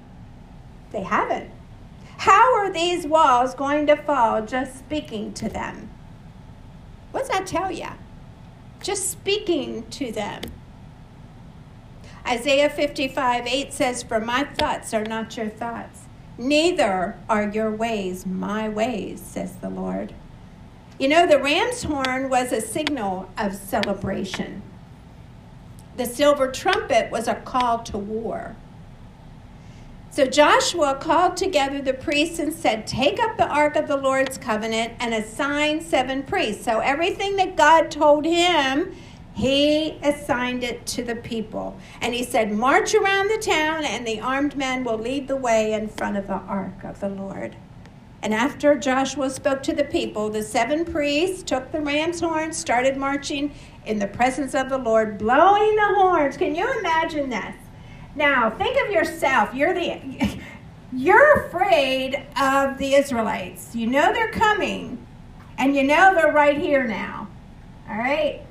They 0.91 1.03
haven't. 1.03 1.51
How 2.15 2.55
are 2.55 2.71
these 2.71 3.05
walls 3.05 3.53
going 3.53 3.85
to 3.87 3.97
fall 3.97 4.45
just 4.45 4.79
speaking 4.79 5.33
to 5.33 5.49
them? 5.49 5.89
What 7.11 7.27
does 7.27 7.29
that 7.31 7.47
tell 7.47 7.69
you? 7.69 7.89
Just 8.81 9.11
speaking 9.11 9.85
to 9.89 10.09
them. 10.09 10.43
Isaiah 12.27 12.69
55 12.69 13.47
8 13.47 13.73
says, 13.73 14.03
For 14.03 14.19
my 14.19 14.43
thoughts 14.43 14.93
are 14.93 15.05
not 15.05 15.37
your 15.37 15.47
thoughts, 15.47 16.01
neither 16.37 17.17
are 17.29 17.47
your 17.47 17.71
ways 17.71 18.25
my 18.25 18.67
ways, 18.67 19.21
says 19.21 19.55
the 19.57 19.69
Lord. 19.69 20.13
You 20.99 21.07
know, 21.07 21.25
the 21.25 21.41
ram's 21.41 21.83
horn 21.83 22.29
was 22.29 22.51
a 22.51 22.59
signal 22.59 23.29
of 23.37 23.55
celebration. 23.55 24.61
The 25.95 26.05
silver 26.05 26.51
trumpet 26.51 27.11
was 27.11 27.27
a 27.27 27.35
call 27.35 27.79
to 27.83 27.97
war. 27.97 28.55
So 30.09 30.25
Joshua 30.25 30.97
called 30.99 31.37
together 31.37 31.81
the 31.81 31.93
priests 31.93 32.39
and 32.39 32.51
said, 32.51 32.87
Take 32.87 33.19
up 33.21 33.37
the 33.37 33.47
ark 33.47 33.75
of 33.75 33.87
the 33.87 33.97
Lord's 33.97 34.37
covenant 34.37 34.93
and 34.99 35.13
assign 35.13 35.79
seven 35.79 36.23
priests. 36.23 36.65
So 36.65 36.79
everything 36.79 37.35
that 37.35 37.55
God 37.55 37.91
told 37.91 38.25
him, 38.25 38.95
he 39.37 39.99
assigned 40.01 40.63
it 40.63 40.87
to 40.87 41.03
the 41.03 41.15
people. 41.15 41.77
And 42.01 42.15
he 42.15 42.23
said, 42.23 42.51
March 42.51 42.95
around 42.95 43.27
the 43.27 43.37
town, 43.37 43.85
and 43.85 44.05
the 44.05 44.19
armed 44.19 44.57
men 44.57 44.83
will 44.83 44.97
lead 44.97 45.27
the 45.27 45.35
way 45.35 45.73
in 45.73 45.89
front 45.89 46.17
of 46.17 46.25
the 46.25 46.33
ark 46.33 46.83
of 46.83 46.99
the 46.99 47.09
Lord. 47.09 47.55
And 48.23 48.33
after 48.33 48.73
Joshua 48.73 49.29
spoke 49.29 49.61
to 49.61 49.73
the 49.73 49.83
people, 49.83 50.31
the 50.31 50.41
seven 50.41 50.85
priests 50.85 51.43
took 51.43 51.71
the 51.71 51.81
ram's 51.81 52.19
horns, 52.19 52.57
started 52.57 52.97
marching 52.97 53.53
in 53.85 53.99
the 53.99 54.07
presence 54.07 54.55
of 54.55 54.69
the 54.69 54.79
Lord, 54.79 55.19
blowing 55.19 55.75
the 55.75 55.93
horns. 55.93 56.35
Can 56.35 56.55
you 56.55 56.79
imagine 56.79 57.29
this? 57.29 57.55
Now, 58.15 58.49
think 58.49 58.83
of 58.87 58.91
yourself. 58.91 59.53
You're 59.53 59.75
the 59.75 60.39
you're 60.91 61.45
afraid 61.45 62.25
of 62.41 62.79
the 62.79 62.95
Israelites. 62.95 63.75
You 63.75 63.85
know 63.85 64.11
they're 64.11 64.31
coming, 64.31 65.05
and 65.59 65.75
you 65.75 65.83
know 65.83 66.15
they're 66.15 66.33
right 66.33 66.57
here 66.57 66.85
now. 66.85 67.27
All 67.87 67.99
right? 67.99 68.46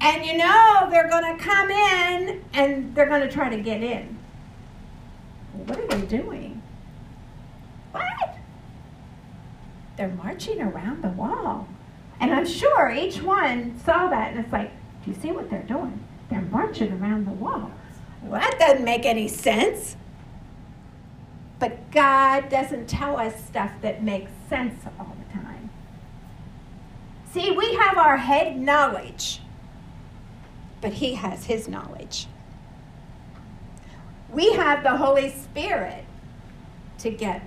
And 0.00 0.24
you 0.24 0.36
know 0.36 0.88
they're 0.90 1.08
going 1.08 1.36
to 1.36 1.42
come 1.42 1.70
in 1.70 2.44
and 2.52 2.94
they're 2.94 3.08
going 3.08 3.22
to 3.22 3.30
try 3.30 3.48
to 3.48 3.60
get 3.60 3.82
in. 3.82 4.18
What 5.52 5.78
are 5.78 5.86
they 5.86 6.06
doing? 6.06 6.62
What? 7.92 8.36
They're 9.96 10.08
marching 10.08 10.60
around 10.60 11.02
the 11.02 11.08
wall. 11.08 11.66
And 12.20 12.32
I'm 12.32 12.46
sure 12.46 12.90
each 12.90 13.22
one 13.22 13.78
saw 13.84 14.08
that 14.08 14.32
and 14.32 14.40
it's 14.40 14.52
like, 14.52 14.70
do 15.04 15.10
you 15.10 15.16
see 15.20 15.32
what 15.32 15.50
they're 15.50 15.62
doing? 15.62 16.02
They're 16.30 16.42
marching 16.42 16.92
around 16.92 17.26
the 17.26 17.32
wall. 17.32 17.70
Well, 18.22 18.40
that 18.40 18.58
doesn't 18.58 18.84
make 18.84 19.06
any 19.06 19.28
sense. 19.28 19.96
But 21.58 21.90
God 21.90 22.48
doesn't 22.48 22.88
tell 22.88 23.16
us 23.16 23.44
stuff 23.46 23.72
that 23.80 24.02
makes 24.02 24.30
sense 24.48 24.84
all 24.98 25.16
the 25.26 25.32
time. 25.34 25.70
See, 27.32 27.50
we 27.50 27.74
have 27.74 27.96
our 27.96 28.16
head 28.16 28.58
knowledge, 28.58 29.40
but 30.80 30.94
He 30.94 31.14
has 31.14 31.46
His 31.46 31.68
knowledge. 31.68 32.26
We 34.30 34.52
have 34.52 34.82
the 34.82 34.96
Holy 34.96 35.30
Spirit 35.30 36.04
to 36.98 37.10
get 37.10 37.42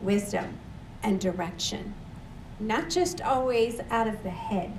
wisdom 0.00 0.58
and 1.02 1.20
direction, 1.20 1.94
not 2.58 2.90
just 2.90 3.20
always 3.20 3.80
out 3.90 4.08
of 4.08 4.22
the 4.22 4.30
head. 4.30 4.72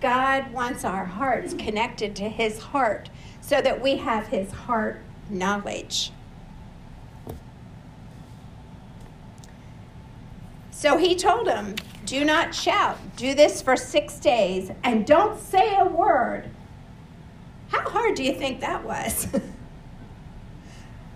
God 0.00 0.52
wants 0.52 0.84
our 0.84 1.04
hearts 1.04 1.54
connected 1.54 2.16
to 2.16 2.28
His 2.28 2.58
heart 2.58 3.10
so 3.42 3.60
that 3.60 3.82
we 3.82 3.96
have 3.96 4.28
his 4.28 4.50
heart 4.50 5.00
knowledge. 5.28 6.12
So 10.82 10.96
he 10.96 11.14
told 11.14 11.46
him, 11.46 11.76
Do 12.06 12.24
not 12.24 12.52
shout. 12.52 12.98
Do 13.14 13.36
this 13.36 13.62
for 13.62 13.76
six 13.76 14.18
days 14.18 14.72
and 14.82 15.06
don't 15.06 15.38
say 15.40 15.78
a 15.78 15.84
word. 15.84 16.50
How 17.68 17.88
hard 17.88 18.16
do 18.16 18.24
you 18.24 18.34
think 18.34 18.58
that 18.62 18.82
was? 18.82 19.28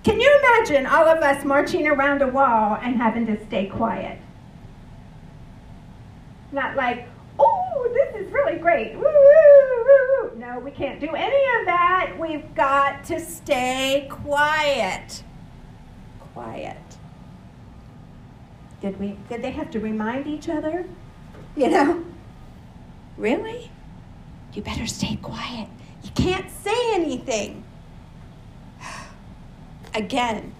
Can 0.04 0.20
you 0.20 0.40
imagine 0.40 0.86
all 0.86 1.08
of 1.08 1.18
us 1.18 1.44
marching 1.44 1.88
around 1.88 2.22
a 2.22 2.28
wall 2.28 2.78
and 2.80 2.94
having 2.94 3.26
to 3.26 3.44
stay 3.46 3.66
quiet? 3.66 4.20
Not 6.52 6.76
like, 6.76 7.08
oh, 7.40 7.90
this 7.92 8.24
is 8.24 8.32
really 8.32 8.58
great. 8.58 8.94
Woo, 8.94 9.02
woo, 9.02 10.30
woo. 10.30 10.38
No, 10.38 10.60
we 10.60 10.70
can't 10.70 11.00
do 11.00 11.08
any 11.08 11.60
of 11.60 11.66
that. 11.66 12.14
We've 12.20 12.54
got 12.54 13.02
to 13.06 13.18
stay 13.18 14.06
quiet. 14.08 15.24
Quiet. 16.34 16.95
Did 18.80 19.00
we 19.00 19.16
did 19.28 19.42
they 19.42 19.52
have 19.52 19.70
to 19.72 19.80
remind 19.80 20.26
each 20.26 20.48
other? 20.48 20.86
You 21.56 21.70
know? 21.70 22.04
Really? 23.16 23.70
You 24.52 24.62
better 24.62 24.86
stay 24.86 25.16
quiet. 25.16 25.68
You 26.02 26.10
can't 26.14 26.50
say 26.50 26.94
anything. 26.94 27.64
Again, 29.94 30.54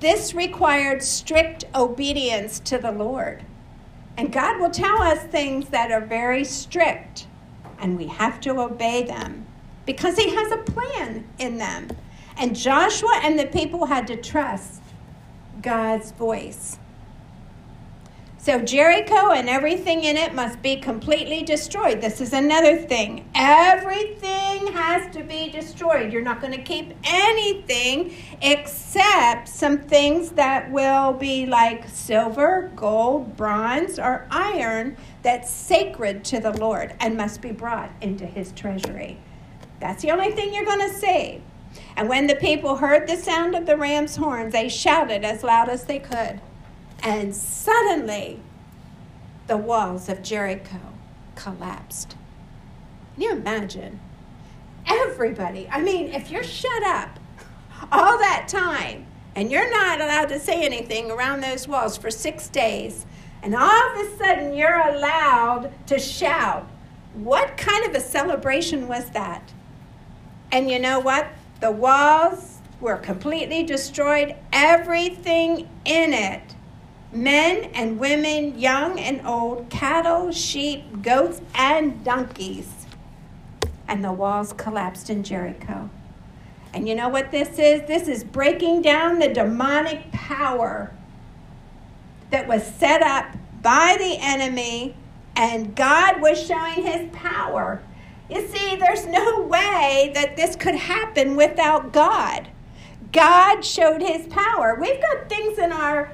this 0.00 0.34
required 0.34 1.02
strict 1.02 1.64
obedience 1.74 2.58
to 2.60 2.78
the 2.78 2.92
Lord. 2.92 3.44
And 4.16 4.32
God 4.32 4.60
will 4.60 4.70
tell 4.70 5.00
us 5.00 5.22
things 5.24 5.68
that 5.68 5.90
are 5.90 6.00
very 6.00 6.44
strict, 6.44 7.26
and 7.78 7.96
we 7.96 8.08
have 8.08 8.40
to 8.40 8.60
obey 8.60 9.04
them 9.04 9.46
because 9.86 10.16
He 10.16 10.34
has 10.34 10.52
a 10.52 10.58
plan 10.58 11.24
in 11.38 11.58
them. 11.58 11.88
And 12.36 12.56
Joshua 12.56 13.20
and 13.22 13.38
the 13.38 13.46
people 13.46 13.86
had 13.86 14.06
to 14.08 14.16
trust 14.16 14.82
God's 15.60 16.12
voice. 16.12 16.78
So 18.42 18.58
Jericho 18.60 19.30
and 19.30 19.48
everything 19.48 20.02
in 20.02 20.16
it 20.16 20.34
must 20.34 20.60
be 20.62 20.74
completely 20.74 21.44
destroyed. 21.44 22.00
This 22.00 22.20
is 22.20 22.32
another 22.32 22.76
thing. 22.76 23.30
Everything 23.36 24.66
has 24.72 25.14
to 25.14 25.22
be 25.22 25.48
destroyed. 25.48 26.12
You're 26.12 26.22
not 26.22 26.40
going 26.40 26.52
to 26.52 26.60
keep 26.60 26.92
anything 27.04 28.16
except 28.40 29.46
some 29.46 29.78
things 29.78 30.30
that 30.30 30.72
will 30.72 31.12
be 31.12 31.46
like 31.46 31.88
silver, 31.88 32.72
gold, 32.74 33.36
bronze, 33.36 34.00
or 34.00 34.26
iron 34.32 34.96
that's 35.22 35.48
sacred 35.48 36.24
to 36.24 36.40
the 36.40 36.50
Lord 36.58 36.96
and 36.98 37.16
must 37.16 37.42
be 37.42 37.52
brought 37.52 37.92
into 38.00 38.26
his 38.26 38.50
treasury. 38.50 39.18
That's 39.78 40.02
the 40.02 40.10
only 40.10 40.32
thing 40.32 40.52
you're 40.52 40.64
going 40.64 40.90
to 40.90 40.96
save. 40.96 41.42
And 41.94 42.08
when 42.08 42.26
the 42.26 42.34
people 42.34 42.74
heard 42.74 43.06
the 43.06 43.16
sound 43.16 43.54
of 43.54 43.66
the 43.66 43.76
ram's 43.76 44.16
horns, 44.16 44.52
they 44.52 44.68
shouted 44.68 45.24
as 45.24 45.44
loud 45.44 45.68
as 45.68 45.84
they 45.84 46.00
could. 46.00 46.40
And 47.02 47.34
suddenly, 47.34 48.40
the 49.48 49.56
walls 49.56 50.08
of 50.08 50.22
Jericho 50.22 50.78
collapsed. 51.34 52.16
Can 53.14 53.24
you 53.24 53.32
imagine? 53.32 54.00
Everybody, 54.86 55.68
I 55.70 55.80
mean, 55.82 56.08
if 56.08 56.30
you're 56.30 56.44
shut 56.44 56.82
up 56.84 57.18
all 57.90 58.18
that 58.18 58.46
time 58.48 59.06
and 59.34 59.50
you're 59.50 59.70
not 59.70 60.00
allowed 60.00 60.28
to 60.28 60.38
say 60.38 60.64
anything 60.64 61.10
around 61.10 61.40
those 61.40 61.66
walls 61.66 61.96
for 61.96 62.10
six 62.10 62.48
days, 62.48 63.04
and 63.42 63.54
all 63.54 63.68
of 63.68 64.06
a 64.06 64.16
sudden 64.16 64.54
you're 64.54 64.88
allowed 64.88 65.72
to 65.88 65.98
shout, 65.98 66.68
what 67.14 67.56
kind 67.56 67.84
of 67.84 67.94
a 67.94 68.00
celebration 68.00 68.86
was 68.86 69.10
that? 69.10 69.52
And 70.52 70.70
you 70.70 70.78
know 70.78 71.00
what? 71.00 71.28
The 71.60 71.70
walls 71.70 72.58
were 72.80 72.96
completely 72.96 73.62
destroyed, 73.62 74.36
everything 74.52 75.68
in 75.84 76.12
it 76.12 76.54
men 77.12 77.70
and 77.74 77.98
women, 77.98 78.58
young 78.58 78.98
and 78.98 79.26
old, 79.26 79.68
cattle, 79.70 80.32
sheep, 80.32 81.02
goats, 81.02 81.40
and 81.54 82.02
donkeys. 82.04 82.86
And 83.86 84.04
the 84.04 84.12
walls 84.12 84.52
collapsed 84.52 85.10
in 85.10 85.22
Jericho. 85.22 85.90
And 86.74 86.88
you 86.88 86.94
know 86.94 87.08
what 87.08 87.30
this 87.30 87.58
is? 87.58 87.86
This 87.86 88.08
is 88.08 88.24
breaking 88.24 88.82
down 88.82 89.18
the 89.18 89.28
demonic 89.28 90.10
power 90.12 90.92
that 92.30 92.48
was 92.48 92.64
set 92.64 93.02
up 93.02 93.36
by 93.60 93.96
the 93.98 94.16
enemy, 94.18 94.96
and 95.36 95.76
God 95.76 96.20
was 96.22 96.42
showing 96.42 96.82
his 96.82 97.10
power. 97.12 97.82
You 98.30 98.46
see, 98.48 98.76
there's 98.76 99.06
no 99.06 99.42
way 99.42 100.10
that 100.14 100.36
this 100.36 100.56
could 100.56 100.74
happen 100.74 101.36
without 101.36 101.92
God. 101.92 102.48
God 103.12 103.62
showed 103.62 104.00
his 104.00 104.26
power. 104.28 104.78
We've 104.80 105.00
got 105.00 105.28
things 105.28 105.58
in 105.58 105.70
our 105.70 106.10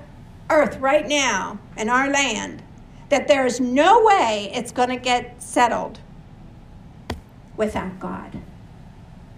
earth 0.51 0.79
right 0.79 1.07
now 1.07 1.59
in 1.77 1.89
our 1.89 2.11
land 2.11 2.63
that 3.09 3.29
there 3.29 3.47
is 3.47 3.61
no 3.61 4.05
way 4.05 4.51
it's 4.55 4.73
going 4.73 4.89
to 4.91 4.97
get 4.97 5.43
settled 5.43 6.01
without 7.57 7.99
God. 7.99 8.41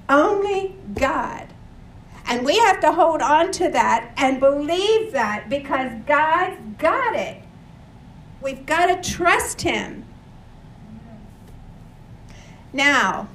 Only 0.09 0.75
God. 0.95 1.47
And 2.27 2.45
we 2.45 2.59
have 2.59 2.81
to 2.81 2.93
hold 2.93 3.23
on 3.23 3.51
to 3.53 3.69
that 3.71 4.13
and 4.17 4.41
believe 4.41 5.13
that 5.13 5.49
because 5.49 5.93
God's 6.07 6.61
got 6.79 7.17
it. 7.17 7.43
We've 8.43 8.65
got 8.67 8.87
to 8.87 9.11
trust 9.11 9.63
Him. 9.63 10.05
Now, 12.73 13.29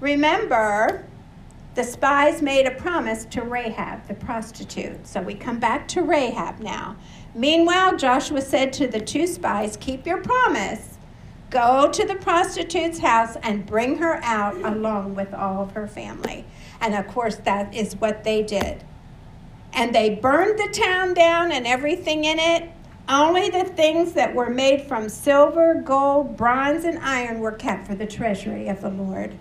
remember 0.00 1.06
the 1.74 1.82
spies 1.82 2.40
made 2.40 2.66
a 2.66 2.70
promise 2.70 3.24
to 3.26 3.42
Rahab, 3.42 4.06
the 4.06 4.14
prostitute. 4.14 5.06
So 5.06 5.20
we 5.20 5.34
come 5.34 5.58
back 5.58 5.88
to 5.88 6.02
Rahab 6.02 6.60
now. 6.60 6.96
Meanwhile, 7.34 7.96
Joshua 7.96 8.40
said 8.40 8.72
to 8.74 8.86
the 8.86 9.00
two 9.00 9.26
spies, 9.26 9.76
Keep 9.80 10.06
your 10.06 10.22
promise. 10.22 10.98
Go 11.50 11.90
to 11.90 12.06
the 12.06 12.14
prostitute's 12.14 12.98
house 12.98 13.36
and 13.42 13.66
bring 13.66 13.98
her 13.98 14.20
out 14.22 14.56
along 14.56 15.14
with 15.16 15.34
all 15.34 15.62
of 15.62 15.72
her 15.72 15.88
family. 15.88 16.44
And 16.80 16.94
of 16.94 17.08
course, 17.08 17.36
that 17.36 17.74
is 17.74 17.96
what 17.96 18.24
they 18.24 18.42
did. 18.42 18.84
And 19.72 19.92
they 19.94 20.14
burned 20.14 20.58
the 20.58 20.72
town 20.72 21.14
down 21.14 21.50
and 21.50 21.66
everything 21.66 22.24
in 22.24 22.38
it. 22.38 22.70
Only 23.08 23.50
the 23.50 23.64
things 23.64 24.12
that 24.12 24.34
were 24.34 24.48
made 24.48 24.82
from 24.82 25.08
silver, 25.08 25.74
gold, 25.74 26.36
bronze, 26.36 26.84
and 26.84 26.98
iron 26.98 27.40
were 27.40 27.52
kept 27.52 27.86
for 27.86 27.94
the 27.94 28.06
treasury 28.06 28.68
of 28.68 28.80
the 28.80 28.88
Lord. 28.88 29.34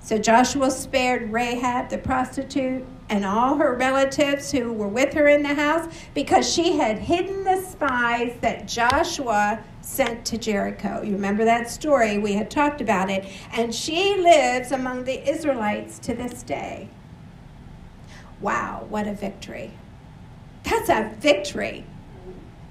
So 0.00 0.18
Joshua 0.18 0.70
spared 0.70 1.30
Rahab 1.30 1.90
the 1.90 1.98
prostitute 1.98 2.84
and 3.10 3.24
all 3.24 3.56
her 3.56 3.74
relatives 3.74 4.50
who 4.50 4.72
were 4.72 4.88
with 4.88 5.12
her 5.12 5.28
in 5.28 5.42
the 5.42 5.54
house 5.54 5.92
because 6.14 6.50
she 6.50 6.78
had 6.78 6.98
hidden 6.98 7.44
the 7.44 7.60
spies 7.60 8.36
that 8.40 8.66
Joshua 8.66 9.62
sent 9.82 10.24
to 10.26 10.38
Jericho. 10.38 11.02
You 11.02 11.12
remember 11.12 11.44
that 11.44 11.70
story? 11.70 12.18
We 12.18 12.32
had 12.32 12.50
talked 12.50 12.80
about 12.80 13.10
it. 13.10 13.26
And 13.52 13.74
she 13.74 14.16
lives 14.16 14.72
among 14.72 15.04
the 15.04 15.28
Israelites 15.28 15.98
to 16.00 16.14
this 16.14 16.42
day. 16.42 16.88
Wow, 18.40 18.86
what 18.88 19.06
a 19.06 19.12
victory! 19.12 19.72
That's 20.62 20.88
a 20.88 21.14
victory. 21.18 21.84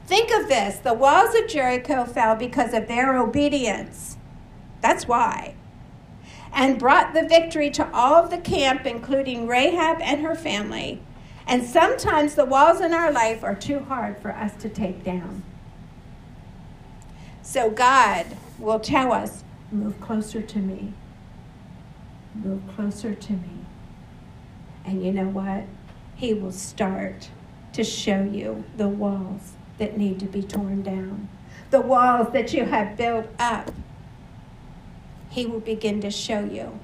Think 0.08 0.32
of 0.32 0.48
this 0.48 0.78
the 0.78 0.96
walls 0.96 1.36
of 1.36 1.48
Jericho 1.48 2.06
fell 2.06 2.36
because 2.36 2.74
of 2.74 2.88
their 2.88 3.16
obedience. 3.16 4.18
That's 4.82 5.08
why. 5.08 5.56
And 6.54 6.80
brought 6.80 7.14
the 7.14 7.28
victory 7.28 7.70
to 7.72 7.90
all 7.94 8.16
of 8.16 8.30
the 8.32 8.38
camp, 8.38 8.86
including 8.86 9.48
Rahab 9.48 10.02
and 10.02 10.22
her 10.22 10.36
family. 10.36 11.02
And 11.48 11.64
sometimes 11.64 12.36
the 12.36 12.46
walls 12.46 12.82
in 12.82 12.94
our 12.94 13.12
life 13.12 13.44
are 13.44 13.56
too 13.56 13.80
hard 13.80 14.18
for 14.18 14.32
us 14.32 14.56
to 14.62 14.70
take 14.70 15.04
down. 15.04 15.44
So 17.42 17.70
God 17.70 18.26
will 18.60 18.80
tell 18.80 19.12
us 19.12 19.44
move 19.72 20.00
closer 20.02 20.42
to 20.42 20.60
me. 20.60 20.94
Move 22.36 22.62
closer 22.76 23.16
to 23.16 23.34
me. 23.34 23.66
And 24.86 25.04
you 25.04 25.12
know 25.12 25.28
what? 25.28 25.64
He 26.16 26.34
will 26.34 26.52
start 26.52 27.30
to 27.74 27.84
show 27.84 28.24
you 28.24 28.64
the 28.78 28.88
walls 28.88 29.54
that 29.78 29.98
need 29.98 30.20
to 30.20 30.26
be 30.26 30.44
torn 30.44 30.84
down, 30.84 31.30
the 31.72 31.82
walls 31.82 32.34
that 32.34 32.54
you 32.54 32.66
have 32.66 32.98
built 32.98 33.28
up. 33.40 33.72
He 35.30 35.46
will 35.46 35.60
begin 35.60 36.02
to 36.02 36.12
show 36.12 36.44
you. 36.44 36.80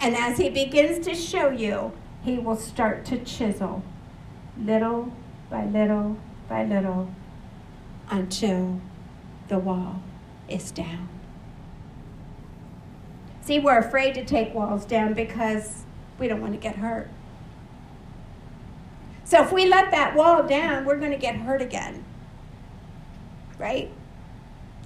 And 0.00 0.14
as 0.14 0.38
he 0.38 0.48
begins 0.48 1.04
to 1.06 1.14
show 1.14 1.50
you, 1.50 1.92
he 2.22 2.38
will 2.38 2.56
start 2.56 3.04
to 3.06 3.18
chisel 3.24 3.82
little 4.60 5.12
by 5.50 5.64
little 5.64 6.16
by 6.48 6.64
little 6.64 7.10
until 8.10 8.80
the 9.48 9.58
wall 9.58 10.02
is 10.48 10.70
down. 10.70 11.08
See, 13.42 13.58
we're 13.58 13.78
afraid 13.78 14.14
to 14.14 14.24
take 14.24 14.54
walls 14.54 14.84
down 14.84 15.14
because 15.14 15.84
we 16.18 16.28
don't 16.28 16.40
want 16.40 16.52
to 16.52 16.58
get 16.58 16.76
hurt. 16.76 17.08
So 19.24 19.42
if 19.42 19.52
we 19.52 19.66
let 19.66 19.90
that 19.90 20.14
wall 20.14 20.42
down, 20.42 20.84
we're 20.84 20.98
going 20.98 21.12
to 21.12 21.18
get 21.18 21.36
hurt 21.36 21.62
again. 21.62 22.04
Right? 23.58 23.90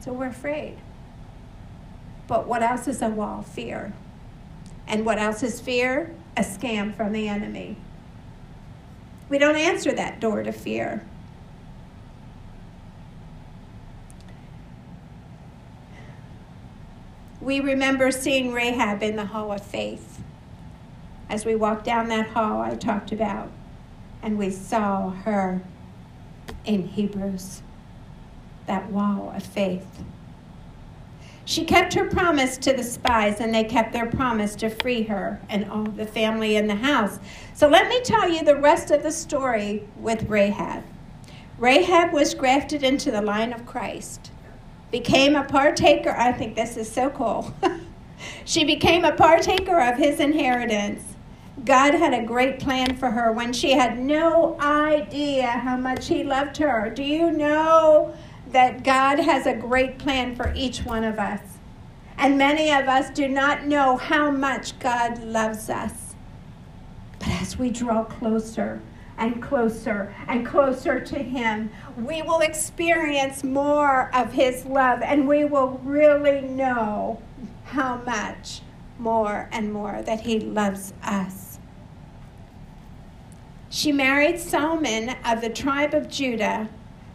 So 0.00 0.12
we're 0.12 0.28
afraid. 0.28 0.78
But 2.32 2.48
what 2.48 2.62
else 2.62 2.88
is 2.88 3.02
a 3.02 3.10
wall? 3.10 3.42
Fear. 3.42 3.92
And 4.86 5.04
what 5.04 5.18
else 5.18 5.42
is 5.42 5.60
fear? 5.60 6.14
A 6.34 6.40
scam 6.40 6.96
from 6.96 7.12
the 7.12 7.28
enemy. 7.28 7.76
We 9.28 9.36
don't 9.36 9.56
answer 9.56 9.92
that 9.92 10.18
door 10.18 10.42
to 10.42 10.50
fear. 10.50 11.04
We 17.42 17.60
remember 17.60 18.10
seeing 18.10 18.54
Rahab 18.54 19.02
in 19.02 19.16
the 19.16 19.26
Hall 19.26 19.52
of 19.52 19.62
Faith. 19.62 20.22
As 21.28 21.44
we 21.44 21.54
walked 21.54 21.84
down 21.84 22.08
that 22.08 22.28
hall 22.28 22.62
I 22.62 22.76
talked 22.76 23.12
about 23.12 23.50
and 24.22 24.38
we 24.38 24.48
saw 24.48 25.10
her 25.10 25.60
in 26.64 26.88
Hebrews, 26.88 27.60
that 28.64 28.90
wall 28.90 29.34
of 29.36 29.42
faith. 29.42 30.02
She 31.44 31.64
kept 31.64 31.94
her 31.94 32.08
promise 32.08 32.56
to 32.58 32.72
the 32.72 32.84
spies, 32.84 33.40
and 33.40 33.54
they 33.54 33.64
kept 33.64 33.92
their 33.92 34.06
promise 34.06 34.54
to 34.56 34.70
free 34.70 35.02
her 35.04 35.40
and 35.48 35.70
all 35.70 35.84
the 35.84 36.06
family 36.06 36.56
in 36.56 36.66
the 36.66 36.76
house. 36.76 37.18
So 37.54 37.68
let 37.68 37.88
me 37.88 38.00
tell 38.02 38.28
you 38.28 38.42
the 38.42 38.56
rest 38.56 38.90
of 38.90 39.02
the 39.02 39.10
story 39.10 39.88
with 39.96 40.28
Rahab. 40.28 40.84
Rahab 41.58 42.12
was 42.12 42.34
grafted 42.34 42.82
into 42.82 43.10
the 43.10 43.22
line 43.22 43.52
of 43.52 43.66
Christ, 43.66 44.30
became 44.90 45.36
a 45.36 45.44
partaker. 45.44 46.14
I 46.16 46.32
think 46.32 46.54
this 46.54 46.76
is 46.76 46.90
so 46.90 47.10
cool. 47.10 47.52
she 48.44 48.64
became 48.64 49.04
a 49.04 49.14
partaker 49.14 49.80
of 49.80 49.96
his 49.96 50.20
inheritance 50.20 51.12
God 51.64 51.94
had 51.94 52.12
a 52.12 52.24
great 52.24 52.58
plan 52.58 52.96
for 52.96 53.10
her 53.10 53.30
when 53.30 53.52
she 53.52 53.72
had 53.72 53.98
no 53.98 54.58
idea 54.60 55.46
how 55.46 55.76
much 55.76 56.08
He 56.08 56.24
loved 56.24 56.56
her. 56.56 56.90
Do 56.90 57.04
you 57.04 57.30
know 57.30 58.14
that 58.52 58.84
God 58.84 59.18
has 59.18 59.46
a 59.46 59.54
great 59.54 59.98
plan 59.98 60.36
for 60.36 60.52
each 60.54 60.84
one 60.84 61.04
of 61.04 61.18
us? 61.18 61.40
And 62.16 62.38
many 62.38 62.70
of 62.70 62.88
us 62.88 63.10
do 63.10 63.26
not 63.26 63.66
know 63.66 63.96
how 63.96 64.30
much 64.30 64.78
God 64.78 65.22
loves 65.24 65.68
us. 65.68 66.14
But 67.18 67.28
as 67.28 67.58
we 67.58 67.70
draw 67.70 68.04
closer 68.04 68.80
and 69.18 69.42
closer 69.42 70.14
and 70.28 70.46
closer 70.46 71.00
to 71.00 71.18
Him, 71.18 71.70
we 71.96 72.22
will 72.22 72.40
experience 72.40 73.44
more 73.44 74.10
of 74.14 74.32
His 74.32 74.64
love 74.66 75.00
and 75.02 75.26
we 75.28 75.44
will 75.44 75.80
really 75.84 76.40
know 76.42 77.20
how 77.64 77.96
much 78.04 78.62
more 78.98 79.48
and 79.52 79.72
more 79.72 80.02
that 80.02 80.20
He 80.20 80.40
loves 80.40 80.92
us. 81.02 81.58
She 83.68 83.90
married 83.90 84.38
Solomon 84.38 85.16
of 85.24 85.40
the 85.40 85.48
tribe 85.48 85.94
of 85.94 86.08
Judah, 86.08 86.68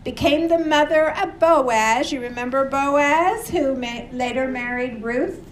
became 0.08 0.48
the 0.48 0.58
mother 0.58 1.12
of 1.18 1.38
Boaz. 1.38 2.14
You 2.14 2.22
remember 2.22 2.64
Boaz, 2.64 3.50
who 3.50 3.76
ma- 3.76 4.06
later 4.14 4.48
married 4.48 5.04
Ruth? 5.04 5.52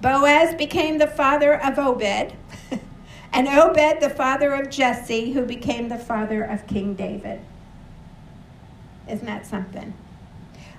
Boaz 0.00 0.54
became 0.54 0.98
the 0.98 1.08
father 1.08 1.60
of 1.60 1.76
Obed, 1.76 2.34
and 3.32 3.48
Obed 3.48 4.00
the 4.00 4.10
father 4.10 4.52
of 4.54 4.70
Jesse, 4.70 5.32
who 5.32 5.44
became 5.44 5.88
the 5.88 5.98
father 5.98 6.44
of 6.44 6.68
King 6.68 6.94
David. 6.94 7.40
Isn't 9.10 9.26
that 9.26 9.44
something? 9.44 9.92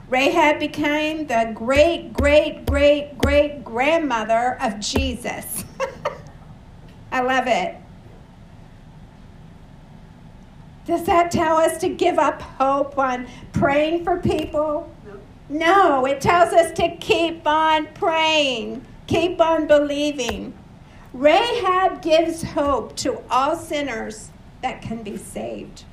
Rahab 0.07 0.57
became 0.57 1.27
the 1.27 1.51
great, 1.53 2.13
great, 2.13 2.65
great, 2.65 3.17
great 3.17 3.65
grandmother 3.65 4.57
of 4.61 4.79
Jesus. 4.79 5.65
I 7.11 7.19
love 7.23 7.47
it. 7.47 7.75
Does 10.85 11.05
that 11.05 11.31
tell 11.31 11.57
us 11.57 11.77
to 11.79 11.89
give 11.89 12.19
up 12.19 12.41
hope 12.41 12.97
on 12.97 13.27
praying 13.53 14.03
for 14.03 14.17
people? 14.17 14.93
No. 15.49 16.01
no, 16.01 16.05
it 16.05 16.19
tells 16.19 16.53
us 16.53 16.71
to 16.73 16.95
keep 16.97 17.47
on 17.47 17.87
praying, 17.93 18.85
keep 19.07 19.39
on 19.39 19.67
believing. 19.67 20.53
Rahab 21.13 22.01
gives 22.01 22.43
hope 22.43 22.95
to 22.97 23.21
all 23.29 23.55
sinners 23.55 24.31
that 24.61 24.81
can 24.81 25.03
be 25.03 25.15
saved. 25.15 25.85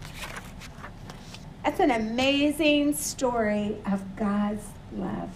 That's 1.65 1.79
an 1.79 1.91
amazing 1.91 2.95
story 2.95 3.77
of 3.85 4.17
God's 4.17 4.65
love. 4.93 5.29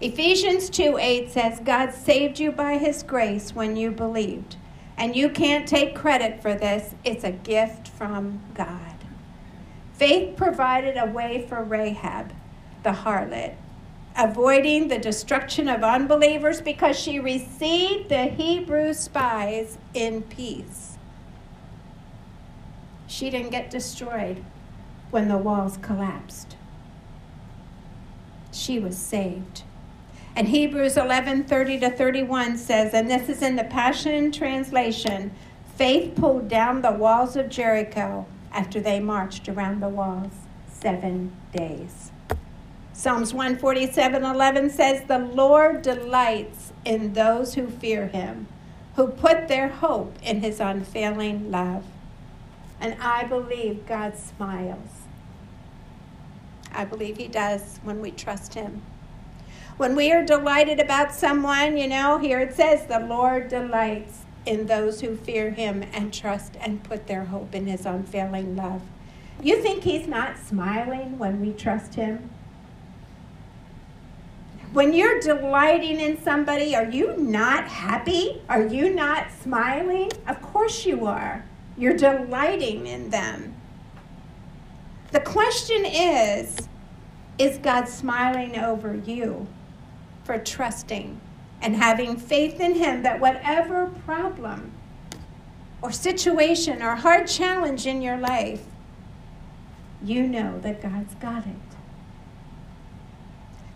Ephesians 0.00 0.68
2 0.68 0.98
8 0.98 1.30
says, 1.30 1.60
God 1.60 1.92
saved 1.92 2.38
you 2.38 2.52
by 2.52 2.76
his 2.76 3.02
grace 3.02 3.54
when 3.54 3.76
you 3.76 3.90
believed. 3.90 4.56
And 4.98 5.14
you 5.14 5.28
can't 5.28 5.68
take 5.68 5.94
credit 5.94 6.40
for 6.40 6.54
this, 6.54 6.94
it's 7.04 7.24
a 7.24 7.32
gift 7.32 7.88
from 7.88 8.40
God. 8.54 8.96
Faith 9.92 10.36
provided 10.36 10.96
a 10.96 11.06
way 11.06 11.46
for 11.48 11.62
Rahab, 11.62 12.32
the 12.82 12.90
harlot, 12.90 13.54
avoiding 14.16 14.88
the 14.88 14.98
destruction 14.98 15.68
of 15.68 15.82
unbelievers 15.82 16.60
because 16.60 16.98
she 16.98 17.20
received 17.20 18.08
the 18.08 18.24
Hebrew 18.24 18.94
spies 18.94 19.78
in 19.94 20.22
peace. 20.22 20.96
She 23.06 23.30
didn't 23.30 23.50
get 23.50 23.70
destroyed 23.70 24.42
when 25.10 25.28
the 25.28 25.38
walls 25.38 25.78
collapsed. 25.78 26.56
She 28.52 28.78
was 28.78 28.96
saved. 28.96 29.62
And 30.36 30.48
Hebrews 30.48 30.98
11 30.98 31.44
30 31.44 31.80
to 31.80 31.90
31 31.90 32.58
says, 32.58 32.92
and 32.92 33.10
this 33.10 33.30
is 33.30 33.40
in 33.40 33.56
the 33.56 33.64
Passion 33.64 34.30
Translation 34.30 35.32
faith 35.76 36.14
pulled 36.14 36.46
down 36.46 36.82
the 36.82 36.92
walls 36.92 37.36
of 37.36 37.48
Jericho 37.48 38.26
after 38.52 38.78
they 38.78 39.00
marched 39.00 39.48
around 39.48 39.80
the 39.80 39.88
walls 39.88 40.32
seven 40.68 41.32
days. 41.54 42.10
Psalms 42.92 43.32
147 43.32 44.24
11 44.24 44.70
says, 44.70 45.04
The 45.08 45.18
Lord 45.18 45.80
delights 45.80 46.74
in 46.84 47.14
those 47.14 47.54
who 47.54 47.66
fear 47.66 48.08
him, 48.08 48.46
who 48.96 49.08
put 49.08 49.48
their 49.48 49.68
hope 49.68 50.14
in 50.22 50.42
his 50.42 50.60
unfailing 50.60 51.50
love. 51.50 51.86
And 52.78 52.94
I 53.00 53.24
believe 53.24 53.86
God 53.86 54.18
smiles. 54.18 55.04
I 56.72 56.84
believe 56.84 57.16
he 57.16 57.28
does 57.28 57.80
when 57.82 58.02
we 58.02 58.10
trust 58.10 58.52
him. 58.52 58.82
When 59.76 59.94
we 59.94 60.10
are 60.10 60.24
delighted 60.24 60.80
about 60.80 61.14
someone, 61.14 61.76
you 61.76 61.86
know, 61.86 62.16
here 62.16 62.40
it 62.40 62.54
says, 62.54 62.86
the 62.86 63.00
Lord 63.00 63.48
delights 63.48 64.20
in 64.46 64.66
those 64.66 65.02
who 65.02 65.16
fear 65.16 65.50
him 65.50 65.84
and 65.92 66.14
trust 66.14 66.54
and 66.60 66.82
put 66.82 67.06
their 67.06 67.24
hope 67.24 67.54
in 67.54 67.66
his 67.66 67.84
unfailing 67.84 68.56
love. 68.56 68.80
You 69.42 69.60
think 69.60 69.84
he's 69.84 70.08
not 70.08 70.38
smiling 70.38 71.18
when 71.18 71.42
we 71.42 71.52
trust 71.52 71.96
him? 71.96 72.30
When 74.72 74.94
you're 74.94 75.20
delighting 75.20 76.00
in 76.00 76.22
somebody, 76.22 76.74
are 76.74 76.88
you 76.88 77.14
not 77.18 77.68
happy? 77.68 78.40
Are 78.48 78.66
you 78.66 78.94
not 78.94 79.26
smiling? 79.42 80.10
Of 80.26 80.40
course 80.40 80.86
you 80.86 81.04
are. 81.04 81.44
You're 81.76 81.96
delighting 81.96 82.86
in 82.86 83.10
them. 83.10 83.54
The 85.12 85.20
question 85.20 85.84
is 85.84 86.66
Is 87.38 87.58
God 87.58 87.88
smiling 87.88 88.58
over 88.58 88.94
you 88.94 89.46
for 90.26 90.38
trusting 90.38 91.20
and 91.62 91.76
having 91.76 92.16
faith 92.16 92.60
in 92.60 92.74
Him 92.74 93.02
that 93.04 93.20
whatever 93.20 93.86
problem 94.04 94.72
or 95.80 95.92
situation 95.92 96.82
or 96.82 96.96
hard 96.96 97.28
challenge 97.28 97.86
in 97.86 98.02
your 98.02 98.18
life, 98.18 98.64
you 100.02 100.26
know 100.26 100.58
that 100.60 100.82
God's 100.82 101.14
got 101.14 101.46
it? 101.46 101.54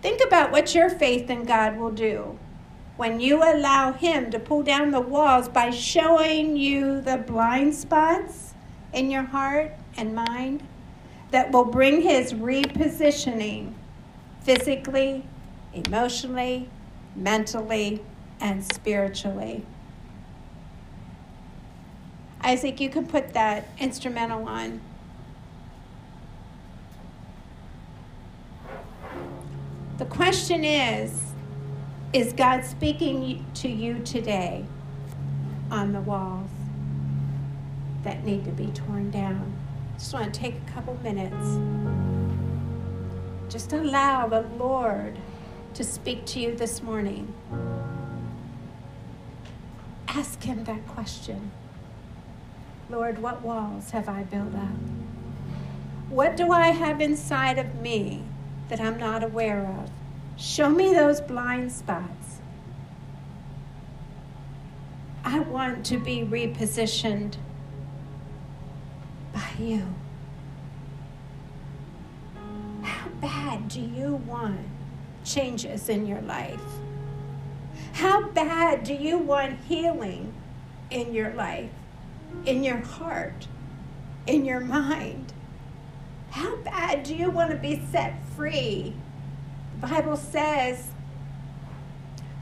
Think 0.02 0.20
about 0.26 0.50
what 0.50 0.74
your 0.74 0.90
faith 0.90 1.30
in 1.30 1.44
God 1.44 1.78
will 1.78 1.90
do 1.92 2.38
when 2.96 3.20
you 3.20 3.42
allow 3.42 3.92
Him 3.92 4.30
to 4.30 4.38
pull 4.38 4.62
down 4.62 4.90
the 4.90 5.00
walls 5.00 5.48
by 5.48 5.70
showing 5.70 6.56
you 6.56 7.00
the 7.00 7.16
blind 7.16 7.74
spots 7.74 8.54
in 8.92 9.10
your 9.10 9.22
heart 9.22 9.72
and 9.96 10.14
mind 10.14 10.62
that 11.30 11.52
will 11.52 11.64
bring 11.64 12.02
His 12.02 12.32
repositioning 12.32 13.72
physically, 14.42 15.24
emotionally, 15.72 16.68
mentally, 17.14 18.02
and 18.40 18.64
spiritually. 18.72 19.64
Isaac, 22.42 22.80
you 22.80 22.88
can 22.88 23.06
put 23.06 23.34
that 23.34 23.68
instrumental 23.78 24.48
on. 24.48 24.80
The 29.98 30.06
question 30.06 30.64
is 30.64 31.22
Is 32.14 32.32
God 32.32 32.64
speaking 32.64 33.44
to 33.54 33.68
you 33.68 33.98
today 33.98 34.64
on 35.70 35.92
the 35.92 36.00
walls 36.00 36.48
that 38.02 38.24
need 38.24 38.44
to 38.46 38.50
be 38.50 38.68
torn 38.68 39.10
down? 39.10 39.52
Just 39.98 40.14
want 40.14 40.32
to 40.32 40.40
take 40.40 40.54
a 40.54 40.70
couple 40.72 40.98
minutes. 41.02 41.58
Just 43.52 43.74
allow 43.74 44.26
the 44.26 44.40
Lord 44.58 45.18
to 45.74 45.84
speak 45.84 46.24
to 46.26 46.40
you 46.40 46.54
this 46.54 46.82
morning. 46.82 47.32
Ask 50.08 50.42
Him 50.42 50.64
that 50.64 50.86
question 50.86 51.52
Lord, 52.88 53.20
what 53.20 53.42
walls 53.42 53.90
have 53.90 54.08
I 54.08 54.24
built 54.24 54.54
up? 54.54 54.68
What 56.08 56.36
do 56.36 56.50
I 56.50 56.68
have 56.68 57.00
inside 57.00 57.56
of 57.56 57.76
me 57.76 58.24
that 58.68 58.80
I'm 58.80 58.98
not 58.98 59.22
aware 59.22 59.64
of? 59.64 59.90
Show 60.36 60.70
me 60.70 60.92
those 60.92 61.20
blind 61.20 61.70
spots. 61.70 62.40
I 65.24 65.38
want 65.38 65.86
to 65.86 65.98
be 65.98 66.22
repositioned 66.22 67.36
by 69.32 69.48
you. 69.58 69.86
How 72.82 73.08
bad 73.20 73.68
do 73.68 73.80
you 73.80 74.16
want 74.26 74.79
changes 75.24 75.88
in 75.88 76.06
your 76.06 76.20
life? 76.22 76.60
How 77.92 78.28
bad 78.28 78.84
do 78.84 78.94
you 78.94 79.18
want 79.18 79.58
healing 79.60 80.32
in 80.90 81.12
your 81.12 81.32
life, 81.34 81.70
in 82.46 82.64
your 82.64 82.78
heart, 82.78 83.46
in 84.26 84.44
your 84.44 84.60
mind? 84.60 85.32
How 86.30 86.56
bad 86.56 87.02
do 87.02 87.14
you 87.14 87.30
want 87.30 87.50
to 87.50 87.56
be 87.56 87.82
set 87.90 88.14
free? 88.36 88.94
The 89.80 89.86
Bible 89.86 90.16
says, 90.16 90.88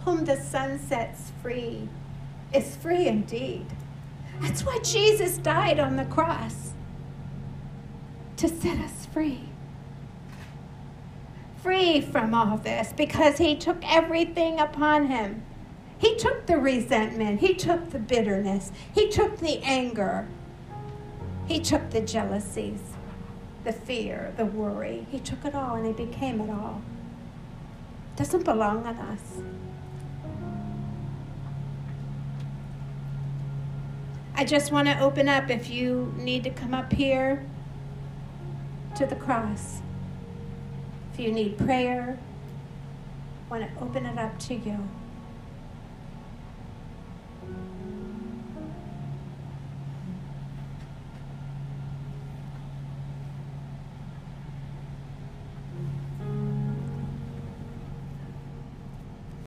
Whom 0.04 0.24
the 0.24 0.36
Son 0.36 0.78
sets 0.78 1.32
free 1.42 1.88
is 2.52 2.76
free 2.76 3.06
indeed. 3.06 3.66
That's 4.40 4.64
why 4.64 4.78
Jesus 4.82 5.38
died 5.38 5.80
on 5.80 5.96
the 5.96 6.04
cross 6.04 6.72
to 8.36 8.48
set 8.48 8.78
us 8.78 9.06
free. 9.06 9.47
Free 11.62 12.00
from 12.00 12.34
all 12.34 12.56
this 12.58 12.92
because 12.92 13.38
He 13.38 13.56
took 13.56 13.78
everything 13.82 14.60
upon 14.60 15.06
Him. 15.06 15.42
He 15.98 16.16
took 16.16 16.46
the 16.46 16.58
resentment, 16.58 17.40
He 17.40 17.54
took 17.54 17.90
the 17.90 17.98
bitterness, 17.98 18.72
He 18.94 19.08
took 19.08 19.38
the 19.38 19.58
anger, 19.62 20.28
He 21.46 21.60
took 21.60 21.90
the 21.90 22.00
jealousies 22.00 22.80
the 23.68 23.72
fear, 23.72 24.32
the 24.36 24.46
worry. 24.46 25.06
He 25.10 25.18
took 25.18 25.44
it 25.44 25.54
all 25.54 25.74
and 25.74 25.86
he 25.86 25.92
became 25.92 26.40
it 26.40 26.50
all. 26.50 26.80
Doesn't 28.16 28.44
belong 28.44 28.86
on 28.86 28.96
us. 28.96 29.20
I 34.34 34.44
just 34.44 34.72
want 34.72 34.88
to 34.88 34.98
open 35.00 35.28
up 35.28 35.50
if 35.50 35.68
you 35.68 36.14
need 36.16 36.44
to 36.44 36.50
come 36.50 36.72
up 36.72 36.92
here 36.92 37.44
to 38.94 39.04
the 39.04 39.16
cross. 39.16 39.82
If 41.18 41.24
you 41.24 41.32
need 41.32 41.58
prayer, 41.58 42.16
I 43.50 43.50
want 43.50 43.64
to 43.64 43.82
open 43.82 44.06
it 44.06 44.16
up 44.16 44.38
to 44.38 44.54
you. 44.54 44.88